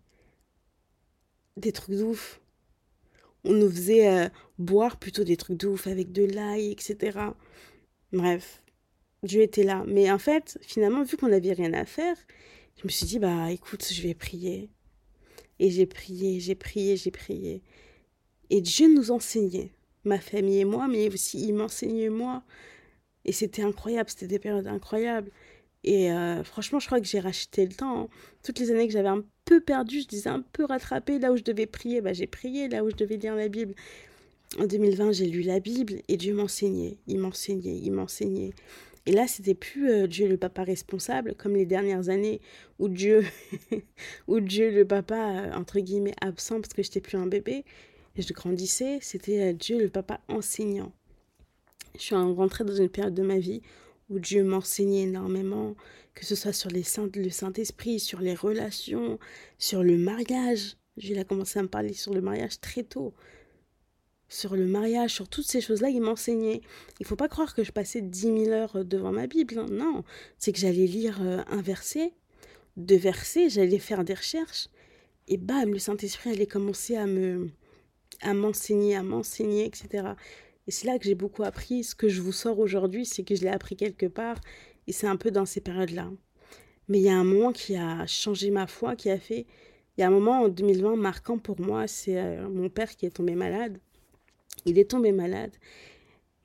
des 1.57 1.71
trucs 1.71 1.95
d'ouf. 1.95 2.41
On 3.43 3.53
nous 3.53 3.69
faisait 3.69 4.09
euh, 4.09 4.29
boire 4.57 4.97
plutôt 4.97 5.23
des 5.23 5.37
trucs 5.37 5.57
de 5.57 5.89
avec 5.89 6.11
de 6.11 6.25
l'ail, 6.25 6.71
etc. 6.71 7.17
Bref, 8.11 8.63
Dieu 9.23 9.41
était 9.41 9.63
là. 9.63 9.83
Mais 9.87 10.11
en 10.11 10.19
fait, 10.19 10.57
finalement, 10.61 11.03
vu 11.03 11.17
qu'on 11.17 11.29
n'avait 11.29 11.53
rien 11.53 11.73
à 11.73 11.85
faire, 11.85 12.15
je 12.77 12.83
me 12.85 12.89
suis 12.89 13.05
dit, 13.05 13.19
bah 13.19 13.51
écoute, 13.51 13.85
je 13.91 14.01
vais 14.01 14.13
prier. 14.13 14.69
Et 15.59 15.69
j'ai 15.69 15.85
prié, 15.85 16.39
j'ai 16.39 16.55
prié, 16.55 16.95
j'ai 16.95 17.11
prié. 17.11 17.61
Et 18.49 18.61
Dieu 18.61 18.93
nous 18.93 19.11
enseignait, 19.11 19.71
ma 20.05 20.19
famille 20.19 20.59
et 20.59 20.65
moi, 20.65 20.87
mais 20.87 21.13
aussi 21.13 21.47
il 21.47 21.53
m'enseignait 21.53 22.09
moi. 22.09 22.43
Et 23.25 23.31
c'était 23.31 23.63
incroyable, 23.63 24.09
c'était 24.09 24.27
des 24.27 24.39
périodes 24.39 24.67
incroyables. 24.67 25.31
Et 25.83 26.11
euh, 26.11 26.43
franchement, 26.43 26.79
je 26.79 26.87
crois 26.87 26.99
que 26.99 27.07
j'ai 27.07 27.19
racheté 27.19 27.65
le 27.65 27.73
temps. 27.73 28.01
Hein. 28.01 28.07
Toutes 28.43 28.59
les 28.59 28.71
années 28.71 28.87
que 28.87 28.93
j'avais 28.93 29.09
un 29.09 29.23
peu 29.45 29.61
perdu, 29.61 30.01
je 30.01 30.07
disais 30.07 30.29
un 30.29 30.41
peu 30.41 30.65
rattrapé. 30.65 31.19
Là 31.19 31.31
où 31.31 31.37
je 31.37 31.43
devais 31.43 31.65
prier, 31.65 32.01
bah, 32.01 32.13
j'ai 32.13 32.27
prié. 32.27 32.67
Là 32.67 32.83
où 32.83 32.89
je 32.89 32.95
devais 32.95 33.17
lire 33.17 33.35
la 33.35 33.47
Bible, 33.47 33.73
en 34.57 34.65
2020, 34.65 35.11
j'ai 35.11 35.27
lu 35.27 35.41
la 35.41 35.59
Bible 35.59 36.01
et 36.07 36.17
Dieu 36.17 36.33
m'enseignait. 36.33 36.97
Il 37.07 37.19
m'enseignait, 37.19 37.77
il 37.77 37.91
m'enseignait. 37.91 38.51
Et 39.05 39.11
là, 39.11 39.27
c'était 39.27 39.55
plus 39.55 39.89
euh, 39.89 40.07
Dieu 40.07 40.27
le 40.27 40.37
papa 40.37 40.63
responsable, 40.63 41.35
comme 41.35 41.55
les 41.55 41.65
dernières 41.65 42.09
années 42.09 42.41
où 42.77 42.89
Dieu, 42.89 43.23
où 44.27 44.39
Dieu 44.39 44.71
le 44.71 44.85
papa, 44.85 45.15
euh, 45.15 45.53
entre 45.53 45.79
guillemets, 45.79 46.15
absent 46.21 46.61
parce 46.61 46.73
que 46.73 46.83
j'étais 46.83 47.01
plus 47.01 47.17
un 47.17 47.27
bébé 47.27 47.63
et 48.15 48.21
je 48.21 48.33
grandissais. 48.33 48.99
C'était 49.01 49.53
Dieu 49.53 49.79
le 49.79 49.89
papa 49.89 50.19
enseignant. 50.27 50.91
Je 51.95 52.01
suis 52.01 52.15
rentrée 52.15 52.63
dans 52.63 52.75
une 52.75 52.89
période 52.89 53.13
de 53.13 53.23
ma 53.23 53.39
vie 53.39 53.61
où 54.09 54.19
Dieu 54.19 54.43
m'enseignait 54.43 55.03
énormément, 55.03 55.75
que 56.15 56.25
ce 56.25 56.35
soit 56.35 56.53
sur 56.53 56.69
les 56.69 56.83
le 57.15 57.29
Saint-Esprit, 57.29 57.99
sur 57.99 58.19
les 58.19 58.33
relations, 58.33 59.19
sur 59.57 59.83
le 59.83 59.97
mariage. 59.97 60.77
Dieu 60.97 61.17
a 61.17 61.23
commencé 61.23 61.59
à 61.59 61.63
me 61.63 61.67
parler 61.67 61.93
sur 61.93 62.13
le 62.13 62.21
mariage 62.21 62.59
très 62.59 62.83
tôt 62.83 63.13
sur 64.29 64.55
le 64.55 64.65
mariage, 64.65 65.13
sur 65.13 65.27
toutes 65.27 65.47
ces 65.47 65.59
choses-là, 65.59 65.89
il 65.89 66.01
m'enseignait. 66.01 66.61
Il 66.99 67.05
faut 67.05 67.15
pas 67.15 67.27
croire 67.27 67.55
que 67.55 67.63
je 67.63 67.71
passais 67.71 68.01
dix 68.01 68.29
mille 68.29 68.51
heures 68.51 68.85
devant 68.85 69.11
ma 69.11 69.27
Bible. 69.27 69.57
Hein. 69.57 69.65
Non, 69.71 70.03
c'est 70.37 70.51
que 70.51 70.59
j'allais 70.59 70.85
lire 70.85 71.19
euh, 71.21 71.41
un 71.47 71.61
verset, 71.61 72.13
deux 72.77 72.97
versets, 72.97 73.49
j'allais 73.49 73.79
faire 73.79 74.03
des 74.03 74.13
recherches, 74.13 74.69
et 75.27 75.37
bam, 75.37 75.71
le 75.71 75.79
Saint-Esprit 75.79 76.31
allait 76.31 76.47
commencer 76.47 76.95
à 76.95 77.07
me 77.07 77.49
à 78.21 78.33
m'enseigner, 78.33 78.95
à 78.95 79.03
m'enseigner, 79.03 79.65
etc. 79.65 80.09
Et 80.69 80.71
c'est 80.71 80.85
là 80.85 80.99
que 80.99 81.05
j'ai 81.05 81.15
beaucoup 81.15 81.41
appris. 81.41 81.83
Ce 81.83 81.95
que 81.95 82.09
je 82.09 82.21
vous 82.21 82.31
sors 82.31 82.59
aujourd'hui, 82.59 83.03
c'est 83.03 83.23
que 83.23 83.33
je 83.33 83.41
l'ai 83.41 83.49
appris 83.49 83.75
quelque 83.75 84.05
part, 84.05 84.39
et 84.85 84.91
c'est 84.91 85.07
un 85.07 85.15
peu 85.15 85.31
dans 85.31 85.47
ces 85.47 85.61
périodes-là. 85.61 86.11
Mais 86.87 86.99
il 86.99 87.05
y 87.05 87.09
a 87.09 87.17
un 87.17 87.23
moment 87.23 87.51
qui 87.51 87.75
a 87.75 88.05
changé 88.05 88.51
ma 88.51 88.67
foi, 88.67 88.95
qui 88.95 89.09
a 89.09 89.17
fait... 89.17 89.47
Il 89.97 90.01
y 90.01 90.03
a 90.03 90.07
un 90.07 90.11
moment 90.11 90.43
en 90.43 90.47
2020 90.47 90.95
marquant 90.95 91.39
pour 91.39 91.59
moi, 91.59 91.87
c'est 91.87 92.19
euh, 92.19 92.47
mon 92.49 92.69
père 92.69 92.95
qui 92.95 93.07
est 93.07 93.09
tombé 93.09 93.33
malade. 93.33 93.79
Il 94.65 94.77
est 94.77 94.91
tombé 94.91 95.11
malade. 95.11 95.55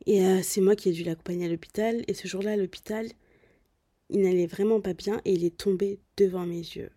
Et 0.07 0.25
euh, 0.25 0.41
c'est 0.43 0.63
moi 0.63 0.75
qui 0.75 0.89
ai 0.89 0.93
dû 0.93 1.05
l'accompagner 1.05 1.45
à 1.45 1.51
l'hôpital. 1.51 2.03
Et 2.09 2.15
ce 2.15 2.27
jour-là, 2.27 2.53
à 2.53 2.57
l'hôpital, 2.57 3.07
il 4.09 4.23
n'allait 4.23 4.47
vraiment 4.47 4.81
pas 4.81 4.95
bien 4.95 5.21
et 5.27 5.35
il 5.35 5.45
est 5.45 5.59
tombé 5.59 6.01
devant 6.17 6.47
mes 6.47 6.61
yeux. 6.61 6.93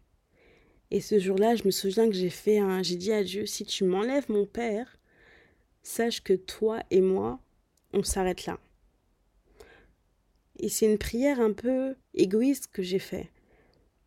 Et 0.91 1.01
ce 1.01 1.19
jour-là, 1.19 1.57
je 1.57 1.65
me 1.65 1.71
souviens 1.71 2.07
que 2.07 2.15
j'ai 2.15 2.29
fait 2.29 2.59
un, 2.59 2.83
j'ai 2.83 2.95
dit 2.95 3.11
à 3.11 3.21
Dieu, 3.21 3.45
si 3.45 3.65
tu 3.65 3.83
m'enlèves 3.83 4.31
mon 4.31 4.45
père, 4.45 4.96
sache 5.87 6.21
que 6.21 6.33
toi 6.33 6.83
et 6.91 7.01
moi, 7.01 7.39
on 7.93 8.03
s'arrête 8.03 8.45
là. 8.45 8.59
Et 10.59 10.69
c'est 10.69 10.85
une 10.85 10.97
prière 10.97 11.39
un 11.39 11.53
peu 11.53 11.95
égoïste 12.13 12.69
que 12.71 12.83
j'ai 12.83 12.99
fait. 12.99 13.31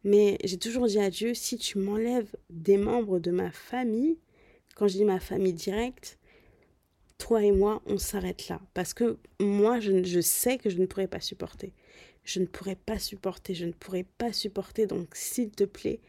Mais 0.05 0.39
j'ai 0.45 0.59
toujours 0.59 0.87
dit 0.87 0.99
à 0.99 1.11
Dieu, 1.11 1.35
si 1.35 1.57
tu 1.57 1.79
m'enlèves 1.79 2.35
des 2.49 2.77
membres 2.77 3.19
de 3.19 3.31
ma 3.31 3.51
famille, 3.51 4.19
quand 4.75 4.89
je 4.89 4.95
dis 4.95 5.05
ma 5.05 5.21
famille 5.21 5.53
directe, 5.53 6.19
toi 7.19 7.43
et 7.43 7.53
moi, 7.53 7.83
on 7.87 7.99
s'arrête 7.99 8.49
là. 8.49 8.61
Parce 8.75 8.95
que 8.95 9.19
moi, 9.41 9.81
je, 9.81 10.21
sais 10.21 10.59
que 10.59 10.71
je 10.71 10.79
ne 10.79 10.87
pourrais 10.87 11.09
pas 11.09 11.21
supporter. 11.21 11.73
Je 12.25 12.41
ne 12.41 12.47
pourrais 12.47 12.77
pas 12.77 12.99
supporter, 12.99 13.55
je 13.55 13.67
ne 13.67 13.73
pourrais 13.73 14.07
pas 14.19 14.33
supporter. 14.33 14.87
Donc, 14.87 15.09
s'il 15.15 15.51
te 15.51 15.65
plaît, 15.65 16.01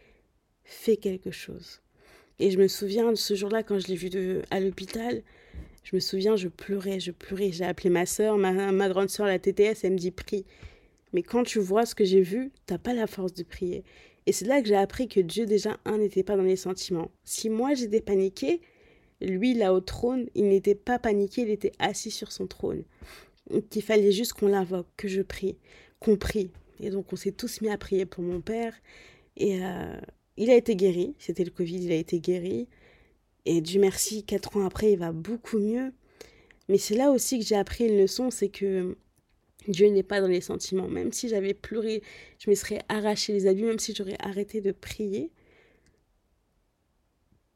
fais 0.63 0.97
quelque 0.97 1.31
chose. 1.31 1.81
Et 2.39 2.49
je 2.51 2.57
me 2.57 2.67
souviens 2.67 3.11
de 3.11 3.15
ce 3.15 3.35
jour-là, 3.35 3.63
quand 3.63 3.79
je 3.79 3.87
l'ai 3.87 3.95
vu 3.95 4.41
à 4.49 4.59
l'hôpital, 4.59 5.21
je 5.83 5.95
me 5.95 5.99
souviens, 5.99 6.35
je 6.35 6.47
pleurais, 6.47 6.99
je 6.99 7.11
pleurais. 7.11 7.51
J'ai 7.51 7.65
appelé 7.65 7.89
ma 7.89 8.05
soeur, 8.05 8.37
ma, 8.37 8.89
grande 8.89 9.09
soeur, 9.09 9.25
la 9.25 9.39
TTS, 9.39 9.83
elle 9.83 9.93
me 9.93 9.97
dit 9.97 10.11
prie. 10.11 10.45
Mais 11.13 11.23
quand 11.23 11.43
tu 11.43 11.59
vois 11.59 11.85
ce 11.85 11.95
que 11.95 12.05
j'ai 12.05 12.21
vu, 12.21 12.51
t'as 12.65 12.77
pas 12.77 12.93
la 12.93 13.07
force 13.07 13.33
de 13.33 13.43
prier. 13.43 13.83
Et 14.27 14.31
c'est 14.31 14.45
là 14.45 14.61
que 14.61 14.67
j'ai 14.67 14.75
appris 14.75 15.07
que 15.07 15.19
Dieu, 15.19 15.45
déjà, 15.45 15.77
un, 15.85 15.97
n'était 15.97 16.23
pas 16.23 16.37
dans 16.37 16.43
les 16.43 16.55
sentiments. 16.55 17.11
Si 17.23 17.49
moi 17.49 17.73
j'étais 17.73 18.01
paniquée, 18.01 18.61
lui, 19.19 19.53
là 19.53 19.73
au 19.73 19.81
trône, 19.81 20.27
il 20.35 20.47
n'était 20.47 20.75
pas 20.75 20.99
paniqué, 20.99 21.41
il 21.41 21.49
était 21.49 21.73
assis 21.79 22.11
sur 22.11 22.31
son 22.31 22.47
trône. 22.47 22.83
Donc, 23.49 23.63
il 23.75 23.81
fallait 23.81 24.11
juste 24.11 24.33
qu'on 24.33 24.47
l'invoque, 24.47 24.87
que 24.97 25.07
je 25.07 25.21
prie, 25.21 25.57
qu'on 25.99 26.15
prie. 26.15 26.51
Et 26.79 26.89
donc, 26.89 27.11
on 27.11 27.15
s'est 27.15 27.31
tous 27.31 27.61
mis 27.61 27.69
à 27.69 27.77
prier 27.77 28.05
pour 28.05 28.23
mon 28.23 28.41
père. 28.41 28.73
Et 29.37 29.63
euh, 29.63 29.99
il 30.37 30.49
a 30.49 30.55
été 30.55 30.75
guéri. 30.75 31.15
C'était 31.19 31.43
le 31.43 31.51
Covid, 31.51 31.83
il 31.83 31.91
a 31.91 31.95
été 31.95 32.19
guéri. 32.19 32.67
Et 33.45 33.61
Dieu 33.61 33.79
merci, 33.81 34.23
quatre 34.23 34.57
ans 34.57 34.65
après, 34.65 34.93
il 34.93 34.99
va 34.99 35.11
beaucoup 35.11 35.59
mieux. 35.59 35.91
Mais 36.69 36.77
c'est 36.77 36.95
là 36.95 37.11
aussi 37.11 37.39
que 37.39 37.45
j'ai 37.45 37.55
appris 37.55 37.87
une 37.87 37.97
leçon, 37.97 38.31
c'est 38.31 38.49
que 38.49 38.95
Dieu 39.67 39.87
n'est 39.87 40.03
pas 40.03 40.21
dans 40.21 40.27
les 40.27 40.41
sentiments. 40.41 40.87
Même 40.87 41.11
si 41.11 41.29
j'avais 41.29 41.53
pleuré, 41.53 42.01
je 42.39 42.49
me 42.49 42.55
serais 42.55 42.81
arraché 42.89 43.33
les 43.33 43.47
habits, 43.47 43.63
même 43.63 43.79
si 43.79 43.93
j'aurais 43.95 44.17
arrêté 44.19 44.61
de 44.61 44.71
prier, 44.71 45.31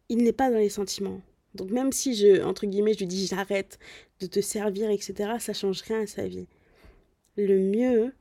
il 0.10 0.18
n'est 0.24 0.34
pas 0.34 0.52
dans 0.52 0.58
les 0.58 0.70
sentiments. 0.70 1.22
Donc 1.56 1.72
même 1.72 1.92
si 1.92 2.16
je, 2.16 2.44
entre 2.44 2.66
guillemets, 2.66 2.94
je 2.94 3.00
lui 3.00 3.08
dis 3.08 3.28
j'arrête 3.28 3.80
de 4.20 4.28
te 4.28 4.42
servir, 4.42 4.90
etc., 4.90 5.36
ça 5.40 5.54
change 5.54 5.82
rien 5.82 6.02
à 6.02 6.08
sa 6.08 6.28
vie. 6.28 6.48
Le 7.38 7.60
mieux, 7.60 8.14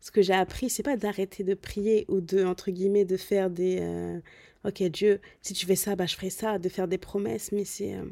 ce 0.00 0.10
que 0.10 0.22
j'ai 0.22 0.34
appris, 0.34 0.70
c'est 0.70 0.82
pas 0.82 0.96
d'arrêter 0.96 1.44
de 1.44 1.54
prier 1.54 2.04
ou 2.08 2.20
de, 2.20 2.44
entre 2.44 2.70
guillemets, 2.70 3.04
de 3.04 3.16
faire 3.16 3.50
des... 3.50 3.78
Euh, 3.80 4.20
ok 4.64 4.82
Dieu, 4.84 5.20
si 5.42 5.54
tu 5.54 5.66
fais 5.66 5.76
ça, 5.76 5.96
bah 5.96 6.06
je 6.06 6.14
ferai 6.14 6.30
ça, 6.30 6.58
de 6.58 6.68
faire 6.68 6.88
des 6.88 6.98
promesses, 6.98 7.52
mais 7.52 7.64
c'est... 7.64 7.94
Euh, 7.94 8.04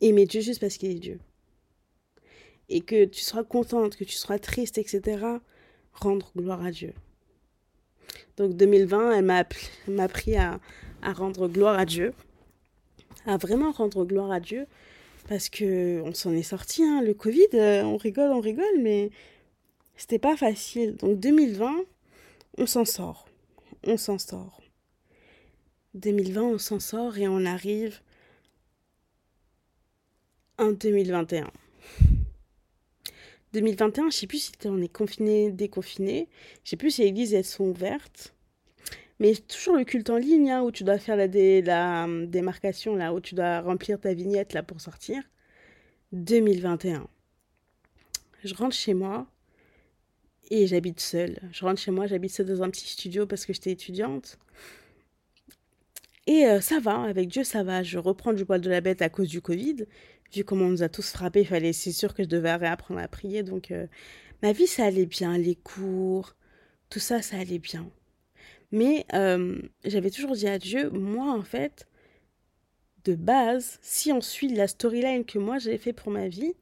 aimer 0.00 0.26
Dieu 0.26 0.40
juste 0.40 0.60
parce 0.60 0.76
qu'il 0.76 0.90
est 0.90 0.94
Dieu. 0.94 1.20
Et 2.68 2.80
que 2.80 3.04
tu 3.04 3.20
seras 3.20 3.44
contente, 3.44 3.96
que 3.96 4.04
tu 4.04 4.16
seras 4.16 4.38
triste, 4.38 4.78
etc., 4.78 5.24
rendre 5.92 6.32
gloire 6.36 6.64
à 6.64 6.70
Dieu. 6.70 6.92
Donc 8.36 8.56
2020, 8.56 9.12
elle 9.12 9.24
m'a 9.24 10.04
appris 10.04 10.36
à, 10.36 10.60
à 11.02 11.12
rendre 11.12 11.48
gloire 11.48 11.78
à 11.78 11.84
Dieu 11.84 12.14
à 13.26 13.36
vraiment 13.36 13.72
rendre 13.72 14.04
gloire 14.04 14.30
à 14.30 14.40
Dieu 14.40 14.66
parce 15.28 15.48
que 15.48 16.02
on 16.04 16.14
s'en 16.14 16.32
est 16.32 16.42
sorti 16.42 16.82
hein. 16.82 17.02
le 17.02 17.14
Covid 17.14 17.48
euh, 17.54 17.82
on 17.84 17.96
rigole 17.96 18.30
on 18.30 18.40
rigole 18.40 18.80
mais 18.80 19.10
c'était 19.96 20.18
pas 20.18 20.36
facile 20.36 20.96
donc 20.96 21.20
2020 21.20 21.72
on 22.58 22.66
s'en 22.66 22.84
sort 22.84 23.28
on 23.84 23.96
s'en 23.96 24.18
sort 24.18 24.61
2020 25.94 26.42
on 26.42 26.58
s'en 26.58 26.80
sort 26.80 27.18
et 27.18 27.28
on 27.28 27.44
arrive 27.44 28.00
en 30.58 30.72
2021 30.72 31.50
2021 33.52 34.10
je 34.10 34.16
sais 34.16 34.26
plus 34.26 34.38
si 34.38 34.52
on 34.66 34.80
est 34.80 34.92
confiné 34.92 35.50
déconfiné 35.50 36.28
je 36.64 36.70
sais 36.70 36.76
plus 36.76 36.92
si 36.92 37.02
les 37.02 37.08
églises 37.08 37.34
elles 37.34 37.44
sont 37.44 37.64
ouvertes 37.64 38.34
mais 39.22 39.36
toujours 39.36 39.76
le 39.76 39.84
culte 39.84 40.10
en 40.10 40.16
ligne, 40.16 40.50
hein, 40.50 40.62
où 40.62 40.72
tu 40.72 40.82
dois 40.82 40.98
faire 40.98 41.16
la, 41.16 42.04
hum, 42.04 42.26
démarcation, 42.26 42.96
là, 42.96 43.14
où 43.14 43.20
tu 43.20 43.36
dois 43.36 43.60
remplir 43.60 44.00
ta 44.00 44.12
vignette 44.14 44.52
là 44.52 44.64
pour 44.64 44.80
sortir. 44.80 45.22
2021. 46.10 47.06
Je 48.42 48.54
rentre 48.54 48.74
chez 48.74 48.94
moi 48.94 49.28
et 50.50 50.66
j'habite 50.66 50.98
seule. 50.98 51.38
Je 51.52 51.64
rentre 51.64 51.80
chez 51.80 51.92
moi, 51.92 52.08
j'habite 52.08 52.32
seule 52.32 52.46
dans 52.46 52.64
un 52.64 52.70
petit 52.70 52.88
studio 52.88 53.24
parce 53.24 53.46
que 53.46 53.52
j'étais 53.52 53.70
étudiante. 53.70 54.38
Et 56.26 56.46
euh, 56.46 56.60
ça 56.60 56.78
va, 56.78 57.02
avec 57.02 57.28
Dieu 57.28 57.44
ça 57.44 57.62
va. 57.62 57.82
Je 57.82 57.98
reprends 57.98 58.32
du 58.32 58.44
poil 58.44 58.60
de 58.60 58.70
la 58.70 58.80
bête 58.80 59.02
à 59.02 59.08
cause 59.08 59.28
du 59.28 59.40
Covid. 59.40 59.86
Vu 60.32 60.44
comment 60.44 60.66
on 60.66 60.70
nous 60.70 60.82
a 60.82 60.88
tous 60.88 61.10
frappés, 61.10 61.44
fallait, 61.44 61.72
c'est 61.72 61.92
sûr 61.92 62.14
que 62.14 62.22
je 62.22 62.28
devais 62.28 62.54
réapprendre 62.54 63.00
à 63.00 63.08
prier. 63.08 63.42
Donc 63.42 63.70
euh, 63.70 63.86
ma 64.42 64.52
vie 64.52 64.66
ça 64.66 64.84
allait 64.84 65.06
bien, 65.06 65.36
les 65.38 65.56
cours, 65.56 66.34
tout 66.90 67.00
ça 67.00 67.22
ça 67.22 67.38
allait 67.38 67.58
bien. 67.58 67.90
Mais 68.72 69.06
euh, 69.14 69.60
j'avais 69.84 70.10
toujours 70.10 70.32
dit 70.34 70.48
à 70.48 70.58
Dieu, 70.58 70.90
moi 70.90 71.32
en 71.32 71.42
fait, 71.42 71.86
de 73.04 73.14
base, 73.14 73.78
si 73.82 74.12
on 74.12 74.20
suit 74.20 74.48
la 74.48 74.68
storyline 74.68 75.24
que 75.24 75.38
moi 75.38 75.58
j'ai 75.58 75.78
fait 75.78 75.92
pour 75.92 76.12
ma 76.12 76.28
vie, 76.28 76.54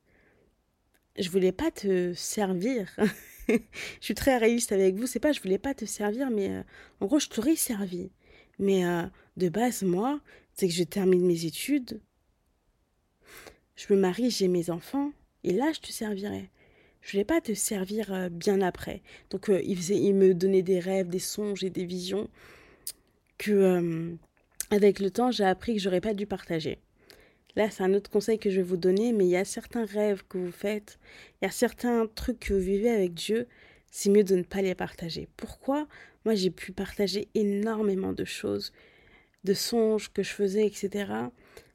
je 1.19 1.29
voulais 1.31 1.53
pas 1.53 1.71
te 1.71 2.15
servir. 2.15 2.89
je 3.49 3.59
suis 4.01 4.15
très 4.15 4.39
réaliste 4.39 4.73
avec 4.73 4.97
vous. 4.97 5.07
C'est 5.07 5.21
pas, 5.21 5.33
je 5.33 5.41
voulais 5.41 5.59
pas 5.59 5.75
te 5.75 5.85
servir, 5.85 6.31
mais 6.31 6.65
en 7.01 7.07
gros, 7.07 7.19
je 7.19 7.29
t'aurais 7.29 7.57
servi. 7.57 8.11
Mais 8.61 8.85
euh, 8.85 9.03
de 9.37 9.49
base, 9.49 9.83
moi, 9.83 10.21
c'est 10.55 10.69
que 10.69 10.75
je 10.75 10.85
termine 10.85 11.27
mes 11.27 11.47
études, 11.47 12.01
je 13.75 13.93
me 13.93 13.99
marie, 13.99 14.31
j'ai 14.31 14.49
mes 14.49 14.71
enfants, 14.71 15.13
et 15.43 15.53
là, 15.53 15.73
je 15.73 15.81
te 15.81 15.91
servirai. 15.91 16.51
Je 17.01 17.13
voulais 17.13 17.25
pas 17.25 17.41
te 17.41 17.55
servir 17.55 18.13
euh, 18.13 18.29
bien 18.29 18.61
après. 18.61 19.03
Donc, 19.31 19.51
il, 19.65 19.77
faisait, 19.77 19.99
il 19.99 20.15
me 20.15 20.35
donnait 20.35 20.63
des 20.63 20.79
rêves, 20.79 21.09
des 21.09 21.19
songes 21.19 21.65
et 21.65 21.71
des 21.71 21.87
visions 21.87 22.29
que, 23.39 24.15
avec 24.71 25.01
le 25.01 25.11
temps, 25.11 25.31
j'ai 25.31 25.45
appris 25.45 25.75
que 25.75 25.81
j'aurais 25.81 26.03
pas 26.03 26.13
dû 26.13 26.27
partager. 26.27 26.79
Là, 27.57 27.71
c'est 27.71 27.83
un 27.83 27.95
autre 27.95 28.11
conseil 28.11 28.39
que 28.39 28.51
je 28.51 28.57
vais 28.57 28.63
vous 28.63 28.77
donner, 28.77 29.13
mais 29.13 29.25
il 29.25 29.31
y 29.31 29.37
a 29.37 29.47
certains 29.47 29.87
rêves 29.87 30.23
que 30.29 30.37
vous 30.37 30.53
faites, 30.53 30.99
il 31.41 31.47
y 31.47 31.49
a 31.49 31.51
certains 31.51 32.07
trucs 32.07 32.41
que 32.41 32.55
vous 32.55 32.61
vivez 32.61 32.91
avec 32.91 33.15
Dieu, 33.15 33.49
c'est 33.91 34.11
mieux 34.11 34.25
de 34.25 34.37
ne 34.37 34.43
pas 34.43 34.63
les 34.63 34.75
partager. 34.75 35.29
Pourquoi? 35.37 35.87
Moi, 36.25 36.35
j'ai 36.35 36.51
pu 36.51 36.73
partager 36.73 37.29
énormément 37.35 38.13
de 38.13 38.25
choses, 38.25 38.73
de 39.45 39.55
songes 39.55 40.13
que 40.13 40.23
je 40.23 40.31
faisais, 40.31 40.67
etc., 40.67 41.13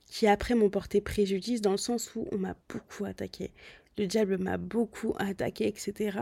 qui 0.06 0.28
après 0.28 0.56
m'ont 0.56 0.70
porté 0.70 1.02
préjudice 1.02 1.62
dans 1.62 1.72
le 1.72 1.78
sens 1.78 2.16
où 2.16 2.28
on 2.32 2.38
m'a 2.38 2.56
beaucoup 2.70 3.06
attaqué. 3.06 3.52
Le 3.98 4.06
diable 4.06 4.38
m'a 4.38 4.58
beaucoup 4.58 5.16
attaqué, 5.18 5.68
etc. 5.68 6.20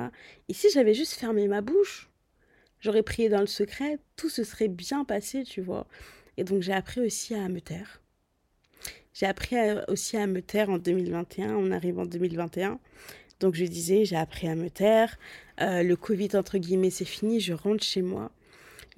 Et 0.48 0.54
si 0.54 0.70
j'avais 0.70 0.94
juste 0.94 1.14
fermé 1.14 1.48
ma 1.48 1.62
bouche, 1.62 2.10
j'aurais 2.80 3.04
prié 3.04 3.30
dans 3.30 3.42
le 3.42 3.48
secret, 3.48 4.00
tout 4.16 4.30
se 4.30 4.44
serait 4.44 4.70
bien 4.70 5.04
passé, 5.04 5.44
tu 5.44 5.62
vois. 5.62 5.88
Et 6.38 6.44
donc 6.44 6.62
j'ai 6.62 6.74
appris 6.74 7.02
aussi 7.02 7.36
à 7.36 7.50
me 7.50 7.60
taire 7.60 8.04
j'ai 9.14 9.26
appris 9.26 9.56
aussi 9.88 10.18
à 10.18 10.28
me 10.28 10.42
taire 10.42 10.70
en 10.70 10.78
2021, 10.78 11.56
on 11.56 11.72
arrive 11.72 12.00
en 12.00 12.06
2021. 12.06 12.80
Donc 13.40 13.56
je 13.56 13.66
disais, 13.66 14.06
j'ai 14.06 14.16
appris 14.16 14.48
à 14.48 14.56
me 14.56 14.70
taire. 14.70 15.18
Euh, 15.64 15.84
le 15.84 15.96
Covid, 15.96 16.30
entre 16.36 16.58
guillemets, 16.58 16.90
c'est 16.90 17.06
fini, 17.06 17.40
je 17.40 17.54
rentre 17.54 17.84
chez 17.84 18.02
moi. 18.02 18.32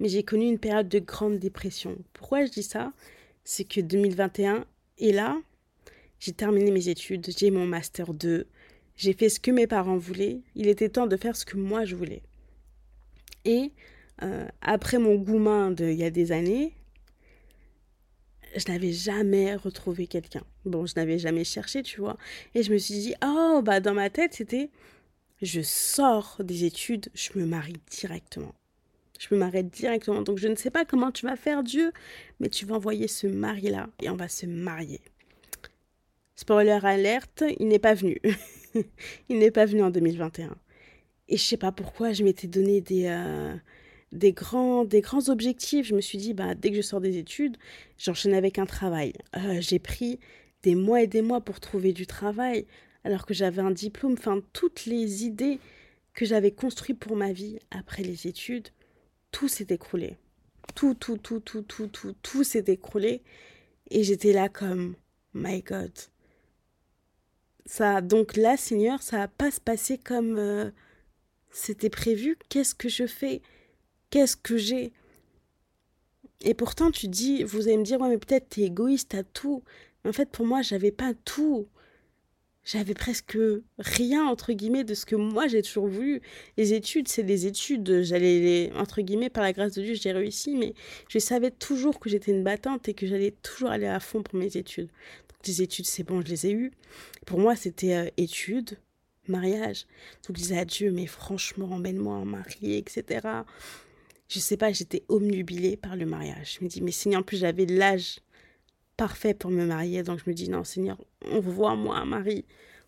Mais 0.00 0.08
j'ai 0.08 0.22
connu 0.22 0.46
une 0.46 0.58
période 0.58 0.88
de 0.88 0.98
grande 0.98 1.38
dépression. 1.38 1.96
Pourquoi 2.12 2.44
je 2.44 2.50
dis 2.50 2.62
ça? 2.62 2.92
C'est 3.44 3.64
que 3.64 3.80
2021 3.80 4.66
est 4.98 5.12
là, 5.12 5.38
j'ai 6.18 6.32
terminé 6.32 6.70
mes 6.70 6.88
études, 6.88 7.26
j'ai 7.36 7.50
mon 7.50 7.66
master 7.66 8.12
2, 8.12 8.46
j'ai 8.96 9.12
fait 9.12 9.28
ce 9.28 9.38
que 9.38 9.50
mes 9.50 9.66
parents 9.66 9.96
voulaient. 9.96 10.40
Il 10.54 10.66
était 10.68 10.88
temps 10.88 11.06
de 11.06 11.16
faire 11.16 11.36
ce 11.36 11.44
que 11.44 11.56
moi 11.56 11.84
je 11.84 11.94
voulais. 11.94 12.22
Et 13.44 13.72
euh, 14.22 14.48
après 14.60 14.98
mon 14.98 15.14
goumin 15.14 15.70
de 15.70 15.84
il 15.84 15.96
y 15.96 16.04
a 16.04 16.10
des 16.10 16.32
années, 16.32 16.74
je 18.56 18.70
n'avais 18.72 18.92
jamais 18.92 19.54
retrouvé 19.54 20.06
quelqu'un. 20.06 20.42
Bon, 20.64 20.86
je 20.86 20.94
n'avais 20.96 21.18
jamais 21.18 21.44
cherché, 21.44 21.82
tu 21.82 22.00
vois. 22.00 22.16
Et 22.54 22.62
je 22.62 22.72
me 22.72 22.78
suis 22.78 22.94
dit, 22.94 23.14
oh, 23.24 23.60
bah 23.62 23.80
dans 23.80 23.94
ma 23.94 24.10
tête, 24.10 24.34
c'était, 24.34 24.70
je 25.42 25.60
sors 25.60 26.38
des 26.42 26.64
études, 26.64 27.08
je 27.14 27.30
me 27.38 27.44
marie 27.44 27.76
directement. 27.90 28.54
Je 29.18 29.34
me 29.34 29.40
marie 29.40 29.64
directement. 29.64 30.22
Donc 30.22 30.38
je 30.38 30.48
ne 30.48 30.56
sais 30.56 30.70
pas 30.70 30.84
comment 30.84 31.10
tu 31.10 31.26
vas 31.26 31.36
faire, 31.36 31.62
Dieu, 31.62 31.92
mais 32.40 32.48
tu 32.48 32.66
vas 32.66 32.76
envoyer 32.76 33.08
ce 33.08 33.26
mari-là 33.26 33.88
et 34.02 34.10
on 34.10 34.16
va 34.16 34.28
se 34.28 34.46
marier. 34.46 35.00
Spoiler 36.34 36.78
alerte, 36.82 37.44
il 37.58 37.68
n'est 37.68 37.78
pas 37.78 37.94
venu. 37.94 38.20
il 39.28 39.38
n'est 39.38 39.50
pas 39.50 39.64
venu 39.64 39.82
en 39.82 39.90
2021. 39.90 40.54
Et 41.28 41.36
je 41.36 41.42
sais 41.42 41.56
pas 41.56 41.72
pourquoi 41.72 42.12
je 42.12 42.22
m'étais 42.22 42.46
donné 42.46 42.80
des... 42.80 43.06
Euh, 43.06 43.56
des 44.12 44.32
grands, 44.32 44.84
des 44.84 45.00
grands 45.00 45.28
objectifs. 45.28 45.86
Je 45.86 45.94
me 45.94 46.00
suis 46.00 46.18
dit, 46.18 46.34
bah, 46.34 46.54
dès 46.54 46.70
que 46.70 46.76
je 46.76 46.82
sors 46.82 47.00
des 47.00 47.18
études, 47.18 47.56
j'enchaîne 47.98 48.34
avec 48.34 48.58
un 48.58 48.66
travail. 48.66 49.12
Euh, 49.36 49.60
j'ai 49.60 49.78
pris 49.78 50.18
des 50.62 50.74
mois 50.74 51.02
et 51.02 51.06
des 51.06 51.22
mois 51.22 51.40
pour 51.40 51.60
trouver 51.60 51.92
du 51.92 52.06
travail, 52.06 52.66
alors 53.06 53.24
que 53.24 53.34
j'avais 53.34 53.62
un 53.62 53.70
diplôme. 53.70 54.14
Enfin, 54.14 54.42
toutes 54.52 54.84
les 54.84 55.24
idées 55.24 55.60
que 56.12 56.24
j'avais 56.24 56.50
construites 56.50 56.98
pour 56.98 57.16
ma 57.16 57.32
vie 57.32 57.60
après 57.70 58.02
les 58.02 58.26
études, 58.26 58.68
tout 59.30 59.46
s'est 59.46 59.68
écroulé. 59.70 60.16
Tout, 60.74 60.94
tout, 60.94 61.16
tout, 61.16 61.38
tout, 61.38 61.62
tout, 61.62 61.86
tout, 61.86 62.14
tout 62.20 62.42
s'est 62.42 62.64
écroulé. 62.66 63.22
Et 63.90 64.02
j'étais 64.02 64.32
là 64.32 64.48
comme, 64.48 64.96
my 65.34 65.62
God. 65.62 65.92
Ça, 67.64 68.00
donc 68.00 68.36
là, 68.36 68.56
Seigneur, 68.56 69.00
ça 69.02 69.18
va 69.18 69.28
pas 69.28 69.52
se 69.52 69.60
passer 69.60 69.98
comme 69.98 70.36
euh, 70.36 70.70
c'était 71.52 71.90
prévu. 71.90 72.36
Qu'est-ce 72.48 72.74
que 72.74 72.88
je 72.88 73.06
fais? 73.06 73.40
Qu'est-ce 74.10 74.36
que 74.36 74.56
j'ai? 74.56 74.92
Et 76.40 76.54
pourtant, 76.54 76.90
tu 76.90 77.06
dis, 77.06 77.44
vous 77.44 77.68
allez 77.68 77.76
me 77.76 77.84
dire, 77.84 78.00
ouais, 78.00 78.08
mais 78.08 78.18
peut-être 78.18 78.48
t'es 78.48 78.62
égoïste, 78.62 79.10
t'as 79.10 79.22
tout. 79.22 79.62
En 80.04 80.12
fait, 80.12 80.28
pour 80.28 80.44
moi, 80.44 80.62
j'avais 80.62 80.90
pas 80.90 81.14
tout. 81.24 81.68
J'avais 82.66 82.94
presque 82.94 83.38
rien, 83.78 84.26
entre 84.26 84.52
guillemets, 84.52 84.82
de 84.82 84.94
ce 84.94 85.06
que 85.06 85.14
moi 85.14 85.46
j'ai 85.46 85.62
toujours 85.62 85.86
voulu. 85.86 86.20
Les 86.56 86.74
études, 86.74 87.06
c'est 87.06 87.22
des 87.22 87.46
études. 87.46 88.02
J'allais, 88.02 88.40
les, 88.40 88.72
entre 88.74 89.02
guillemets, 89.02 89.30
par 89.30 89.44
la 89.44 89.52
grâce 89.52 89.74
de 89.74 89.82
Dieu, 89.82 89.94
j'ai 89.94 90.10
réussi, 90.10 90.56
mais 90.56 90.74
je 91.08 91.20
savais 91.20 91.52
toujours 91.52 92.00
que 92.00 92.10
j'étais 92.10 92.32
une 92.32 92.42
battante 92.42 92.88
et 92.88 92.94
que 92.94 93.06
j'allais 93.06 93.30
toujours 93.30 93.70
aller 93.70 93.86
à 93.86 94.00
fond 94.00 94.20
pour 94.24 94.34
mes 94.34 94.56
études. 94.56 94.88
Donc, 94.88 95.46
les 95.46 95.62
études, 95.62 95.86
c'est 95.86 96.02
bon, 96.02 96.20
je 96.22 96.26
les 96.26 96.48
ai 96.48 96.52
eues. 96.52 96.72
Pour 97.24 97.38
moi, 97.38 97.54
c'était 97.54 97.94
euh, 97.94 98.10
études, 98.16 98.76
mariage. 99.28 99.86
Donc, 100.26 100.36
je 100.36 100.42
disais 100.42 100.58
à 100.58 100.64
Dieu, 100.64 100.90
mais 100.90 101.06
franchement, 101.06 101.70
emmène-moi 101.70 102.16
en 102.16 102.24
mariée, 102.24 102.78
etc 102.78 103.44
je 104.28 104.40
sais 104.40 104.56
pas, 104.56 104.72
j'étais 104.72 105.04
omnubilée 105.08 105.76
par 105.76 105.96
le 105.96 106.04
mariage. 106.04 106.58
Je 106.58 106.64
me 106.64 106.68
dis, 106.68 106.82
mais 106.82 106.90
Seigneur, 106.90 107.20
en 107.20 107.22
plus, 107.22 107.38
j'avais 107.38 107.66
l'âge 107.66 108.18
parfait 108.96 109.34
pour 109.34 109.50
me 109.50 109.64
marier. 109.64 110.02
Donc, 110.02 110.20
je 110.24 110.30
me 110.30 110.34
dis, 110.34 110.48
non, 110.48 110.64
Seigneur, 110.64 110.98
envoie-moi 111.30 111.96
un 111.96 112.04
mari. 112.04 112.44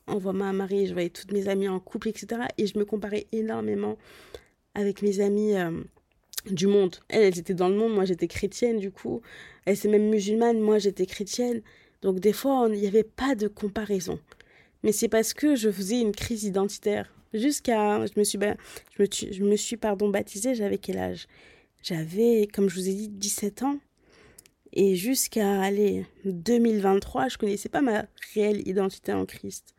Envoie-moi 0.06 0.46
un 0.46 0.52
mari. 0.52 0.86
Je 0.86 0.92
voyais 0.92 1.10
toutes 1.10 1.32
mes 1.32 1.48
amies 1.48 1.68
en 1.68 1.80
couple, 1.80 2.08
etc. 2.08 2.42
Et 2.56 2.66
je 2.66 2.78
me 2.78 2.84
comparais 2.84 3.26
énormément 3.32 3.98
avec 4.74 5.02
mes 5.02 5.20
amies 5.20 5.56
euh, 5.56 5.82
du 6.50 6.66
monde. 6.66 6.96
Elles, 7.08 7.24
elles 7.24 7.38
étaient 7.38 7.54
dans 7.54 7.68
le 7.68 7.76
monde. 7.76 7.94
Moi, 7.94 8.04
j'étais 8.04 8.28
chrétienne, 8.28 8.78
du 8.78 8.90
coup. 8.90 9.20
Elle, 9.64 9.76
c'est 9.76 9.88
même 9.88 10.08
musulmane. 10.08 10.60
Moi, 10.60 10.78
j'étais 10.78 11.06
chrétienne. 11.06 11.62
Donc, 12.02 12.20
des 12.20 12.32
fois, 12.32 12.68
il 12.72 12.80
n'y 12.80 12.86
avait 12.86 13.04
pas 13.04 13.34
de 13.34 13.48
comparaison. 13.48 14.18
Mais 14.82 14.92
c'est 14.92 15.08
parce 15.08 15.34
que 15.34 15.56
je 15.56 15.70
faisais 15.70 16.00
une 16.00 16.12
crise 16.12 16.44
identitaire. 16.44 17.12
Jusqu'à. 17.34 18.04
Je 18.06 18.18
me 18.18 18.24
suis, 18.24 18.38
je 19.32 19.44
me 19.44 19.56
suis 19.56 19.76
pardon, 19.76 20.08
baptisée, 20.08 20.54
j'avais 20.54 20.78
quel 20.78 20.98
âge? 20.98 21.26
J'avais, 21.82 22.48
comme 22.52 22.68
je 22.68 22.76
vous 22.76 22.88
ai 22.88 22.94
dit, 22.94 23.08
17 23.08 23.62
ans. 23.62 23.78
Et 24.72 24.96
jusqu'à 24.96 25.62
aller 25.62 26.06
2023, 26.24 27.28
je 27.28 27.38
connaissais 27.38 27.68
pas 27.68 27.80
ma 27.80 28.04
réelle 28.34 28.66
identité 28.68 29.12
en 29.12 29.26
Christ. 29.26 29.74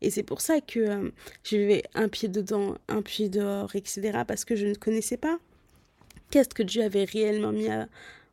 Et 0.00 0.10
c'est 0.10 0.22
pour 0.22 0.40
ça 0.40 0.60
que 0.60 0.80
euh, 0.80 1.10
je 1.44 1.56
vivais 1.56 1.82
un 1.94 2.08
pied 2.08 2.28
dedans, 2.28 2.76
un 2.88 3.02
pied 3.02 3.28
dehors, 3.28 3.74
etc. 3.76 4.22
Parce 4.26 4.44
que 4.44 4.56
je 4.56 4.66
ne 4.66 4.74
connaissais 4.74 5.16
pas 5.16 5.38
qu'est-ce 6.30 6.50
que 6.50 6.62
Dieu 6.62 6.82
avait 6.82 7.04
réellement 7.04 7.52
mis 7.52 7.68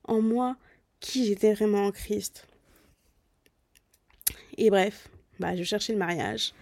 en 0.06 0.22
moi, 0.22 0.58
qui 1.00 1.26
j'étais 1.26 1.54
vraiment 1.54 1.86
en 1.86 1.92
Christ. 1.92 2.48
Et 4.58 4.70
bref, 4.70 5.10
bah, 5.40 5.56
je 5.56 5.64
cherchais 5.64 5.94
le 5.94 6.00
mariage. 6.00 6.54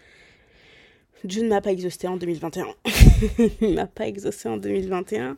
Dieu 1.24 1.44
ne 1.44 1.50
m'a 1.50 1.62
pas 1.62 1.72
exaucé 1.72 2.08
en 2.08 2.18
2021. 2.18 2.68
il 3.62 3.76
m'a 3.76 3.88
pas 3.88 4.08
exaucé 4.08 4.48
en 4.48 4.58
2021. 4.58 5.38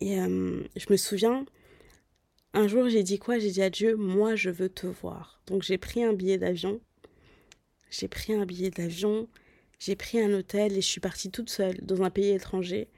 Et 0.00 0.20
euh, 0.20 0.60
je 0.76 0.86
me 0.90 0.96
souviens, 0.96 1.44
un 2.56 2.68
jour 2.68 2.88
j'ai 2.88 3.02
dit 3.02 3.18
quoi? 3.18 3.38
J'ai 3.38 3.50
dit 3.50 3.62
à 3.62 3.70
Dieu, 3.70 3.96
moi 3.96 4.34
je 4.34 4.50
veux 4.50 4.68
te 4.68 4.86
voir. 4.86 5.40
Donc 5.46 5.62
j'ai 5.62 5.78
pris 5.78 6.02
un 6.02 6.12
billet 6.12 6.38
d'avion. 6.38 6.80
J'ai 7.90 8.08
pris 8.08 8.32
un 8.32 8.46
billet 8.46 8.70
d'avion. 8.70 9.28
J'ai 9.78 9.94
pris 9.94 10.20
un 10.20 10.32
hôtel 10.32 10.72
et 10.72 10.80
je 10.80 10.86
suis 10.86 11.00
partie 11.00 11.30
toute 11.30 11.50
seule 11.50 11.78
dans 11.82 12.02
un 12.02 12.10
pays 12.10 12.30
étranger. 12.30 12.88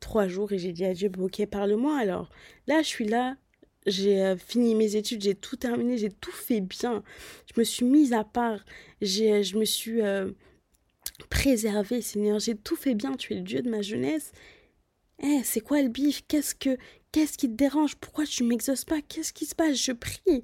Trois 0.00 0.28
jours 0.28 0.52
et 0.52 0.58
j'ai 0.58 0.72
dit 0.72 0.84
à 0.84 0.92
Dieu, 0.92 1.10
ok, 1.18 1.46
parle-moi 1.46 1.98
alors. 1.98 2.28
Là, 2.66 2.82
je 2.82 2.88
suis 2.88 3.06
là, 3.06 3.38
j'ai 3.86 4.22
euh, 4.22 4.36
fini 4.36 4.74
mes 4.74 4.96
études, 4.96 5.22
j'ai 5.22 5.34
tout 5.34 5.56
terminé, 5.56 5.96
j'ai 5.96 6.10
tout 6.10 6.32
fait 6.32 6.60
bien. 6.60 7.02
Je 7.52 7.58
me 7.58 7.64
suis 7.64 7.86
mise 7.86 8.12
à 8.12 8.22
part. 8.22 8.64
J'ai, 9.00 9.42
je 9.42 9.56
me 9.56 9.64
suis 9.64 10.02
euh, 10.02 10.30
préservé, 11.30 12.02
Seigneur. 12.02 12.38
J'ai 12.38 12.54
tout 12.54 12.76
fait 12.76 12.94
bien. 12.94 13.14
Tu 13.16 13.32
es 13.32 13.36
le 13.36 13.42
Dieu 13.42 13.62
de 13.62 13.70
ma 13.70 13.80
jeunesse. 13.80 14.32
Eh, 15.22 15.40
c'est 15.42 15.60
quoi 15.60 15.80
le 15.80 15.88
bif? 15.88 16.22
Qu'est-ce 16.28 16.54
que 16.54 16.76
qu'est-ce 17.14 17.38
qui 17.38 17.48
te 17.48 17.54
dérange? 17.54 17.94
Pourquoi 17.94 18.26
tu 18.26 18.42
m'exauces 18.42 18.84
pas? 18.84 19.00
Qu'est-ce 19.00 19.32
qui 19.32 19.46
se 19.46 19.54
passe? 19.54 19.80
Je 19.80 19.92
prie. 19.92 20.42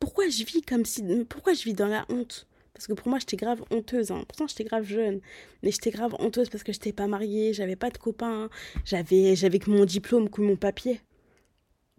Pourquoi 0.00 0.28
je 0.28 0.44
vis 0.44 0.60
comme 0.62 0.84
si 0.84 1.04
pourquoi 1.28 1.54
je 1.54 1.62
vis 1.62 1.72
dans 1.72 1.86
la 1.86 2.04
honte? 2.08 2.48
Parce 2.74 2.88
que 2.88 2.94
pour 2.94 3.08
moi, 3.08 3.20
j'étais 3.20 3.36
grave 3.36 3.62
honteuse. 3.70 4.10
Hein. 4.10 4.24
Pourtant, 4.26 4.48
j'étais 4.48 4.64
grave 4.64 4.84
jeune. 4.84 5.20
Mais 5.62 5.70
j'étais 5.70 5.90
grave 5.92 6.16
honteuse 6.18 6.48
parce 6.48 6.64
que 6.64 6.72
je 6.72 6.78
n'étais 6.78 6.92
pas 6.92 7.06
mariée, 7.06 7.52
j'avais 7.52 7.76
pas 7.76 7.90
de 7.90 7.98
copains. 7.98 8.50
J'avais, 8.84 9.36
que 9.36 9.70
mon 9.70 9.84
diplôme, 9.84 10.28
que 10.28 10.40
mon 10.40 10.56
papier. 10.56 11.00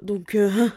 Donc, 0.02 0.36
euh, 0.36 0.68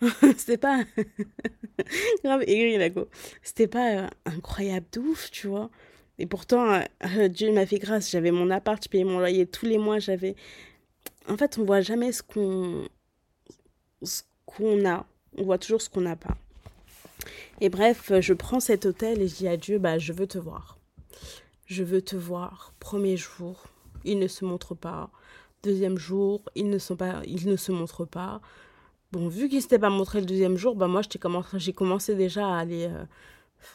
c'était 0.38 0.56
pas. 0.56 0.84
grave 2.24 2.44
aigri, 2.46 2.78
la 2.78 2.88
go. 2.88 3.08
C'était 3.42 3.68
pas 3.68 4.04
euh, 4.04 4.06
incroyable 4.24 4.86
de 4.92 5.00
ouf, 5.00 5.30
tu 5.30 5.48
vois. 5.48 5.70
Et 6.18 6.24
pourtant, 6.24 6.80
euh, 7.18 7.28
Dieu 7.28 7.52
m'a 7.52 7.66
fait 7.66 7.78
grâce. 7.78 8.10
J'avais 8.10 8.30
mon 8.30 8.50
appart, 8.50 8.82
je 8.82 8.88
payais 8.88 9.04
mon 9.04 9.18
loyer 9.18 9.46
tous 9.46 9.66
les 9.66 9.76
mois. 9.76 9.98
J'avais. 9.98 10.34
En 11.30 11.36
fait, 11.36 11.58
on 11.58 11.64
voit 11.64 11.80
jamais 11.80 12.10
ce 12.10 12.22
qu'on 12.22 12.88
ce 14.02 14.22
qu'on 14.46 14.84
a. 14.84 15.06
On 15.38 15.44
voit 15.44 15.58
toujours 15.58 15.80
ce 15.80 15.88
qu'on 15.88 16.00
n'a 16.00 16.16
pas. 16.16 16.36
Et 17.60 17.68
bref, 17.68 18.12
je 18.20 18.32
prends 18.32 18.58
cet 18.58 18.84
hôtel 18.84 19.22
et 19.22 19.28
je 19.28 19.36
dis 19.36 19.48
à 19.48 19.56
Dieu, 19.56 19.78
bah, 19.78 19.98
je 19.98 20.12
veux 20.12 20.26
te 20.26 20.38
voir. 20.38 20.78
Je 21.66 21.84
veux 21.84 22.02
te 22.02 22.16
voir. 22.16 22.74
Premier 22.80 23.16
jour, 23.16 23.64
ils 24.04 24.18
ne 24.18 24.26
se 24.26 24.44
montrent 24.44 24.74
pas. 24.74 25.10
Deuxième 25.62 25.98
jour, 25.98 26.42
ils 26.56 26.68
ne, 26.68 26.78
sont 26.78 26.96
pas, 26.96 27.22
ils 27.26 27.46
ne 27.46 27.56
se 27.56 27.70
montrent 27.70 28.06
pas. 28.06 28.40
Bon, 29.12 29.28
vu 29.28 29.48
qu'ils 29.48 29.58
ne 29.58 29.62
s'étaient 29.62 29.78
pas 29.78 29.90
montrés 29.90 30.20
le 30.20 30.26
deuxième 30.26 30.56
jour, 30.56 30.74
bah 30.74 30.88
moi, 30.88 31.02
j'ai 31.54 31.72
commencé 31.72 32.14
déjà 32.16 32.48
à 32.48 32.58
aller 32.58 32.88
euh, 32.90 33.04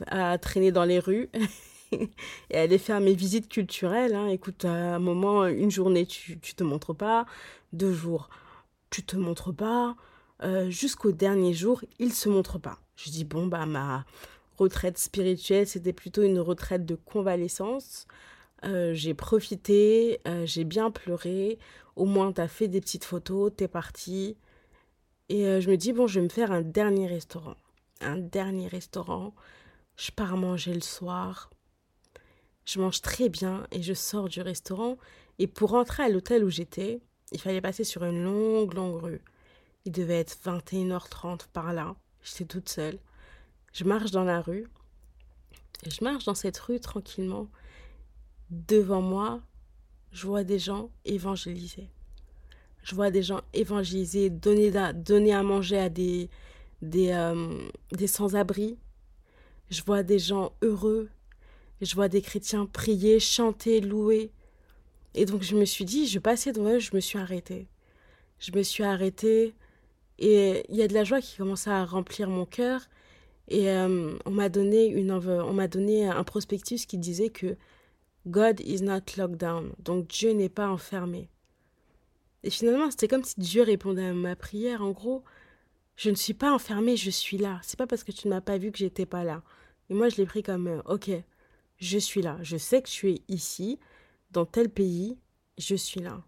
à 0.07 0.37
traîner 0.37 0.71
dans 0.71 0.83
les 0.83 0.99
rues 0.99 1.29
et 2.49 2.57
aller 2.57 2.77
faire 2.77 2.99
mes 2.99 3.13
visites 3.13 3.47
culturelles. 3.47 4.15
Hein. 4.15 4.27
Écoute, 4.27 4.65
à 4.65 4.95
un 4.95 4.99
moment, 4.99 5.45
une 5.45 5.71
journée, 5.71 6.05
tu, 6.05 6.39
tu 6.39 6.55
te 6.55 6.63
montres 6.63 6.95
pas. 6.95 7.25
Deux 7.73 7.93
jours, 7.93 8.29
tu 8.89 9.03
te 9.03 9.15
montres 9.15 9.53
pas. 9.53 9.95
Euh, 10.43 10.69
jusqu'au 10.69 11.11
dernier 11.11 11.53
jour, 11.53 11.83
il 11.99 12.13
se 12.13 12.29
montre 12.29 12.59
pas. 12.59 12.79
Je 12.95 13.09
dis, 13.09 13.23
bon, 13.23 13.47
bah, 13.47 13.65
ma 13.65 14.05
retraite 14.57 14.97
spirituelle, 14.97 15.67
c'était 15.67 15.93
plutôt 15.93 16.23
une 16.23 16.39
retraite 16.39 16.85
de 16.85 16.95
convalescence. 16.95 18.07
Euh, 18.63 18.93
j'ai 18.93 19.13
profité, 19.13 20.19
euh, 20.27 20.45
j'ai 20.45 20.63
bien 20.63 20.91
pleuré. 20.91 21.59
Au 21.95 22.05
moins, 22.05 22.31
tu 22.33 22.41
as 22.41 22.47
fait 22.47 22.67
des 22.67 22.81
petites 22.81 23.05
photos, 23.05 23.51
t'es 23.55 23.67
parti. 23.67 24.37
Et 25.29 25.59
je 25.61 25.69
me 25.71 25.75
dis, 25.77 25.91
bon, 25.91 26.07
je 26.07 26.19
vais 26.19 26.23
me 26.23 26.29
faire 26.29 26.51
un 26.51 26.61
dernier 26.61 27.07
restaurant. 27.07 27.55
Un 28.01 28.17
dernier 28.17 28.67
restaurant. 28.67 29.33
Je 29.97 30.11
pars 30.11 30.37
manger 30.37 30.73
le 30.73 30.81
soir. 30.81 31.49
Je 32.65 32.79
mange 32.79 33.01
très 33.01 33.29
bien 33.29 33.67
et 33.71 33.81
je 33.81 33.93
sors 33.93 34.27
du 34.27 34.41
restaurant. 34.41 34.97
Et 35.39 35.47
pour 35.47 35.71
rentrer 35.71 36.03
à 36.03 36.09
l'hôtel 36.09 36.43
où 36.43 36.49
j'étais, 36.49 37.01
il 37.31 37.39
fallait 37.39 37.61
passer 37.61 37.83
sur 37.83 38.03
une 38.03 38.23
longue, 38.23 38.73
longue 38.73 39.01
rue. 39.01 39.21
Il 39.85 39.91
devait 39.91 40.19
être 40.19 40.37
21h30 40.43 41.47
par 41.53 41.73
là. 41.73 41.95
J'étais 42.23 42.45
toute 42.45 42.69
seule. 42.69 42.97
Je 43.73 43.83
marche 43.83 44.11
dans 44.11 44.23
la 44.23 44.41
rue. 44.41 44.67
Et 45.85 45.89
je 45.89 46.03
marche 46.03 46.25
dans 46.25 46.35
cette 46.35 46.57
rue 46.57 46.79
tranquillement. 46.79 47.47
Devant 48.49 49.01
moi, 49.01 49.41
je 50.11 50.25
vois 50.25 50.43
des 50.43 50.59
gens 50.59 50.89
évangéliser. 51.03 51.89
Je 52.83 52.95
vois 52.95 53.11
des 53.11 53.23
gens 53.23 53.41
évangéliser, 53.53 54.29
donner, 54.29 54.71
donner 54.93 55.33
à 55.33 55.43
manger 55.43 55.77
à 55.77 55.89
des, 55.89 56.29
des, 56.81 57.11
euh, 57.11 57.67
des 57.91 58.07
sans-abri. 58.07 58.77
Je 59.69 59.81
vois 59.83 60.03
des 60.03 60.19
gens 60.19 60.53
heureux. 60.61 61.09
Je 61.81 61.95
vois 61.95 62.07
des 62.07 62.21
chrétiens 62.21 62.65
prier, 62.65 63.19
chanter, 63.19 63.81
louer. 63.81 64.31
Et 65.13 65.25
donc 65.25 65.43
je 65.43 65.55
me 65.55 65.65
suis 65.65 65.85
dit, 65.85 66.07
je 66.07 66.19
passais 66.19 66.51
devant 66.51 66.75
eux, 66.75 66.79
je 66.79 66.95
me 66.95 66.99
suis 66.99 67.17
arrêtée. 67.17 67.67
Je 68.39 68.51
me 68.51 68.63
suis 68.63 68.83
arrêtée 68.83 69.53
et 70.19 70.63
il 70.69 70.75
y 70.75 70.81
a 70.81 70.87
de 70.87 70.93
la 70.93 71.03
joie 71.03 71.21
qui 71.21 71.37
commençait 71.37 71.69
à 71.69 71.85
remplir 71.85 72.29
mon 72.29 72.45
cœur. 72.45 72.81
Et 73.47 73.69
euh, 73.69 74.17
on 74.25 74.31
m'a 74.31 74.49
donné 74.49 74.89
donné 75.67 76.07
un 76.07 76.23
prospectus 76.23 76.85
qui 76.85 76.97
disait 76.97 77.29
que 77.29 77.55
God 78.27 78.59
is 78.61 78.81
not 78.81 79.01
locked 79.17 79.37
down. 79.37 79.73
Donc 79.79 80.07
Dieu 80.07 80.31
n'est 80.31 80.49
pas 80.49 80.67
enfermé. 80.67 81.29
Et 82.43 82.49
finalement, 82.49 82.91
c'était 82.91 83.07
comme 83.07 83.23
si 83.23 83.39
Dieu 83.39 83.63
répondait 83.63 84.07
à 84.07 84.13
ma 84.13 84.35
prière. 84.35 84.81
En 84.81 84.91
gros, 84.91 85.23
je 85.95 86.09
ne 86.09 86.15
suis 86.15 86.33
pas 86.33 86.51
enfermé, 86.53 86.97
je 86.97 87.09
suis 87.09 87.37
là. 87.37 87.59
C'est 87.63 87.77
pas 87.77 87.87
parce 87.87 88.03
que 88.03 88.11
tu 88.11 88.27
ne 88.27 88.33
m'as 88.33 88.41
pas 88.41 88.57
vu 88.57 88.71
que 88.71 88.77
j'étais 88.77 89.05
pas 89.05 89.23
là. 89.23 89.43
Et 89.89 89.93
moi, 89.93 90.09
je 90.09 90.17
l'ai 90.17 90.25
pris 90.25 90.43
comme 90.43 90.67
euh, 90.67 90.81
OK, 90.85 91.09
je 91.77 91.97
suis 91.97 92.21
là. 92.21 92.37
Je 92.41 92.57
sais 92.57 92.81
que 92.81 92.89
tu 92.89 93.11
es 93.11 93.21
ici, 93.27 93.79
dans 94.31 94.45
tel 94.45 94.69
pays, 94.69 95.17
je 95.57 95.75
suis 95.75 96.01
là. 96.01 96.23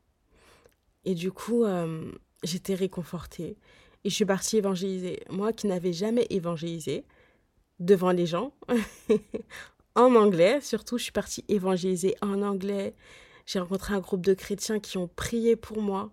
Et 1.06 1.16
du 1.16 1.32
coup, 1.32 1.64
euh, 1.64 2.12
j'étais 2.43 2.76
réconfortée 2.76 3.58
et 4.04 4.10
je 4.10 4.16
suis 4.16 4.26
partie 4.26 4.58
évangéliser. 4.58 5.22
Moi 5.30 5.54
qui 5.54 5.68
n'avais 5.68 5.93
jamais 5.93 6.28
évangélisé 6.30 7.06
devant 7.80 8.12
les 8.12 8.26
gens, 8.26 8.54
en 9.95 10.16
anglais, 10.16 10.62
surtout, 10.62 10.98
je 10.98 11.04
suis 11.04 11.12
partie 11.12 11.43
évangéliser 11.48 12.16
en 12.22 12.41
anglais. 12.41 12.93
J'ai 13.45 13.60
rencontré 13.60 13.93
un 13.93 14.00
groupe 14.00 14.26
de 14.26 14.34
chrétiens 14.34 14.80
qui 14.80 14.98
ont 14.98 15.08
prié 15.08 15.56
pour 15.56 15.82
moi. 15.82 16.12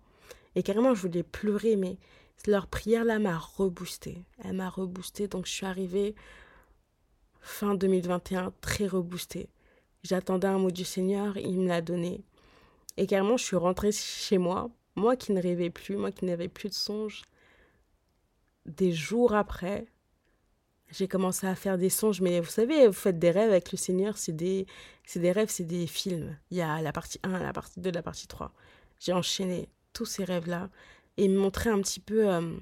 Et 0.54 0.62
carrément, 0.62 0.94
je 0.94 1.02
voulais 1.02 1.24
pleurer, 1.24 1.76
mais 1.76 1.98
leur 2.46 2.66
prière-là 2.66 3.18
m'a 3.18 3.38
reboosté. 3.38 4.24
Elle 4.42 4.54
m'a 4.54 4.68
reboosté, 4.68 5.28
donc 5.28 5.46
je 5.46 5.52
suis 5.52 5.66
arrivée 5.66 6.14
fin 7.44 7.74
2021 7.74 8.52
très 8.60 8.86
reboostée. 8.86 9.48
J'attendais 10.02 10.48
un 10.48 10.58
mot 10.58 10.70
du 10.70 10.84
Seigneur, 10.84 11.36
il 11.36 11.60
me 11.60 11.68
l'a 11.68 11.80
donné. 11.80 12.24
Et 12.96 13.06
carrément, 13.06 13.36
je 13.36 13.44
suis 13.44 13.56
rentrée 13.56 13.92
chez 13.92 14.38
moi 14.38 14.70
moi 14.96 15.16
qui 15.16 15.32
ne 15.32 15.42
rêvais 15.42 15.70
plus, 15.70 15.96
moi 15.96 16.12
qui 16.12 16.24
n'avais 16.24 16.48
plus 16.48 16.68
de 16.68 16.74
songes, 16.74 17.22
des 18.66 18.92
jours 18.92 19.34
après, 19.34 19.86
j'ai 20.90 21.08
commencé 21.08 21.46
à 21.46 21.54
faire 21.54 21.78
des 21.78 21.90
songes. 21.90 22.20
Mais 22.20 22.40
vous 22.40 22.50
savez, 22.50 22.86
vous 22.86 22.92
faites 22.92 23.18
des 23.18 23.30
rêves 23.30 23.50
avec 23.50 23.72
le 23.72 23.78
Seigneur, 23.78 24.16
c'est 24.16 24.32
des, 24.32 24.66
des 25.14 25.32
rêves, 25.32 25.50
c'est 25.50 25.64
des 25.64 25.86
films. 25.86 26.36
Il 26.50 26.56
y 26.56 26.62
a 26.62 26.80
la 26.80 26.92
partie 26.92 27.18
1, 27.22 27.40
la 27.40 27.52
partie 27.52 27.80
2, 27.80 27.90
la 27.90 28.02
partie 28.02 28.26
3. 28.26 28.52
J'ai 29.00 29.12
enchaîné 29.12 29.68
tous 29.92 30.06
ces 30.06 30.24
rêves-là 30.24 30.70
et 31.16 31.28
me 31.28 31.38
montrer 31.38 31.70
un 31.70 31.80
petit 31.80 32.00
peu 32.00 32.32
euh, 32.32 32.56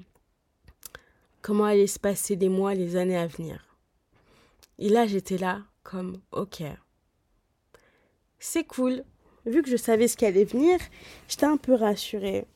comment 1.40 1.64
allaient 1.64 1.86
se 1.86 1.98
passer 1.98 2.36
les 2.36 2.48
mois, 2.48 2.74
les 2.74 2.96
années 2.96 3.18
à 3.18 3.26
venir. 3.26 3.71
Et 4.78 4.88
là, 4.88 5.06
j'étais 5.06 5.38
là 5.38 5.62
comme, 5.82 6.20
ok, 6.32 6.62
c'est 8.38 8.64
cool, 8.64 9.04
vu 9.46 9.62
que 9.62 9.70
je 9.70 9.76
savais 9.76 10.08
ce 10.08 10.16
qui 10.16 10.24
allait 10.24 10.44
venir, 10.44 10.78
j'étais 11.28 11.46
un 11.46 11.56
peu 11.56 11.74
rassurée. 11.74 12.46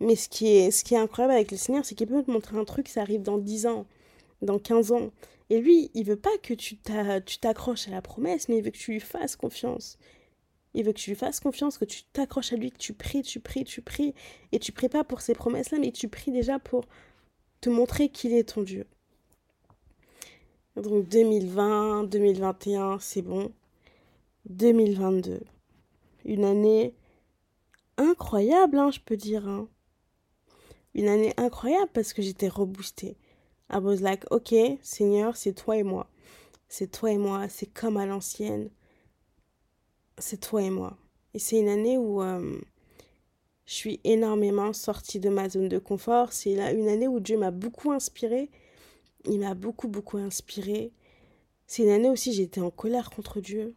Mais 0.00 0.14
ce 0.14 0.28
qui 0.28 0.48
est, 0.48 0.70
ce 0.70 0.84
qui 0.84 0.94
est 0.94 0.98
incroyable 0.98 1.34
avec 1.34 1.50
le 1.50 1.56
Seigneur, 1.56 1.84
c'est 1.84 1.94
qu'il 1.94 2.06
peut 2.06 2.22
te 2.22 2.30
montrer 2.30 2.56
un 2.58 2.64
truc, 2.64 2.88
ça 2.88 3.00
arrive 3.00 3.22
dans 3.22 3.38
10 3.38 3.66
ans, 3.66 3.86
dans 4.42 4.58
15 4.58 4.92
ans. 4.92 5.10
Et 5.48 5.60
lui, 5.60 5.90
il 5.94 6.04
veut 6.04 6.16
pas 6.16 6.36
que 6.42 6.54
tu 6.54 6.76
t'accroches 6.76 7.88
à 7.88 7.90
la 7.92 8.02
promesse, 8.02 8.48
mais 8.48 8.58
il 8.58 8.62
veut 8.62 8.70
que 8.70 8.78
tu 8.78 8.92
lui 8.92 9.00
fasses 9.00 9.36
confiance. 9.36 9.98
Il 10.74 10.84
veut 10.84 10.92
que 10.92 10.98
tu 10.98 11.10
lui 11.10 11.16
fasses 11.16 11.40
confiance, 11.40 11.78
que 11.78 11.84
tu 11.86 12.02
t'accroches 12.12 12.52
à 12.52 12.56
lui, 12.56 12.70
que 12.70 12.78
tu 12.78 12.92
pries, 12.92 13.22
tu 13.22 13.40
pries, 13.40 13.64
tu 13.64 13.80
pries. 13.80 14.14
Et 14.52 14.58
tu 14.58 14.72
pries 14.72 14.88
pas 14.88 15.04
pour 15.04 15.20
ces 15.22 15.34
promesses-là, 15.34 15.78
mais 15.78 15.92
tu 15.92 16.08
pries 16.08 16.32
déjà 16.32 16.58
pour 16.58 16.84
te 17.60 17.70
montrer 17.70 18.10
qu'il 18.10 18.34
est 18.34 18.50
ton 18.54 18.62
Dieu. 18.62 18.86
Donc 20.76 21.08
2020, 21.08 22.04
2021, 22.04 22.98
c'est 23.00 23.22
bon. 23.22 23.50
2022 24.48 25.40
une 26.26 26.44
année 26.44 26.92
incroyable, 27.96 28.78
hein, 28.78 28.90
je 28.90 29.00
peux 29.00 29.16
dire. 29.16 29.48
Hein. 29.48 29.68
Une 30.94 31.08
année 31.08 31.32
incroyable 31.36 31.90
parce 31.94 32.12
que 32.12 32.20
j'étais 32.20 32.48
reboostée. 32.48 33.16
I 33.72 33.78
was 33.78 33.96
like, 33.96 34.24
ok, 34.30 34.54
Seigneur, 34.82 35.36
c'est 35.36 35.52
toi 35.52 35.76
et 35.76 35.82
moi. 35.82 36.08
C'est 36.68 36.90
toi 36.90 37.12
et 37.12 37.18
moi, 37.18 37.48
c'est 37.48 37.66
comme 37.66 37.96
à 37.96 38.06
l'ancienne. 38.06 38.70
C'est 40.18 40.40
toi 40.40 40.62
et 40.62 40.70
moi. 40.70 40.96
Et 41.34 41.38
c'est 41.38 41.58
une 41.58 41.68
année 41.68 41.98
où 41.98 42.22
euh, 42.22 42.58
je 43.66 43.74
suis 43.74 44.00
énormément 44.04 44.72
sortie 44.72 45.20
de 45.20 45.28
ma 45.28 45.48
zone 45.48 45.68
de 45.68 45.78
confort. 45.78 46.32
C'est 46.32 46.52
une 46.52 46.88
année 46.88 47.08
où 47.08 47.20
Dieu 47.20 47.38
m'a 47.38 47.50
beaucoup 47.50 47.92
inspirée. 47.92 48.50
Il 49.24 49.40
m'a 49.40 49.54
beaucoup, 49.54 49.88
beaucoup 49.88 50.18
inspirée. 50.18 50.92
C'est 51.66 51.82
une 51.82 51.90
année 51.90 52.10
aussi, 52.10 52.32
j'étais 52.32 52.60
en 52.60 52.70
colère 52.70 53.10
contre 53.10 53.40
Dieu. 53.40 53.74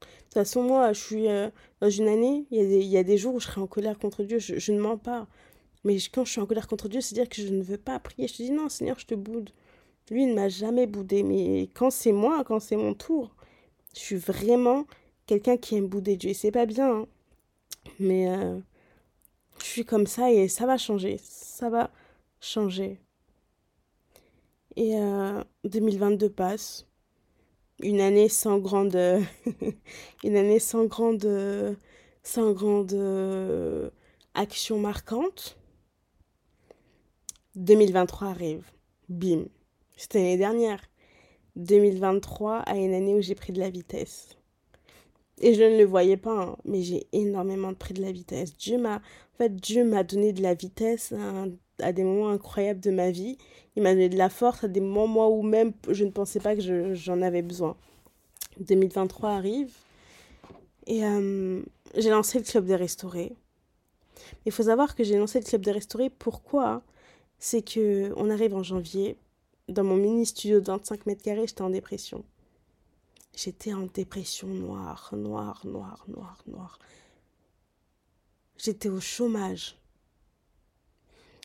De 0.00 0.06
toute 0.24 0.34
façon, 0.34 0.62
moi, 0.62 0.92
je 0.92 1.00
suis 1.00 1.28
euh, 1.28 1.50
dans 1.80 1.90
une 1.90 2.08
année, 2.08 2.46
il 2.50 2.58
y, 2.58 2.60
a 2.60 2.64
des, 2.64 2.78
il 2.78 2.88
y, 2.88 2.96
a 2.96 3.02
des, 3.02 3.18
jours 3.18 3.34
où 3.34 3.40
je 3.40 3.46
serai 3.46 3.60
en 3.60 3.66
colère 3.66 3.98
contre 3.98 4.22
Dieu, 4.24 4.38
je, 4.38 4.72
ne 4.72 4.80
mens 4.80 4.96
pas. 4.96 5.26
Mais 5.84 5.96
quand 6.12 6.24
je 6.24 6.32
suis 6.32 6.40
en 6.40 6.46
colère 6.46 6.68
contre 6.68 6.88
Dieu, 6.88 7.00
c'est 7.00 7.14
dire 7.14 7.28
que 7.28 7.42
je 7.42 7.48
ne 7.48 7.62
veux 7.62 7.78
pas 7.78 7.98
prier. 7.98 8.28
Je 8.28 8.34
te 8.34 8.42
dis 8.42 8.50
non, 8.50 8.68
Seigneur, 8.68 8.98
je 8.98 9.06
te 9.06 9.14
boude. 9.14 9.50
Lui, 10.10 10.24
il 10.24 10.30
ne 10.30 10.34
m'a 10.34 10.48
jamais 10.48 10.86
boudé. 10.86 11.22
Mais 11.22 11.62
quand 11.74 11.90
c'est 11.90 12.12
moi, 12.12 12.44
quand 12.44 12.60
c'est 12.60 12.76
mon 12.76 12.94
tour, 12.94 13.34
je 13.94 14.00
suis 14.00 14.16
vraiment 14.16 14.86
quelqu'un 15.26 15.56
qui 15.56 15.76
aime 15.76 15.86
bouder 15.88 16.16
Dieu. 16.16 16.30
Et 16.30 16.34
c'est 16.34 16.50
pas 16.50 16.66
bien. 16.66 17.00
Hein. 17.00 17.06
Mais 17.98 18.28
euh, 18.28 18.58
je 19.60 19.64
suis 19.66 19.84
comme 19.84 20.06
ça 20.06 20.30
et 20.30 20.48
ça 20.48 20.66
va 20.66 20.76
changer. 20.78 21.18
Ça 21.22 21.70
va 21.70 21.90
changer. 22.40 23.00
Et 24.76 24.94
2022 25.64 26.26
euh, 26.26 26.28
passe. 26.30 26.86
Une 27.82 28.00
année 28.00 28.28
sans 28.28 28.58
grande 28.58 28.94
une 30.24 30.36
année 30.36 30.58
sans 30.58 30.84
grande 30.84 31.76
sans 32.22 32.52
grande 32.52 33.90
action 34.34 34.78
marquante. 34.78 35.58
2023 37.56 38.28
arrive. 38.28 38.70
Bim. 39.08 39.46
C'était 39.96 40.18
l'année 40.18 40.36
dernière. 40.36 40.80
2023 41.56 42.58
a 42.58 42.76
une 42.76 42.94
année 42.94 43.14
où 43.14 43.20
j'ai 43.20 43.34
pris 43.34 43.52
de 43.52 43.60
la 43.60 43.70
vitesse. 43.70 44.36
Et 45.40 45.54
je 45.54 45.62
ne 45.62 45.78
le 45.78 45.84
voyais 45.84 46.16
pas 46.16 46.38
hein, 46.38 46.56
mais 46.64 46.82
j'ai 46.82 47.06
énormément 47.12 47.72
pris 47.74 47.94
de 47.94 48.02
la 48.02 48.12
vitesse. 48.12 48.56
Dieu 48.56 48.78
m'a 48.78 48.96
en 48.96 49.36
fait 49.38 49.56
Dieu 49.56 49.84
m'a 49.84 50.04
donné 50.04 50.32
de 50.32 50.42
la 50.42 50.54
vitesse 50.54 51.12
des 51.92 52.04
moments 52.04 52.30
incroyables 52.30 52.80
de 52.80 52.90
ma 52.90 53.10
vie 53.10 53.36
il 53.76 53.82
m'a 53.82 53.92
donné 53.92 54.08
de 54.08 54.18
la 54.18 54.28
force 54.28 54.64
à 54.64 54.68
des 54.68 54.80
moments 54.80 55.30
où 55.30 55.42
même 55.42 55.72
je 55.88 56.04
ne 56.04 56.10
pensais 56.10 56.40
pas 56.40 56.56
que 56.56 56.94
j'en 56.94 57.22
avais 57.22 57.42
besoin. 57.42 57.76
2023 58.58 59.30
arrive 59.30 59.72
et 60.86 61.04
euh, 61.04 61.62
j'ai 61.96 62.10
lancé 62.10 62.38
le 62.38 62.44
club 62.44 62.66
des 62.66 62.76
restaurés. 62.76 63.36
Il 64.44 64.52
faut 64.52 64.64
savoir 64.64 64.94
que 64.94 65.04
j'ai 65.04 65.16
lancé 65.16 65.38
le 65.40 65.44
club 65.44 65.62
des 65.62 65.72
restaurés. 65.72 66.10
Pourquoi? 66.10 66.82
C'est 67.38 67.62
que 67.62 68.12
on 68.16 68.28
arrive 68.28 68.54
en 68.54 68.62
janvier. 68.62 69.16
Dans 69.68 69.84
mon 69.84 69.96
mini 69.96 70.26
studio 70.26 70.60
de 70.60 70.66
25 70.66 71.06
mètres 71.06 71.22
carrés, 71.22 71.46
j'étais 71.46 71.62
en 71.62 71.70
dépression. 71.70 72.24
J'étais 73.36 73.72
en 73.72 73.86
dépression 73.86 74.48
noire, 74.48 75.10
noire, 75.16 75.62
noire, 75.64 76.04
noire, 76.08 76.42
noire. 76.48 76.78
j'étais 78.58 78.88
au 78.88 79.00
chômage. 79.00 79.79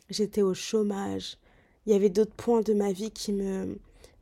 J'étais 0.09 0.41
au 0.41 0.53
chômage. 0.53 1.37
Il 1.85 1.93
y 1.93 1.95
avait 1.95 2.09
d'autres 2.09 2.35
points 2.35 2.61
de 2.61 2.73
ma 2.73 2.91
vie 2.91 3.11
qui 3.11 3.33
me 3.33 3.77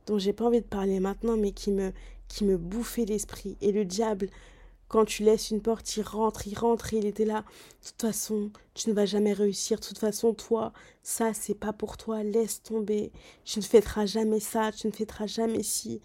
dont 0.06 0.18
j'ai 0.18 0.34
pas 0.34 0.44
envie 0.44 0.60
de 0.60 0.66
parler 0.66 1.00
maintenant 1.00 1.36
mais 1.36 1.52
qui 1.52 1.70
me 1.70 1.92
qui 2.28 2.44
me 2.44 2.58
bouffaient 2.58 3.06
l'esprit 3.06 3.56
et 3.62 3.72
le 3.72 3.84
diable 3.84 4.28
quand 4.94 5.04
tu 5.04 5.24
laisses 5.24 5.50
une 5.50 5.60
porte, 5.60 5.96
il 5.96 6.02
rentre, 6.02 6.46
il 6.46 6.56
rentre, 6.56 6.94
il 6.94 7.04
était 7.04 7.24
là. 7.24 7.40
De 7.82 7.88
toute 7.88 8.00
façon, 8.00 8.52
tu 8.74 8.90
ne 8.90 8.94
vas 8.94 9.06
jamais 9.06 9.32
réussir. 9.32 9.80
De 9.80 9.84
toute 9.84 9.98
façon, 9.98 10.34
toi, 10.34 10.72
ça, 11.02 11.34
c'est 11.34 11.58
pas 11.58 11.72
pour 11.72 11.96
toi. 11.96 12.22
Laisse 12.22 12.62
tomber. 12.62 13.10
Tu 13.44 13.58
ne 13.58 13.64
fêteras 13.64 14.06
jamais 14.06 14.38
ça. 14.38 14.70
Tu 14.70 14.86
ne 14.86 14.92
fêteras 14.92 15.26
jamais 15.26 15.64
ci. 15.64 16.00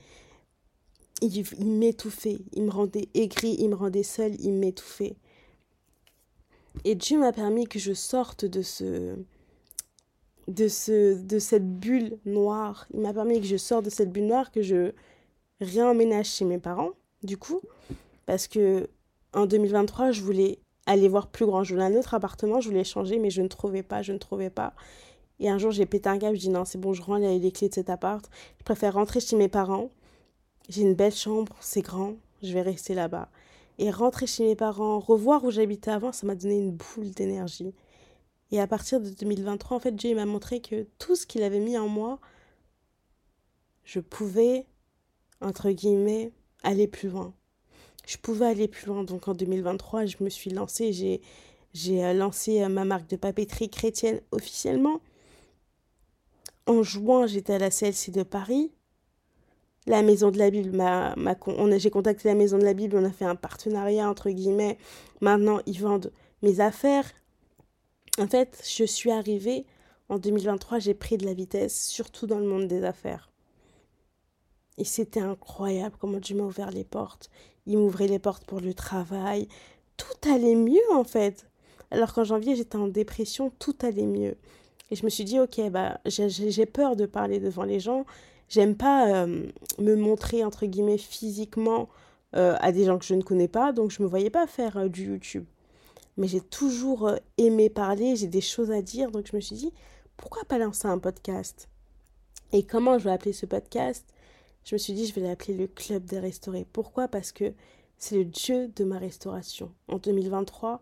Il, 1.21 1.37
il 1.37 1.67
m'étouffait. 1.67 2.39
Il 2.53 2.63
me 2.63 2.71
rendait 2.71 3.09
aigri. 3.13 3.57
Il 3.59 3.69
me 3.69 3.75
rendait 3.75 4.01
seul. 4.01 4.35
Il 4.39 4.53
m'étouffait. 4.53 5.17
Et 6.83 6.95
Dieu 6.95 7.19
m'a 7.19 7.31
permis 7.31 7.67
que 7.67 7.77
je 7.77 7.93
sorte 7.93 8.45
de 8.45 8.63
ce, 8.63 9.15
de 10.49 10.67
ce, 10.67 11.15
de 11.21 11.39
cette 11.39 11.79
bulle 11.79 12.17
noire. 12.25 12.87
Il 12.93 13.01
m'a 13.01 13.13
permis 13.13 13.39
que 13.39 13.47
je 13.47 13.57
sorte 13.57 13.85
de 13.85 13.89
cette 13.89 14.11
bulle 14.11 14.27
noire, 14.27 14.51
que 14.51 14.61
je 14.61 14.91
réemménage 15.61 16.27
chez 16.27 16.45
mes 16.45 16.57
parents. 16.57 16.91
Du 17.23 17.37
coup, 17.37 17.61
parce 18.25 18.47
que 18.47 18.89
en 19.33 19.45
2023, 19.45 20.11
je 20.11 20.21
voulais 20.21 20.59
aller 20.85 21.07
voir 21.07 21.27
plus 21.27 21.45
grand. 21.45 21.63
Je 21.63 21.73
voulais 21.73 21.85
un 21.85 21.95
autre 21.95 22.13
appartement, 22.13 22.61
je 22.61 22.69
voulais 22.69 22.83
changer, 22.83 23.19
mais 23.19 23.29
je 23.29 23.41
ne 23.41 23.47
trouvais 23.47 23.83
pas, 23.83 24.01
je 24.01 24.11
ne 24.11 24.17
trouvais 24.17 24.49
pas. 24.49 24.73
Et 25.39 25.49
un 25.49 25.57
jour, 25.57 25.71
j'ai 25.71 25.85
pété 25.85 26.09
un 26.09 26.17
câble, 26.17 26.35
je 26.35 26.41
dis 26.41 26.49
non, 26.49 26.65
c'est 26.65 26.79
bon, 26.79 26.93
je 26.93 27.01
rends 27.01 27.17
les 27.17 27.51
clés 27.51 27.69
de 27.69 27.73
cet 27.73 27.89
appart. 27.89 28.27
Je 28.57 28.63
préfère 28.63 28.95
rentrer 28.95 29.19
chez 29.19 29.35
mes 29.35 29.47
parents. 29.47 29.89
J'ai 30.67 30.81
une 30.81 30.95
belle 30.95 31.13
chambre, 31.15 31.55
c'est 31.61 31.81
grand, 31.81 32.15
je 32.43 32.53
vais 32.53 32.61
rester 32.61 32.93
là-bas. 32.93 33.29
Et 33.77 33.91
rentrer 33.91 34.27
chez 34.27 34.43
mes 34.43 34.55
parents, 34.55 34.99
revoir 34.99 35.43
où 35.43 35.51
j'habitais 35.51 35.91
avant, 35.91 36.11
ça 36.11 36.27
m'a 36.27 36.35
donné 36.35 36.57
une 36.57 36.71
boule 36.71 37.11
d'énergie. 37.11 37.73
Et 38.51 38.59
à 38.59 38.67
partir 38.67 38.99
de 38.99 39.09
2023, 39.09 39.77
en 39.77 39.79
fait, 39.79 39.95
Dieu 39.95 40.15
m'a 40.15 40.25
montré 40.25 40.61
que 40.61 40.87
tout 40.97 41.15
ce 41.15 41.25
qu'il 41.25 41.43
avait 41.43 41.59
mis 41.59 41.77
en 41.77 41.87
moi, 41.87 42.19
je 43.83 43.99
pouvais, 43.99 44.65
entre 45.41 45.71
guillemets, 45.71 46.31
aller 46.63 46.87
plus 46.87 47.09
loin 47.09 47.33
je 48.09 48.17
pouvais 48.17 48.47
aller 48.47 48.67
plus 48.67 48.87
loin. 48.87 49.03
Donc 49.03 49.27
en 49.27 49.35
2023, 49.35 50.05
je 50.05 50.17
me 50.21 50.29
suis 50.29 50.49
lancée, 50.49 50.91
j'ai, 50.93 51.21
j'ai 51.73 52.03
euh, 52.03 52.13
lancé 52.13 52.63
euh, 52.63 52.67
ma 52.67 52.83
marque 52.83 53.07
de 53.07 53.15
papeterie 53.15 53.69
chrétienne 53.69 54.19
officiellement. 54.31 54.99
En 56.65 56.81
juin, 56.81 57.27
j'étais 57.27 57.53
à 57.53 57.59
la 57.59 57.69
CLC 57.69 58.11
de 58.11 58.23
Paris. 58.23 58.71
La 59.85 60.01
Maison 60.01 60.31
de 60.31 60.39
la 60.39 60.49
Bible, 60.49 60.83
on 61.47 61.77
j'ai 61.77 61.89
contacté 61.89 62.27
la 62.27 62.35
Maison 62.35 62.57
de 62.57 62.63
la 62.63 62.73
Bible, 62.73 62.97
on 62.97 63.05
a 63.05 63.11
fait 63.11 63.25
un 63.25 63.35
partenariat, 63.35 64.09
entre 64.09 64.29
guillemets. 64.29 64.77
Maintenant, 65.21 65.61
ils 65.67 65.79
vendent 65.79 66.11
mes 66.41 66.59
affaires. 66.61 67.05
En 68.19 68.27
fait, 68.27 68.61
je 68.67 68.83
suis 68.83 69.11
arrivée 69.11 69.65
en 70.09 70.17
2023, 70.19 70.79
j'ai 70.79 70.93
pris 70.93 71.17
de 71.17 71.25
la 71.25 71.33
vitesse, 71.33 71.87
surtout 71.87 72.27
dans 72.27 72.39
le 72.39 72.45
monde 72.45 72.67
des 72.67 72.83
affaires. 72.83 73.31
Et 74.77 74.83
c'était 74.83 75.19
incroyable 75.19 75.95
comment 75.99 76.19
Dieu 76.19 76.35
m'a 76.35 76.43
ouvert 76.43 76.71
les 76.71 76.83
portes 76.83 77.29
il 77.69 77.77
m'ouvrait 77.77 78.07
les 78.07 78.19
portes 78.19 78.45
pour 78.45 78.59
le 78.59 78.73
travail. 78.73 79.47
Tout 79.95 80.29
allait 80.29 80.55
mieux 80.55 80.91
en 80.93 81.03
fait. 81.03 81.45
Alors 81.91 82.13
qu'en 82.13 82.23
janvier, 82.23 82.55
j'étais 82.55 82.77
en 82.77 82.87
dépression, 82.87 83.51
tout 83.59 83.75
allait 83.81 84.05
mieux. 84.05 84.35
Et 84.91 84.95
je 84.95 85.05
me 85.05 85.09
suis 85.09 85.23
dit, 85.23 85.39
ok, 85.39 85.69
bah, 85.69 85.99
j'ai 86.05 86.65
peur 86.65 86.95
de 86.95 87.05
parler 87.05 87.39
devant 87.39 87.63
les 87.63 87.79
gens. 87.79 88.05
J'aime 88.47 88.75
pas 88.75 89.23
euh, 89.23 89.45
me 89.77 89.95
montrer, 89.95 90.43
entre 90.43 90.65
guillemets, 90.65 90.97
physiquement 90.97 91.89
euh, 92.35 92.55
à 92.59 92.71
des 92.71 92.85
gens 92.85 92.97
que 92.97 93.05
je 93.05 93.13
ne 93.13 93.21
connais 93.21 93.47
pas. 93.47 93.71
Donc, 93.71 93.91
je 93.91 94.01
ne 94.01 94.05
me 94.05 94.09
voyais 94.09 94.31
pas 94.31 94.47
faire 94.47 94.77
euh, 94.77 94.87
du 94.87 95.05
YouTube. 95.05 95.45
Mais 96.19 96.27
j'ai 96.27 96.41
toujours 96.41 97.13
aimé 97.37 97.69
parler, 97.69 98.17
j'ai 98.17 98.27
des 98.27 98.41
choses 98.41 98.71
à 98.71 98.81
dire. 98.81 99.09
Donc, 99.09 99.27
je 99.31 99.35
me 99.35 99.41
suis 99.41 99.55
dit, 99.55 99.73
pourquoi 100.17 100.43
pas 100.43 100.57
lancer 100.57 100.87
un 100.87 100.99
podcast? 100.99 101.69
Et 102.51 102.63
comment 102.63 102.99
je 102.99 103.05
vais 103.05 103.11
appeler 103.11 103.31
ce 103.31 103.45
podcast? 103.45 104.05
Je 104.65 104.75
me 104.75 104.77
suis 104.77 104.91
dit, 104.91 105.07
je 105.07 105.13
vais 105.13 105.21
l'appeler 105.21 105.53
le 105.53 105.67
Club 105.67 106.03
des 106.03 106.19
Restaurés. 106.19 106.67
Pourquoi? 106.73 107.07
Parce 107.07 107.31
que 107.31 107.53
c'est 107.97 108.17
le 108.17 108.25
Dieu 108.25 108.67
de 108.67 108.83
ma 108.83 108.99
restauration. 108.99 109.71
En 109.87 109.97
2023, 109.97 110.81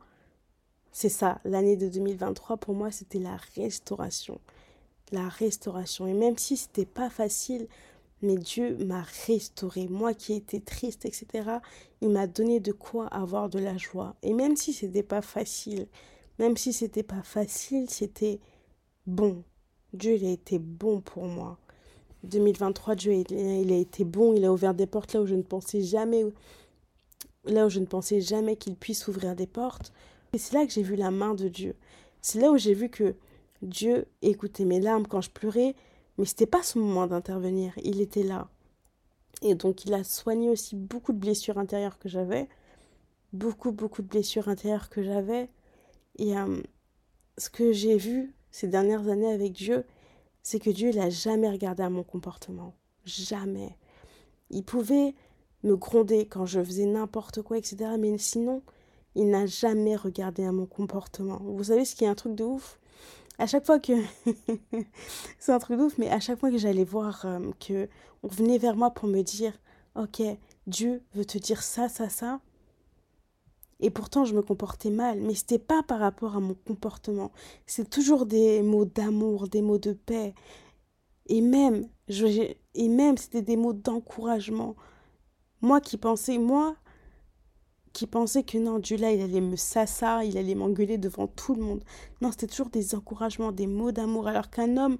c'est 0.91 1.09
ça, 1.09 1.39
l'année 1.45 1.77
de 1.77 1.87
2023, 1.87 2.57
pour 2.57 2.73
moi, 2.73 2.89
c'était 2.89 3.19
la 3.19 3.37
restauration. 3.55 4.41
La 5.11 5.29
restauration. 5.29 6.07
Et 6.07 6.13
même 6.13 6.39
si 6.39 6.57
c'était 6.57 6.87
pas 6.87 7.11
facile, 7.11 7.67
mais 8.21 8.35
Dieu 8.37 8.77
m'a 8.83 9.03
restauré. 9.27 9.87
Moi 9.87 10.13
qui 10.13 10.33
étais 10.33 10.59
triste, 10.59 11.05
etc., 11.05 11.49
il 12.01 12.09
m'a 12.09 12.27
donné 12.27 12.59
de 12.59 12.71
quoi 12.71 13.07
avoir 13.07 13.49
de 13.49 13.59
la 13.59 13.77
joie. 13.77 14.15
Et 14.23 14.33
même 14.33 14.55
si 14.55 14.73
c'était 14.73 15.03
pas 15.03 15.21
facile, 15.21 15.87
même 16.39 16.57
si 16.57 16.73
c'était 16.73 17.03
pas 17.03 17.21
facile, 17.23 17.89
c'était 17.89 18.39
bon. 19.05 19.43
Dieu, 19.93 20.15
il 20.15 20.25
a 20.25 20.31
été 20.31 20.59
bon 20.59 21.01
pour 21.01 21.25
moi. 21.25 21.57
2023, 22.23 22.95
Dieu, 22.95 23.13
il, 23.13 23.71
a 23.71 23.77
été 23.77 24.03
bon, 24.03 24.33
il 24.33 24.43
a 24.45 24.51
ouvert 24.51 24.73
des 24.73 24.87
portes 24.87 25.13
là 25.13 25.21
où 25.21 25.25
je 25.25 25.35
ne 25.35 25.43
pensais 25.43 25.81
jamais, 25.81 26.25
là 27.45 27.67
où 27.67 27.69
je 27.69 27.79
ne 27.79 27.85
pensais 27.85 28.21
jamais 28.21 28.55
qu'il 28.55 28.75
puisse 28.75 29.07
ouvrir 29.07 29.35
des 29.35 29.47
portes. 29.47 29.93
Et 30.33 30.37
c'est 30.37 30.55
là 30.55 30.65
que 30.65 30.71
j'ai 30.71 30.81
vu 30.81 30.95
la 30.95 31.11
main 31.11 31.35
de 31.35 31.47
Dieu. 31.47 31.75
C'est 32.21 32.39
là 32.39 32.51
où 32.51 32.57
j'ai 32.57 32.73
vu 32.73 32.89
que 32.89 33.15
Dieu 33.61 34.05
écoutait 34.21 34.65
mes 34.65 34.79
larmes 34.79 35.07
quand 35.07 35.21
je 35.21 35.29
pleurais, 35.29 35.75
mais 36.17 36.25
c'était 36.25 36.45
pas 36.45 36.63
son 36.63 36.79
moment 36.79 37.07
d'intervenir, 37.07 37.73
il 37.83 38.01
était 38.01 38.23
là. 38.23 38.49
Et 39.41 39.55
donc 39.55 39.85
il 39.85 39.93
a 39.93 40.03
soigné 40.03 40.49
aussi 40.49 40.75
beaucoup 40.75 41.13
de 41.13 41.19
blessures 41.19 41.57
intérieures 41.57 41.99
que 41.99 42.09
j'avais, 42.09 42.47
beaucoup 43.33 43.71
beaucoup 43.71 44.01
de 44.01 44.07
blessures 44.07 44.49
intérieures 44.49 44.89
que 44.89 45.03
j'avais. 45.03 45.49
Et 46.17 46.37
euh, 46.37 46.61
ce 47.37 47.49
que 47.49 47.71
j'ai 47.71 47.97
vu 47.97 48.33
ces 48.51 48.67
dernières 48.67 49.07
années 49.07 49.31
avec 49.31 49.53
Dieu, 49.53 49.85
c'est 50.41 50.59
que 50.59 50.69
Dieu 50.69 50.91
n'a 50.91 51.09
jamais 51.09 51.49
regardé 51.49 51.83
à 51.83 51.89
mon 51.89 52.03
comportement. 52.03 52.73
Jamais. 53.05 53.77
Il 54.49 54.63
pouvait 54.63 55.13
me 55.63 55.75
gronder 55.75 56.25
quand 56.25 56.45
je 56.45 56.63
faisais 56.63 56.85
n'importe 56.85 57.41
quoi, 57.41 57.57
etc. 57.57 57.91
Mais 57.99 58.17
sinon, 58.17 58.61
il 59.15 59.29
n'a 59.29 59.45
jamais 59.45 59.95
regardé 59.95 60.45
à 60.45 60.51
mon 60.51 60.65
comportement. 60.65 61.39
Vous 61.43 61.65
savez 61.65 61.85
ce 61.85 61.95
qui 61.95 62.05
est 62.05 62.07
un 62.07 62.15
truc 62.15 62.35
de 62.35 62.43
ouf? 62.43 62.79
À 63.39 63.47
chaque 63.47 63.65
fois 63.65 63.79
que... 63.79 63.93
c'est 65.39 65.51
un 65.51 65.59
truc 65.59 65.79
ouf, 65.79 65.97
mais 65.97 66.09
à 66.09 66.19
chaque 66.19 66.39
fois 66.39 66.51
que 66.51 66.57
j'allais 66.57 66.83
voir 66.83 67.25
euh, 67.25 67.51
que 67.59 67.87
on 68.23 68.27
venait 68.27 68.57
vers 68.57 68.75
moi 68.75 68.91
pour 68.91 69.07
me 69.07 69.21
dire, 69.21 69.53
ok, 69.95 70.21
Dieu 70.65 71.03
veut 71.13 71.25
te 71.25 71.37
dire 71.37 71.61
ça, 71.61 71.87
ça, 71.87 72.09
ça, 72.09 72.39
et 73.79 73.89
pourtant, 73.89 74.25
je 74.25 74.33
me 74.33 74.41
comportais 74.41 74.89
mal. 74.89 75.21
Mais 75.21 75.35
c'était 75.35 75.59
pas 75.59 75.83
par 75.83 75.99
rapport 75.99 76.35
à 76.35 76.39
mon 76.39 76.55
comportement. 76.55 77.31
C'est 77.65 77.89
toujours 77.89 78.25
des 78.25 78.61
mots 78.61 78.85
d'amour, 78.85 79.47
des 79.47 79.61
mots 79.61 79.77
de 79.77 79.93
paix. 79.93 80.33
Et 81.27 81.41
même, 81.41 81.87
je, 82.07 82.53
et 82.73 82.87
même, 82.89 83.17
c'était 83.17 83.41
des 83.41 83.57
mots 83.57 83.73
d'encouragement. 83.73 84.75
Moi 85.61 85.81
qui 85.81 85.97
pensais, 85.97 86.37
moi, 86.37 86.75
qui 87.97 88.05
pensais 88.05 88.43
que 88.43 88.59
non, 88.59 88.77
Dieu 88.77 88.95
là, 88.95 89.11
il 89.11 89.19
allait 89.23 89.41
me 89.41 89.55
sassa, 89.55 90.23
il 90.23 90.37
allait 90.37 90.53
m'engueuler 90.53 90.99
devant 90.99 91.25
tout 91.25 91.55
le 91.55 91.63
monde. 91.63 91.83
Non, 92.21 92.29
c'était 92.29 92.45
toujours 92.45 92.69
des 92.69 92.93
encouragements, 92.93 93.51
des 93.51 93.65
mots 93.65 93.91
d'amour. 93.91 94.27
Alors 94.27 94.51
qu'un 94.51 94.77
homme, 94.77 94.97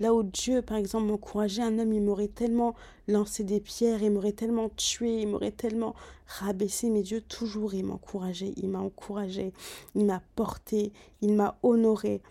Là 0.00 0.12
où 0.12 0.24
Dieu, 0.24 0.62
par 0.62 0.78
exemple, 0.78 1.06
m'encourageait, 1.06 1.62
un 1.62 1.78
homme, 1.78 1.92
il 1.92 2.02
m'aurait 2.02 2.26
tellement 2.26 2.74
lancé 3.06 3.44
des 3.44 3.60
pierres, 3.60 4.02
il 4.02 4.10
m'aurait 4.10 4.32
tellement 4.32 4.70
tué, 4.70 5.20
il 5.20 5.28
m'aurait 5.28 5.52
tellement 5.52 5.94
rabaissé. 6.26 6.90
Mais 6.90 7.02
Dieu, 7.02 7.20
toujours, 7.20 7.74
il 7.74 7.84
m'encourageait, 7.84 8.54
il 8.56 8.68
m'a 8.68 8.80
encouragé, 8.80 9.52
il 9.94 10.04
m'a 10.04 10.20
porté, 10.34 10.92
il 11.20 11.34
m'a 11.34 11.56
honoré. 11.62 12.22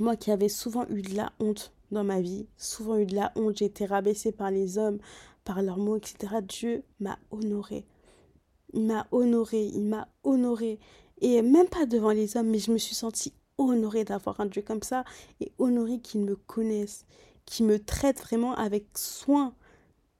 Moi 0.00 0.16
qui 0.16 0.30
avais 0.30 0.48
souvent 0.48 0.86
eu 0.88 1.02
de 1.02 1.14
la 1.14 1.32
honte 1.40 1.72
dans 1.90 2.04
ma 2.04 2.22
vie, 2.22 2.46
souvent 2.56 2.96
eu 2.96 3.04
de 3.04 3.16
la 3.16 3.32
honte, 3.36 3.58
j'ai 3.58 3.66
été 3.66 3.84
rabaissée 3.84 4.32
par 4.32 4.50
les 4.50 4.78
hommes, 4.78 4.98
par 5.44 5.60
leurs 5.60 5.78
mots, 5.78 5.96
etc. 5.96 6.36
Dieu 6.40 6.82
m'a 7.00 7.18
honoré. 7.30 7.84
Il 8.76 8.82
m'a 8.82 9.06
honoré, 9.10 9.64
il 9.64 9.84
m'a 9.84 10.06
honoré. 10.22 10.78
Et 11.22 11.40
même 11.40 11.66
pas 11.66 11.86
devant 11.86 12.10
les 12.10 12.36
hommes, 12.36 12.50
mais 12.50 12.58
je 12.58 12.70
me 12.70 12.76
suis 12.76 12.94
sentie 12.94 13.32
honoré 13.56 14.04
d'avoir 14.04 14.38
un 14.38 14.46
Dieu 14.46 14.60
comme 14.60 14.82
ça 14.82 15.02
et 15.40 15.50
honoré 15.58 15.98
qu'il 15.98 16.20
me 16.20 16.36
connaisse, 16.36 17.06
qu'il 17.46 17.64
me 17.64 17.78
traite 17.82 18.20
vraiment 18.20 18.54
avec 18.54 18.86
soin. 18.94 19.54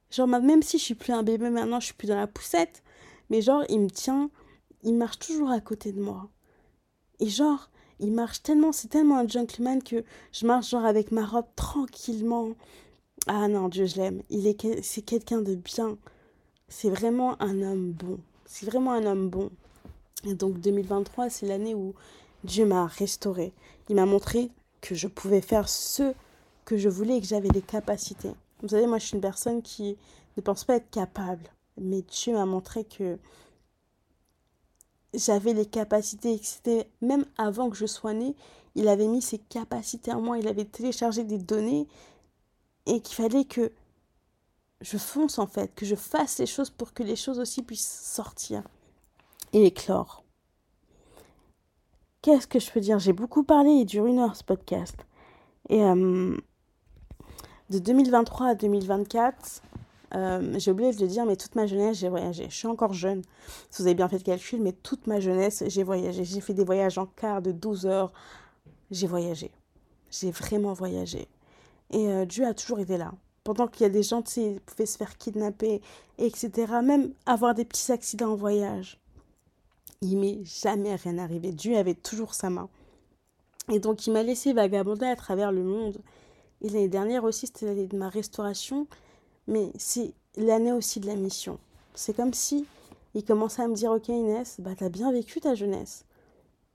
Genre, 0.09 0.27
même 0.27 0.63
si 0.63 0.79
je 0.79 0.83
suis 0.83 0.95
plus 0.95 1.13
un 1.13 1.21
bébé 1.21 1.51
maintenant, 1.51 1.79
je 1.79 1.85
suis 1.85 1.93
plus 1.93 2.07
dans 2.07 2.15
la 2.15 2.25
poussette, 2.25 2.81
mais 3.29 3.41
genre, 3.41 3.63
il 3.69 3.79
me 3.79 3.91
tient, 3.91 4.31
il 4.81 4.95
marche 4.95 5.19
toujours 5.19 5.51
à 5.51 5.61
côté 5.61 5.91
de 5.91 6.01
moi. 6.01 6.29
Et 7.19 7.29
genre, 7.29 7.69
il 7.99 8.11
marche 8.11 8.41
tellement, 8.41 8.71
c'est 8.71 8.87
tellement 8.87 9.19
un 9.19 9.27
gentleman 9.27 9.83
que 9.83 10.03
je 10.31 10.47
marche 10.47 10.71
genre 10.71 10.85
avec 10.85 11.11
ma 11.11 11.25
robe 11.25 11.47
tranquillement. 11.55 12.49
Ah 13.27 13.47
non, 13.47 13.69
Dieu, 13.69 13.85
je 13.85 13.97
l'aime. 13.97 14.23
Est, 14.31 14.81
c'est 14.83 15.03
quelqu'un 15.03 15.41
de 15.41 15.53
bien. 15.53 15.97
C'est 16.69 16.89
vraiment 16.89 17.39
un 17.41 17.61
homme 17.61 17.91
bon. 17.91 18.19
C'est 18.47 18.65
vraiment 18.65 18.93
un 18.93 19.05
homme 19.05 19.29
bon. 19.29 19.51
Et 20.23 20.33
donc 20.33 20.59
2023, 20.59 21.29
c'est 21.29 21.45
l'année 21.45 21.75
où 21.75 21.93
Dieu 22.43 22.65
m'a 22.65 22.87
restauré. 22.87 23.53
Il 23.89 23.95
m'a 23.95 24.05
montré 24.05 24.49
que 24.81 24.95
je 24.95 25.07
pouvais 25.07 25.41
faire 25.41 25.69
ce 25.69 26.13
que 26.65 26.77
je 26.77 26.89
voulais 26.89 27.17
et 27.17 27.21
que 27.21 27.27
j'avais 27.27 27.49
les 27.49 27.61
capacités. 27.61 28.31
Vous 28.61 28.69
savez, 28.69 28.87
moi, 28.87 28.97
je 28.97 29.05
suis 29.05 29.15
une 29.15 29.21
personne 29.21 29.61
qui 29.61 29.97
ne 30.37 30.41
pense 30.41 30.63
pas 30.63 30.77
être 30.77 30.89
capable. 30.89 31.43
Mais 31.77 32.01
Dieu 32.01 32.33
m'a 32.33 32.45
montré 32.45 32.85
que 32.85 33.19
j'avais 35.13 35.53
les 35.53 35.65
capacités, 35.65 36.39
c'était 36.41 36.89
même 37.01 37.25
avant 37.37 37.69
que 37.69 37.75
je 37.75 37.85
sois 37.85 38.13
née, 38.13 38.35
il 38.75 38.87
avait 38.87 39.07
mis 39.07 39.21
ses 39.21 39.37
capacités 39.37 40.11
en 40.13 40.21
moi, 40.21 40.37
il 40.37 40.47
avait 40.47 40.65
téléchargé 40.65 41.23
des 41.23 41.37
données 41.37 41.87
et 42.85 43.01
qu'il 43.01 43.15
fallait 43.15 43.45
que 43.45 43.71
je 44.81 44.97
fonce 44.97 45.39
en 45.39 45.47
fait, 45.47 45.73
que 45.75 45.85
je 45.85 45.95
fasse 45.95 46.39
les 46.39 46.45
choses 46.45 46.69
pour 46.69 46.93
que 46.93 47.03
les 47.03 47.15
choses 47.15 47.39
aussi 47.39 47.63
puissent 47.63 48.01
sortir 48.03 48.63
et 49.53 49.65
éclore. 49.65 50.23
Qu'est-ce 52.21 52.47
que 52.47 52.59
je 52.59 52.69
peux 52.71 52.79
dire? 52.79 52.99
J'ai 52.99 53.13
beaucoup 53.13 53.43
parlé, 53.43 53.69
il 53.69 53.85
dure 53.85 54.05
une 54.05 54.19
heure 54.19 54.35
ce 54.35 54.43
podcast. 54.43 54.95
Et 55.69 55.83
euh, 55.83 56.35
de 57.69 57.79
2023 57.79 58.47
à 58.47 58.55
2024, 58.55 59.61
euh, 60.15 60.53
j'ai 60.57 60.71
oublié 60.71 60.93
de 60.93 61.01
le 61.01 61.07
dire, 61.07 61.25
mais 61.25 61.35
toute 61.35 61.55
ma 61.55 61.67
jeunesse, 61.67 61.97
j'ai 61.99 62.09
voyagé. 62.09 62.47
Je 62.49 62.55
suis 62.55 62.67
encore 62.67 62.93
jeune, 62.93 63.21
si 63.69 63.81
vous 63.81 63.87
avez 63.87 63.95
bien 63.95 64.07
fait 64.07 64.17
le 64.17 64.23
calcul, 64.23 64.61
mais 64.61 64.71
toute 64.71 65.07
ma 65.07 65.19
jeunesse, 65.19 65.63
j'ai 65.67 65.83
voyagé. 65.83 66.23
J'ai 66.23 66.41
fait 66.41 66.53
des 66.53 66.63
voyages 66.63 66.97
en 66.97 67.05
quart 67.05 67.41
de 67.41 67.51
12 67.51 67.85
heures. 67.85 68.13
J'ai 68.91 69.07
voyagé. 69.07 69.51
J'ai 70.09 70.31
vraiment 70.31 70.73
voyagé. 70.73 71.27
Et 71.91 72.07
euh, 72.09 72.25
Dieu 72.25 72.45
a 72.45 72.53
toujours 72.53 72.79
été 72.79 72.97
là. 72.97 73.11
Pendant 73.47 73.67
qu'il 73.69 73.83
y 73.83 73.85
a 73.85 73.89
des 73.89 74.03
gens, 74.03 74.21
qui 74.21 74.59
pouvaient 74.65 74.85
se 74.85 74.97
faire 74.97 75.17
kidnapper, 75.17 75.81
etc. 76.17 76.51
Même 76.83 77.13
avoir 77.25 77.55
des 77.55 77.63
petits 77.63 77.93
accidents 77.93 78.33
en 78.33 78.35
voyage. 78.35 78.99
Il 80.01 80.17
m'est 80.17 80.43
jamais 80.43 80.93
rien 80.95 81.17
arrivé. 81.17 81.53
Dieu 81.53 81.77
avait 81.77 81.93
toujours 81.93 82.33
sa 82.33 82.49
main. 82.49 82.67
Et 83.71 83.79
donc, 83.79 84.05
il 84.05 84.11
m'a 84.11 84.21
laissé 84.21 84.51
vagabonder 84.51 85.05
à 85.05 85.15
travers 85.15 85.53
le 85.53 85.63
monde. 85.63 85.97
Et 86.59 86.67
l'année 86.67 86.89
dernière 86.89 87.23
aussi, 87.23 87.47
c'était 87.47 87.67
l'année 87.67 87.87
de 87.87 87.95
ma 87.95 88.09
restauration. 88.09 88.85
Mais 89.47 89.71
c'est 89.77 90.13
l'année 90.35 90.73
aussi 90.73 90.99
de 90.99 91.07
la 91.07 91.15
mission. 91.15 91.57
C'est 91.95 92.13
comme 92.13 92.33
si 92.33 92.65
il 93.13 93.23
commençait 93.23 93.61
à 93.61 93.69
me 93.69 93.75
dire 93.75 93.91
Ok, 93.91 94.09
Inès, 94.09 94.57
bah, 94.59 94.71
t'as 94.77 94.89
bien 94.89 95.09
vécu 95.13 95.39
ta 95.39 95.55
jeunesse. 95.55 96.03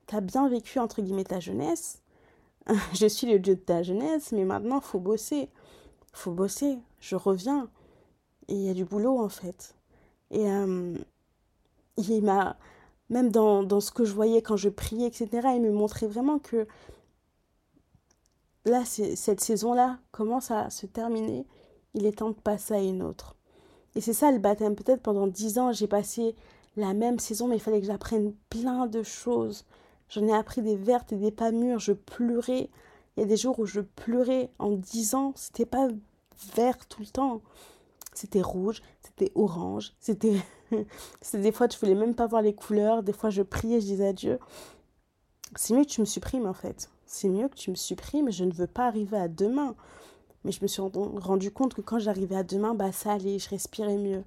T'as 0.06 0.22
bien 0.22 0.48
vécu, 0.48 0.78
entre 0.78 1.02
guillemets, 1.02 1.24
ta 1.24 1.38
jeunesse. 1.38 2.00
Je 2.94 3.06
suis 3.06 3.26
le 3.26 3.38
dieu 3.38 3.56
de 3.56 3.60
ta 3.60 3.82
jeunesse, 3.82 4.32
mais 4.32 4.46
maintenant, 4.46 4.80
faut 4.80 5.00
bosser 5.00 5.50
faut 6.12 6.32
bosser, 6.32 6.78
je 7.00 7.16
reviens. 7.16 7.68
Et 8.48 8.54
il 8.54 8.62
y 8.62 8.70
a 8.70 8.74
du 8.74 8.84
boulot 8.84 9.18
en 9.18 9.28
fait. 9.28 9.74
Et 10.30 10.50
euh, 10.50 10.94
il 11.96 12.22
m'a, 12.22 12.56
même 13.10 13.30
dans, 13.30 13.62
dans, 13.62 13.80
ce 13.80 13.92
que 13.92 14.04
je 14.04 14.12
voyais 14.12 14.42
quand 14.42 14.56
je 14.56 14.68
priais, 14.68 15.06
etc., 15.06 15.28
il 15.54 15.62
me 15.62 15.72
montrait 15.72 16.06
vraiment 16.06 16.38
que 16.38 16.66
là, 18.64 18.84
cette 18.84 19.40
saison-là 19.40 19.98
commence 20.10 20.50
à 20.50 20.70
se 20.70 20.86
terminer. 20.86 21.46
Il 21.94 22.06
est 22.06 22.18
temps 22.18 22.30
de 22.30 22.34
passer 22.34 22.74
à 22.74 22.80
une 22.80 23.02
autre. 23.02 23.36
Et 23.94 24.00
c'est 24.00 24.12
ça 24.12 24.30
le 24.30 24.38
baptême. 24.38 24.74
Peut-être 24.74 25.02
pendant 25.02 25.26
dix 25.26 25.58
ans, 25.58 25.72
j'ai 25.72 25.86
passé 25.86 26.34
la 26.76 26.94
même 26.94 27.18
saison, 27.18 27.48
mais 27.48 27.56
il 27.56 27.60
fallait 27.60 27.80
que 27.80 27.86
j'apprenne 27.86 28.32
plein 28.48 28.86
de 28.86 29.02
choses. 29.02 29.64
J'en 30.08 30.26
ai 30.26 30.32
appris 30.32 30.62
des 30.62 30.76
vertes 30.76 31.12
et 31.12 31.16
des 31.16 31.30
pas 31.30 31.52
mûres. 31.52 31.78
Je 31.78 31.92
pleurais 31.92 32.70
il 33.16 33.20
y 33.20 33.22
a 33.22 33.26
des 33.26 33.36
jours 33.36 33.58
où 33.58 33.66
je 33.66 33.80
pleurais 33.80 34.50
en 34.58 34.70
disant, 34.72 35.32
c'était 35.36 35.66
pas 35.66 35.88
vert 36.54 36.86
tout 36.86 37.02
le 37.02 37.08
temps. 37.08 37.42
C'était 38.14 38.42
rouge, 38.42 38.82
c'était 39.00 39.32
orange, 39.34 39.94
c'était. 39.98 40.40
des 41.32 41.52
fois, 41.52 41.68
tu 41.68 41.78
voulais 41.78 41.94
même 41.94 42.14
pas 42.14 42.26
voir 42.26 42.42
les 42.42 42.54
couleurs. 42.54 43.02
Des 43.02 43.12
fois, 43.12 43.30
je 43.30 43.42
priais, 43.42 43.80
je 43.80 43.86
disais 43.86 44.08
à 44.08 44.12
Dieu 44.12 44.38
C'est 45.56 45.74
mieux 45.74 45.84
que 45.84 45.90
tu 45.90 46.00
me 46.00 46.06
supprimes 46.06 46.46
en 46.46 46.52
fait. 46.52 46.90
C'est 47.06 47.28
mieux 47.28 47.48
que 47.48 47.54
tu 47.56 47.70
me 47.70 47.76
supprimes. 47.76 48.30
Je 48.30 48.44
ne 48.44 48.52
veux 48.52 48.66
pas 48.66 48.86
arriver 48.86 49.16
à 49.16 49.28
demain. 49.28 49.74
Mais 50.44 50.52
je 50.52 50.60
me 50.62 50.66
suis 50.66 50.82
rendu 50.82 51.50
compte 51.52 51.74
que 51.74 51.80
quand 51.80 51.98
j'arrivais 51.98 52.36
à 52.36 52.42
demain, 52.42 52.74
bah 52.74 52.92
ça 52.92 53.12
allait, 53.12 53.38
je 53.38 53.48
respirais 53.48 53.96
mieux. 53.96 54.24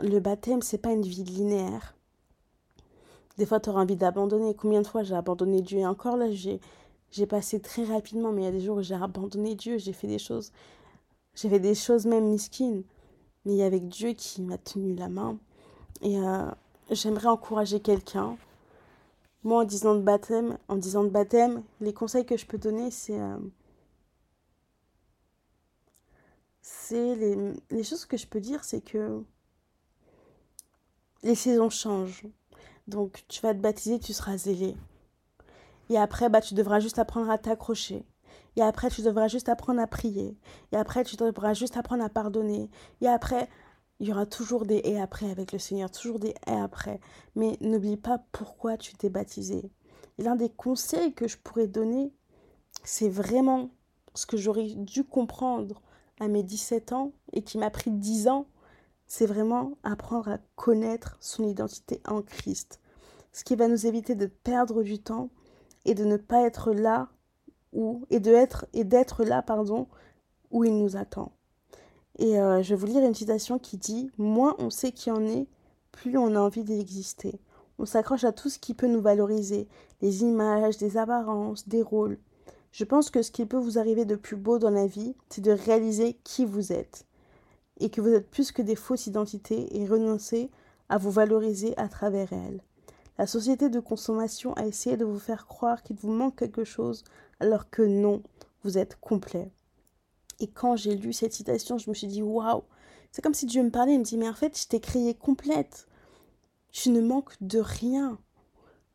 Le 0.00 0.20
baptême, 0.20 0.62
c'est 0.62 0.78
pas 0.78 0.92
une 0.92 1.02
vie 1.02 1.24
linéaire. 1.24 1.94
Des 3.36 3.46
fois, 3.46 3.60
tu 3.60 3.70
auras 3.70 3.82
envie 3.82 3.96
d'abandonner. 3.96 4.54
Combien 4.54 4.82
de 4.82 4.86
fois 4.86 5.02
j'ai 5.02 5.14
abandonné 5.14 5.62
Dieu? 5.62 5.78
Et 5.78 5.86
encore 5.86 6.16
là, 6.16 6.30
j'ai 6.30 6.60
j'ai 7.10 7.26
passé 7.26 7.60
très 7.60 7.84
rapidement, 7.84 8.32
mais 8.32 8.42
il 8.42 8.44
y 8.44 8.48
a 8.48 8.52
des 8.52 8.60
jours 8.60 8.78
où 8.78 8.82
j'ai 8.82 8.94
abandonné 8.94 9.54
Dieu, 9.54 9.78
j'ai 9.78 9.92
fait 9.92 10.06
des 10.06 10.18
choses, 10.18 10.52
j'ai 11.34 11.48
fait 11.48 11.60
des 11.60 11.74
choses 11.74 12.06
même 12.06 12.28
misquines, 12.28 12.84
mais 13.44 13.52
il 13.52 13.58
y 13.58 13.62
avait 13.62 13.80
Dieu 13.80 14.12
qui 14.12 14.42
m'a 14.42 14.58
tenu 14.58 14.94
la 14.94 15.08
main. 15.08 15.38
Et 16.02 16.18
euh, 16.18 16.50
j'aimerais 16.90 17.28
encourager 17.28 17.80
quelqu'un. 17.80 18.36
Moi, 19.42 19.62
en 19.62 19.64
disant 19.64 19.94
de 19.94 20.02
baptême, 20.02 20.58
en 20.68 20.76
disant 20.76 21.04
de 21.04 21.08
baptême, 21.08 21.62
les 21.80 21.92
conseils 21.92 22.26
que 22.26 22.36
je 22.36 22.46
peux 22.46 22.58
donner, 22.58 22.90
c'est 22.90 23.18
euh, 23.18 23.38
c'est 26.62 27.14
les, 27.16 27.36
les 27.70 27.84
choses 27.84 28.04
que 28.04 28.16
je 28.16 28.26
peux 28.26 28.40
dire, 28.40 28.64
c'est 28.64 28.80
que 28.82 29.22
les 31.22 31.34
saisons 31.34 31.70
changent. 31.70 32.26
Donc, 32.86 33.24
tu 33.28 33.40
vas 33.40 33.54
te 33.54 33.60
baptiser, 33.60 33.98
tu 33.98 34.12
seras 34.12 34.36
zélé. 34.36 34.76
Et 35.90 35.98
après, 35.98 36.30
bah, 36.30 36.40
tu 36.40 36.54
devras 36.54 36.80
juste 36.80 36.98
apprendre 36.98 37.28
à 37.30 37.36
t'accrocher. 37.36 38.06
Et 38.56 38.62
après, 38.62 38.90
tu 38.90 39.02
devras 39.02 39.28
juste 39.28 39.48
apprendre 39.48 39.80
à 39.80 39.86
prier. 39.86 40.38
Et 40.72 40.76
après, 40.76 41.04
tu 41.04 41.16
devras 41.16 41.52
juste 41.52 41.76
apprendre 41.76 42.04
à 42.04 42.08
pardonner. 42.08 42.70
Et 43.00 43.08
après, 43.08 43.48
il 43.98 44.08
y 44.08 44.12
aura 44.12 44.24
toujours 44.24 44.64
des 44.64 44.80
et 44.84 44.98
après 44.98 45.30
avec 45.30 45.52
le 45.52 45.58
Seigneur, 45.58 45.90
toujours 45.90 46.18
des 46.18 46.34
et 46.46 46.52
après. 46.52 47.00
Mais 47.34 47.58
n'oublie 47.60 47.96
pas 47.96 48.24
pourquoi 48.32 48.76
tu 48.76 48.94
t'es 48.94 49.10
baptisé. 49.10 49.70
L'un 50.18 50.36
des 50.36 50.48
conseils 50.48 51.12
que 51.12 51.28
je 51.28 51.36
pourrais 51.36 51.66
donner, 51.66 52.12
c'est 52.84 53.10
vraiment 53.10 53.70
ce 54.14 54.26
que 54.26 54.36
j'aurais 54.36 54.74
dû 54.74 55.04
comprendre 55.04 55.82
à 56.20 56.28
mes 56.28 56.42
17 56.42 56.92
ans 56.92 57.12
et 57.32 57.42
qui 57.42 57.58
m'a 57.58 57.70
pris 57.70 57.90
10 57.90 58.28
ans, 58.28 58.46
c'est 59.06 59.26
vraiment 59.26 59.72
apprendre 59.82 60.28
à 60.28 60.38
connaître 60.54 61.16
son 61.20 61.46
identité 61.48 62.00
en 62.06 62.22
Christ. 62.22 62.80
Ce 63.32 63.44
qui 63.44 63.56
va 63.56 63.68
nous 63.68 63.86
éviter 63.86 64.14
de 64.14 64.26
perdre 64.26 64.82
du 64.82 64.98
temps 64.98 65.30
et 65.84 65.94
de 65.94 66.04
ne 66.04 66.16
pas 66.16 66.42
être 66.42 66.72
là 66.72 67.08
où 67.72 68.04
et 68.10 68.20
de 68.20 68.32
être 68.32 68.66
et 68.72 68.84
d'être 68.84 69.24
là 69.24 69.42
pardon 69.42 69.86
où 70.50 70.64
il 70.64 70.76
nous 70.76 70.96
attend. 70.96 71.32
Et 72.18 72.40
euh, 72.40 72.62
je 72.62 72.70
vais 72.70 72.80
vous 72.80 72.86
lire 72.86 73.04
une 73.04 73.14
citation 73.14 73.58
qui 73.58 73.76
dit 73.76 74.10
moins 74.18 74.54
on 74.58 74.70
sait 74.70 74.92
qui 74.92 75.10
en 75.10 75.24
est, 75.26 75.46
plus 75.92 76.18
on 76.18 76.34
a 76.34 76.40
envie 76.40 76.64
d'exister. 76.64 77.40
On 77.78 77.86
s'accroche 77.86 78.24
à 78.24 78.32
tout 78.32 78.50
ce 78.50 78.58
qui 78.58 78.74
peut 78.74 78.88
nous 78.88 79.00
valoriser, 79.00 79.66
les 80.02 80.22
images, 80.22 80.76
des 80.76 80.98
apparences, 80.98 81.66
des 81.66 81.82
rôles. 81.82 82.18
Je 82.72 82.84
pense 82.84 83.10
que 83.10 83.22
ce 83.22 83.30
qui 83.30 83.46
peut 83.46 83.56
vous 83.56 83.78
arriver 83.78 84.04
de 84.04 84.16
plus 84.16 84.36
beau 84.36 84.58
dans 84.58 84.70
la 84.70 84.86
vie, 84.86 85.16
c'est 85.30 85.40
de 85.40 85.50
réaliser 85.50 86.18
qui 86.22 86.44
vous 86.44 86.72
êtes 86.72 87.06
et 87.80 87.90
que 87.90 88.00
vous 88.00 88.12
êtes 88.12 88.30
plus 88.30 88.52
que 88.52 88.62
des 88.62 88.76
fausses 88.76 89.06
identités 89.06 89.80
et 89.80 89.86
renoncer 89.86 90.50
à 90.88 90.98
vous 90.98 91.10
valoriser 91.10 91.76
à 91.78 91.88
travers 91.88 92.32
elles. 92.32 92.60
La 93.20 93.26
société 93.26 93.68
de 93.68 93.80
consommation 93.80 94.54
a 94.54 94.64
essayé 94.64 94.96
de 94.96 95.04
vous 95.04 95.18
faire 95.18 95.46
croire 95.46 95.82
qu'il 95.82 95.96
vous 95.96 96.10
manque 96.10 96.36
quelque 96.36 96.64
chose, 96.64 97.04
alors 97.38 97.68
que 97.68 97.82
non, 97.82 98.22
vous 98.64 98.78
êtes 98.78 98.98
complet. 98.98 99.50
Et 100.38 100.46
quand 100.46 100.74
j'ai 100.74 100.94
lu 100.94 101.12
cette 101.12 101.34
citation, 101.34 101.76
je 101.76 101.90
me 101.90 101.94
suis 101.94 102.06
dit 102.06 102.22
waouh, 102.22 102.62
c'est 103.12 103.20
comme 103.20 103.34
si 103.34 103.44
Dieu 103.44 103.62
me 103.62 103.68
parlait, 103.68 103.92
il 103.92 103.98
me 103.98 104.04
dit 104.04 104.16
mais 104.16 104.30
en 104.30 104.32
fait, 104.32 104.58
je 104.58 104.66
t'ai 104.66 104.80
créée 104.80 105.12
complète. 105.12 105.86
Tu 106.72 106.88
ne 106.88 107.02
manques 107.02 107.34
de 107.42 107.58
rien. 107.58 108.16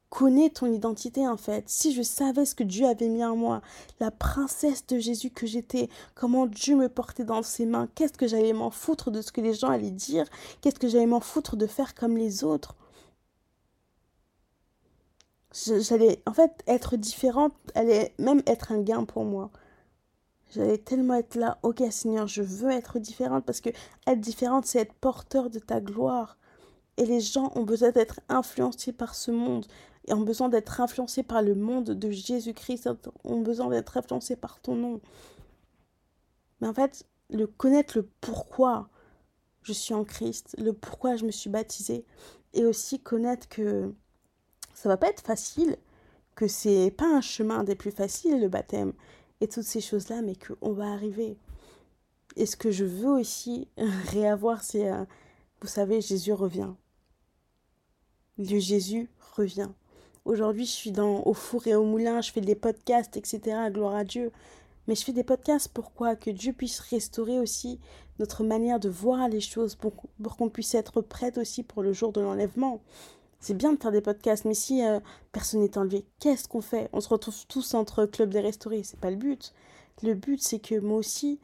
Connais 0.10 0.50
ton 0.50 0.74
identité 0.74 1.28
en 1.28 1.38
fait. 1.38 1.70
Si 1.70 1.94
je 1.94 2.02
savais 2.02 2.46
ce 2.46 2.56
que 2.56 2.64
Dieu 2.64 2.88
avait 2.88 3.10
mis 3.10 3.24
en 3.24 3.36
moi, 3.36 3.62
la 4.00 4.10
princesse 4.10 4.88
de 4.88 4.98
Jésus 4.98 5.30
que 5.30 5.46
j'étais, 5.46 5.88
comment 6.16 6.48
Dieu 6.48 6.76
me 6.76 6.90
portait 6.90 7.26
dans 7.26 7.44
ses 7.44 7.68
mains, 7.68 7.88
qu'est-ce 7.94 8.18
que 8.18 8.28
j'allais 8.28 8.54
m'en 8.54 8.72
foutre 8.72 9.12
de 9.12 9.22
ce 9.22 9.32
que 9.32 9.42
les 9.42 9.54
gens 9.54 9.70
allaient 9.70 9.92
dire, 9.92 10.26
qu'est-ce 10.62 10.80
que 10.80 10.88
j'allais 10.88 11.06
m'en 11.06 11.20
foutre 11.20 11.56
de 11.56 11.68
faire 11.68 11.94
comme 11.94 12.18
les 12.18 12.44
autres? 12.44 12.76
J'allais 15.80 16.22
en 16.26 16.34
fait 16.34 16.52
être 16.68 16.98
différente 16.98 17.54
allait 17.76 18.14
même 18.20 18.42
être 18.46 18.72
un 18.72 18.82
gain 18.82 19.06
pour 19.06 19.24
moi. 19.24 19.52
J'allais 20.52 20.78
tellement 20.78 21.16
être 21.16 21.36
là 21.36 21.60
ok 21.64 21.82
Seigneur 21.92 22.28
je 22.28 22.42
veux 22.42 22.72
être 22.72 23.00
différente 23.00 23.46
parce 23.46 23.62
que 23.62 23.70
être 24.08 24.20
différente 24.20 24.66
c'est 24.66 24.80
être 24.80 24.94
porteur 24.94 25.50
de 25.50 25.60
ta 25.60 25.80
gloire. 25.80 26.38
Et 26.98 27.06
les 27.06 27.20
gens 27.20 27.52
ont 27.56 27.64
besoin 27.64 27.92
d'être 27.92 28.22
influencés 28.30 28.94
par 28.94 29.16
ce 29.16 29.32
monde 29.32 29.66
et 30.08 30.14
ont 30.14 30.22
besoin 30.22 30.50
d'être 30.50 30.80
influencés 30.80 31.24
par 31.24 31.42
le 31.42 31.56
monde 31.56 31.92
de 31.92 32.12
Jésus-Christ 32.12 32.90
ont 33.24 33.42
besoin 33.42 33.70
d'être 33.70 33.98
influencés 33.98 34.38
par 34.38 34.62
ton 34.62 34.76
nom. 34.76 35.02
Mais 36.62 36.68
en 36.68 36.74
fait 36.74 37.06
le 37.30 37.48
connaître 37.48 37.98
le 37.98 38.10
pourquoi 38.22 38.90
je 39.62 39.74
suis 39.74 39.94
en 39.94 40.04
Christ 40.04 40.56
le 40.58 40.74
pourquoi 40.74 41.16
je 41.16 41.26
me 41.26 41.32
suis 41.32 41.50
baptisée 41.50 42.06
et 42.54 42.66
aussi 42.66 43.00
connaître 43.00 43.48
que 43.50 43.94
ça 44.76 44.90
va 44.90 44.98
pas 44.98 45.10
être 45.10 45.22
facile, 45.22 45.78
que 46.36 46.48
c'est 46.48 46.92
pas 46.92 47.08
un 47.08 47.22
chemin 47.22 47.64
des 47.64 47.76
plus 47.76 47.92
faciles 47.92 48.40
le 48.40 48.50
baptême 48.50 48.94
et 49.42 49.48
toutes 49.48 49.64
ces 49.64 49.82
choses-là, 49.82 50.22
mais 50.22 50.36
qu'on 50.36 50.74
va 50.74 50.92
arriver. 50.92 51.38
Et 52.36 52.46
ce 52.46 52.58
que 52.58 52.72
je 52.72 52.86
veux 52.86 53.12
aussi 53.12 53.68
réavoir, 54.12 54.64
c'est, 54.64 54.92
euh, 54.92 55.06
vous 55.62 55.68
savez, 55.68 56.02
Jésus 56.02 56.34
revient. 56.34 56.74
Le 58.38 58.60
Jésus 58.60 59.10
revient. 59.36 59.70
Aujourd'hui, 60.26 60.66
je 60.66 60.72
suis 60.72 60.92
dans 60.92 61.24
au 61.24 61.34
four 61.34 61.68
et 61.68 61.76
au 61.76 61.86
moulin, 61.86 62.20
je 62.22 62.32
fais 62.32 62.42
des 62.42 62.56
podcasts, 62.56 63.16
etc. 63.16 63.58
Gloire 63.72 63.96
à 63.96 64.04
Dieu. 64.04 64.32
Mais 64.88 64.96
je 64.96 65.04
fais 65.04 65.14
des 65.14 65.24
podcasts 65.24 65.70
pourquoi? 65.70 66.16
Que 66.16 66.30
Dieu 66.30 66.52
puisse 66.52 66.80
restaurer 66.80 67.40
aussi 67.40 67.80
notre 68.20 68.44
manière 68.44 68.80
de 68.80 68.90
voir 68.90 69.30
les 69.30 69.42
choses, 69.42 69.76
pour, 69.76 69.94
pour 70.22 70.36
qu'on 70.36 70.50
puisse 70.50 70.76
être 70.76 71.02
prête 71.02 71.38
aussi 71.38 71.64
pour 71.64 71.84
le 71.84 71.94
jour 71.94 72.12
de 72.12 72.22
l'enlèvement. 72.22 72.82
C'est 73.40 73.54
bien 73.54 73.74
de 73.74 73.82
faire 73.82 73.92
des 73.92 74.02
podcasts, 74.02 74.46
mais 74.46 74.54
si 74.54 74.84
euh, 74.84 75.00
personne 75.32 75.62
n'est 75.62 75.78
enlevé, 75.78 76.06
qu'est-ce 76.20 76.48
qu'on 76.48 76.62
fait? 76.62 76.90
On 76.94 77.02
se 77.02 77.10
retrouve 77.10 77.46
tous 77.48 77.74
entre 77.74 78.06
club 78.06 78.32
des 78.32 78.40
restaurés, 78.40 78.84
c'est 78.84 79.00
pas 79.00 79.12
le 79.12 79.18
but. 79.18 79.54
Le 80.04 80.14
but, 80.14 80.42
c'est 80.42 80.60
que 80.60 80.80
moi 80.80 80.98
aussi, 80.98 81.40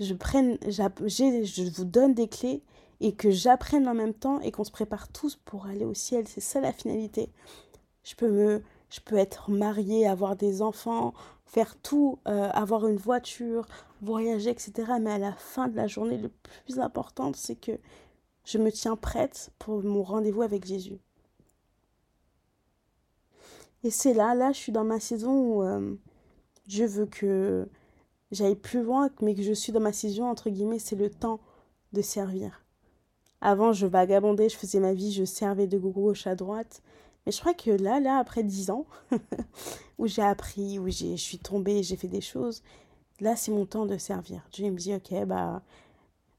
je 0.00 0.14
prenne, 0.14 0.58
je 0.66 1.70
vous 1.76 1.84
donne 1.84 2.14
des 2.14 2.28
clés 2.28 2.62
et 3.00 3.14
que 3.14 3.30
j'apprenne 3.30 3.88
en 3.88 3.94
même 3.94 4.14
temps 4.14 4.40
et 4.40 4.50
qu'on 4.50 4.64
se 4.64 4.70
prépare 4.70 5.08
tous 5.08 5.36
pour 5.36 5.66
aller 5.66 5.84
au 5.84 5.94
ciel. 5.94 6.26
C'est 6.26 6.40
ça 6.40 6.60
la 6.60 6.72
finalité. 6.72 7.30
Je 8.04 8.14
peux 8.14 8.30
me, 8.30 8.62
je 8.90 9.00
peux 9.00 9.16
être 9.16 9.50
mariée, 9.50 10.06
avoir 10.06 10.36
des 10.36 10.62
enfants, 10.62 11.12
faire 11.44 11.76
tout, 11.76 12.18
euh, 12.28 12.50
avoir 12.50 12.86
une 12.86 12.96
voiture, 12.96 13.66
voyager, 14.02 14.50
etc. 14.50 14.72
Mais 15.00 15.12
à 15.12 15.18
la 15.18 15.32
fin 15.32 15.68
de 15.68 15.76
la 15.76 15.86
journée, 15.86 16.18
le 16.18 16.30
plus 16.64 16.78
important, 16.80 17.32
c'est 17.34 17.56
que 17.56 17.72
je 18.44 18.58
me 18.58 18.70
tiens 18.70 18.96
prête 18.96 19.50
pour 19.58 19.82
mon 19.82 20.02
rendez-vous 20.02 20.42
avec 20.42 20.64
Jésus. 20.64 20.98
Et 23.86 23.90
c'est 23.90 24.14
là, 24.14 24.34
là, 24.34 24.50
je 24.50 24.56
suis 24.58 24.72
dans 24.72 24.82
ma 24.82 24.98
saison 24.98 25.30
où 25.30 25.62
euh, 25.62 25.94
je 26.66 26.82
veux 26.82 27.06
que 27.06 27.68
j'aille 28.32 28.56
plus 28.56 28.82
loin, 28.82 29.10
mais 29.22 29.32
que 29.32 29.42
je 29.42 29.52
suis 29.52 29.70
dans 29.70 29.78
ma 29.78 29.92
saison, 29.92 30.28
entre 30.28 30.50
guillemets, 30.50 30.80
c'est 30.80 30.96
le 30.96 31.08
temps 31.08 31.38
de 31.92 32.02
servir. 32.02 32.64
Avant, 33.40 33.72
je 33.72 33.86
vagabondais, 33.86 34.48
je 34.48 34.56
faisais 34.56 34.80
ma 34.80 34.92
vie, 34.92 35.12
je 35.12 35.22
servais 35.22 35.68
de 35.68 35.78
gauche 35.78 36.26
à 36.26 36.34
droite. 36.34 36.82
Mais 37.24 37.30
je 37.30 37.38
crois 37.38 37.54
que 37.54 37.70
là, 37.70 38.00
là, 38.00 38.18
après 38.18 38.42
dix 38.42 38.70
ans, 38.70 38.86
où 39.98 40.08
j'ai 40.08 40.22
appris, 40.22 40.80
où 40.80 40.88
je 40.88 41.14
suis 41.14 41.38
tombée, 41.38 41.84
j'ai 41.84 41.94
fait 41.94 42.08
des 42.08 42.20
choses, 42.20 42.64
là, 43.20 43.36
c'est 43.36 43.52
mon 43.52 43.66
temps 43.66 43.86
de 43.86 43.98
servir. 43.98 44.48
Dieu 44.50 44.68
me 44.68 44.76
dit, 44.76 44.94
ok, 44.96 45.26
bah, 45.26 45.62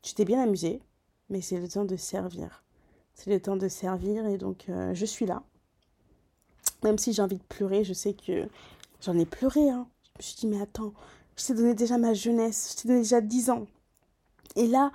tu 0.02 0.16
t'es 0.16 0.26
bien 0.26 0.44
amusé, 0.44 0.82
mais 1.30 1.40
c'est 1.40 1.62
le 1.62 1.70
temps 1.70 1.86
de 1.86 1.96
servir. 1.96 2.66
C'est 3.14 3.30
le 3.30 3.40
temps 3.40 3.56
de 3.56 3.70
servir 3.70 4.28
et 4.28 4.38
donc 4.38 4.66
euh, 4.68 4.94
je 4.94 5.06
suis 5.06 5.26
là. 5.26 5.44
Même 6.84 6.98
si 6.98 7.14
j'ai 7.14 7.22
envie 7.22 7.38
de 7.38 7.44
pleurer, 7.44 7.84
je 7.84 7.94
sais 7.94 8.14
que 8.14 8.48
j'en 9.02 9.18
ai 9.18 9.26
pleuré. 9.26 9.70
Hein. 9.70 9.88
Je 10.06 10.20
me 10.20 10.24
suis 10.24 10.36
dit, 10.36 10.48
mais 10.48 10.62
attends, 10.62 10.94
je 11.36 11.46
t'ai 11.46 11.54
donné 11.54 11.74
déjà 11.74 11.98
ma 11.98 12.14
jeunesse, 12.14 12.74
je 12.76 12.82
t'ai 12.82 12.88
donné 12.88 13.02
déjà 13.02 13.22
10 13.22 13.50
ans. 13.50 13.68
Et 14.56 14.68
là, 14.68 14.92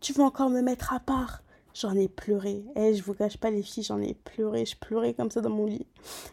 tu 0.00 0.12
veux 0.12 0.22
encore 0.22 0.50
me 0.50 0.60
mettre 0.60 0.92
à 0.92 1.00
part? 1.00 1.42
J'en 1.74 1.94
ai 1.96 2.08
pleuré. 2.08 2.64
Eh, 2.76 2.94
je 2.94 3.02
vous 3.02 3.14
cache 3.14 3.36
pas 3.36 3.50
les 3.50 3.62
filles, 3.62 3.82
j'en 3.82 4.00
ai 4.00 4.14
pleuré. 4.14 4.64
Je 4.64 4.76
pleurais 4.76 5.12
comme 5.12 5.30
ça 5.30 5.40
dans 5.40 5.50
mon 5.50 5.66
lit. 5.66 5.86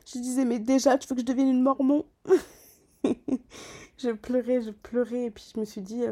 Je 0.05 0.19
disais, 0.19 0.45
mais 0.45 0.59
déjà, 0.59 0.97
tu 0.97 1.07
veux 1.07 1.15
que 1.15 1.21
je 1.21 1.25
devienne 1.25 1.49
une 1.49 1.63
mormon? 1.63 2.05
Je 3.97 4.09
pleurais, 4.09 4.61
je 4.61 4.71
pleurais. 4.71 5.25
Et 5.25 5.31
puis 5.31 5.51
je 5.53 5.59
me 5.59 5.65
suis 5.65 5.81
dit, 5.81 6.03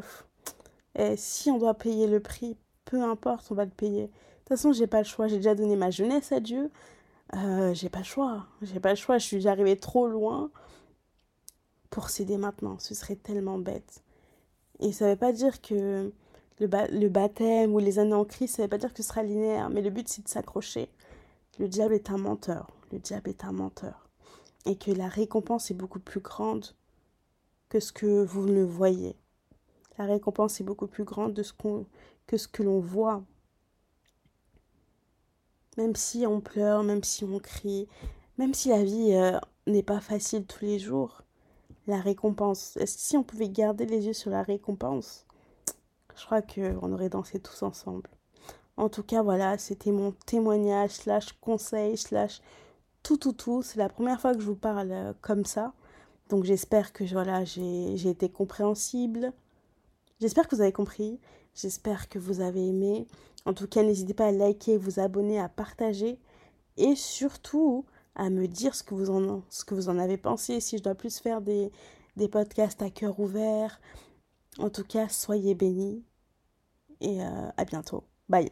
eh, 0.96 1.16
si 1.18 1.50
on 1.50 1.58
doit 1.58 1.74
payer 1.74 2.08
le 2.08 2.20
prix, 2.20 2.56
peu 2.86 3.02
importe, 3.02 3.48
on 3.52 3.56
va 3.56 3.66
le 3.66 3.72
payer. 3.72 4.04
De 4.04 4.08
toute 4.08 4.50
façon, 4.50 4.74
j'ai 4.74 4.88
pas 4.88 5.00
le 5.00 5.06
choix. 5.06 5.28
J'ai 5.28 5.38
déjà 5.38 5.56
donné 5.56 5.76
ma 5.76 5.90
jeunesse 5.90 6.32
à 6.32 6.40
Dieu. 6.40 6.72
Euh, 7.36 7.74
j'ai 7.74 7.90
pas 7.90 8.00
le 8.00 8.06
choix. 8.06 8.46
J'ai 8.62 8.80
pas 8.80 8.90
le 8.90 8.96
choix. 8.96 9.18
Je 9.18 9.26
suis 9.26 9.48
arrivée 9.48 9.78
trop 9.78 10.08
loin 10.08 10.52
pour 11.90 12.10
céder 12.10 12.38
maintenant. 12.38 12.78
Ce 12.80 12.94
serait 12.94 13.16
tellement 13.16 13.58
bête. 13.58 14.04
Et 14.80 14.92
ça 14.92 15.10
veut 15.10 15.16
pas 15.16 15.34
dire 15.34 15.62
que 15.62 16.12
le, 16.60 17.08
baptême 17.08 17.74
ou 17.74 17.80
les 17.80 18.00
années 18.00 18.14
en 18.14 18.26
Christ, 18.26 18.56
ça 18.56 18.64
veut 18.64 18.70
pas 18.70 18.78
dire 18.78 18.94
que 18.94 19.02
ce 19.02 19.08
sera 19.08 19.24
linéaire, 19.24 19.70
mais 19.70 19.82
le 19.82 19.90
but 19.90 20.08
c'est 20.08 20.24
de 20.24 20.30
s'accrocher. 20.30 20.90
Le 21.58 21.68
diable 21.68 21.94
est 21.94 22.10
un 22.10 22.18
menteur. 22.18 22.70
Le 22.92 23.00
diable 23.00 23.30
est 23.30 23.44
un 23.44 23.52
menteur. 23.52 24.10
Et 24.66 24.78
que 24.78 24.92
la 24.92 25.08
récompense 25.08 25.72
est 25.72 25.76
beaucoup 25.76 26.00
plus 26.00 26.20
grande 26.22 26.66
que 27.70 27.80
ce 27.80 27.92
que 27.92 28.24
vous 28.24 28.48
ne 28.48 28.64
voyez. 28.64 29.16
La 29.98 30.06
récompense 30.06 30.60
est 30.60 30.64
beaucoup 30.64 30.88
plus 30.88 31.04
grande 31.04 31.36
que 32.28 32.38
ce 32.38 32.48
que 32.48 32.64
l'on 32.64 32.80
voit. 32.80 33.24
Même 35.80 35.96
si 35.96 36.28
on 36.28 36.42
pleure, 36.42 36.84
même 36.84 37.06
si 37.06 37.24
on 37.24 37.40
crie, 37.40 37.88
même 38.38 38.54
si 38.54 38.68
la 38.68 38.84
vie 38.84 39.14
euh, 39.14 39.40
n'est 39.66 39.82
pas 39.82 40.02
facile 40.02 40.46
tous 40.46 40.66
les 40.66 40.78
jours, 40.78 41.22
la 41.88 42.02
récompense, 42.02 42.78
si 42.84 43.16
on 43.16 43.24
pouvait 43.24 43.48
garder 43.48 43.86
les 43.86 44.06
yeux 44.06 44.14
sur 44.14 44.30
la 44.30 44.44
récompense, 44.44 45.26
je 46.18 46.26
crois 46.26 46.42
qu'on 46.42 46.92
aurait 46.92 47.08
dansé 47.08 47.40
tous 47.40 47.64
ensemble. 47.64 48.10
En 48.76 48.90
tout 48.90 49.04
cas, 49.04 49.22
voilà, 49.22 49.58
c'était 49.58 49.94
mon 49.94 50.12
témoignage, 50.26 50.92
slash 50.92 51.32
conseil, 51.40 51.96
slash 51.96 52.42
tout, 53.02 53.16
tout, 53.16 53.32
tout. 53.32 53.62
C'est 53.62 53.80
la 53.80 53.88
première 53.88 54.20
fois 54.20 54.34
que 54.34 54.42
je 54.42 54.46
vous 54.46 54.56
parle 54.58 54.92
euh, 54.92 55.14
comme 55.22 55.46
ça. 55.46 55.72
Donc 56.28 56.44
j'espère 56.44 56.92
que 56.92 57.06
voilà, 57.06 57.46
j'ai 57.46 58.10
été 58.10 58.28
compréhensible. 58.28 59.32
J'espère 60.20 60.50
que 60.50 60.58
vous 60.58 60.62
avez 60.62 60.74
compris. 60.74 61.22
J'espère 61.56 62.10
que 62.10 62.20
vous 62.20 62.42
avez 62.42 62.68
aimé. 62.68 63.08
En 63.46 63.54
tout 63.54 63.68
cas, 63.68 63.84
n'hésitez 63.84 64.14
pas 64.14 64.28
à 64.28 64.32
liker, 64.32 64.78
vous 64.78 65.00
abonner, 65.00 65.40
à 65.40 65.50
partager. 65.50 66.20
Et 66.78 66.96
surtout, 66.96 67.86
à 68.16 68.30
me 68.30 68.48
dire 68.48 68.76
ce 68.76 68.84
que 68.84 68.94
vous 68.94 69.90
en, 69.90 70.00
avez 70.00 70.18
pensé. 70.18 70.60
Si 70.60 70.78
je 70.78 70.84
dois 70.84 70.96
plus 70.96 71.20
faire 71.20 71.42
des, 71.42 71.72
des 72.18 72.28
podcasts 72.28 72.82
à 72.82 72.90
cœur 72.90 73.20
ouvert. 73.20 73.80
En 74.58 74.70
tout 74.70 74.84
cas, 74.84 75.08
soyez 75.10 75.56
bénis 75.56 76.04
et 77.02 77.22
euh, 77.22 77.50
à 77.56 77.66
bientôt. 77.66 78.04
Bye. 78.28 78.52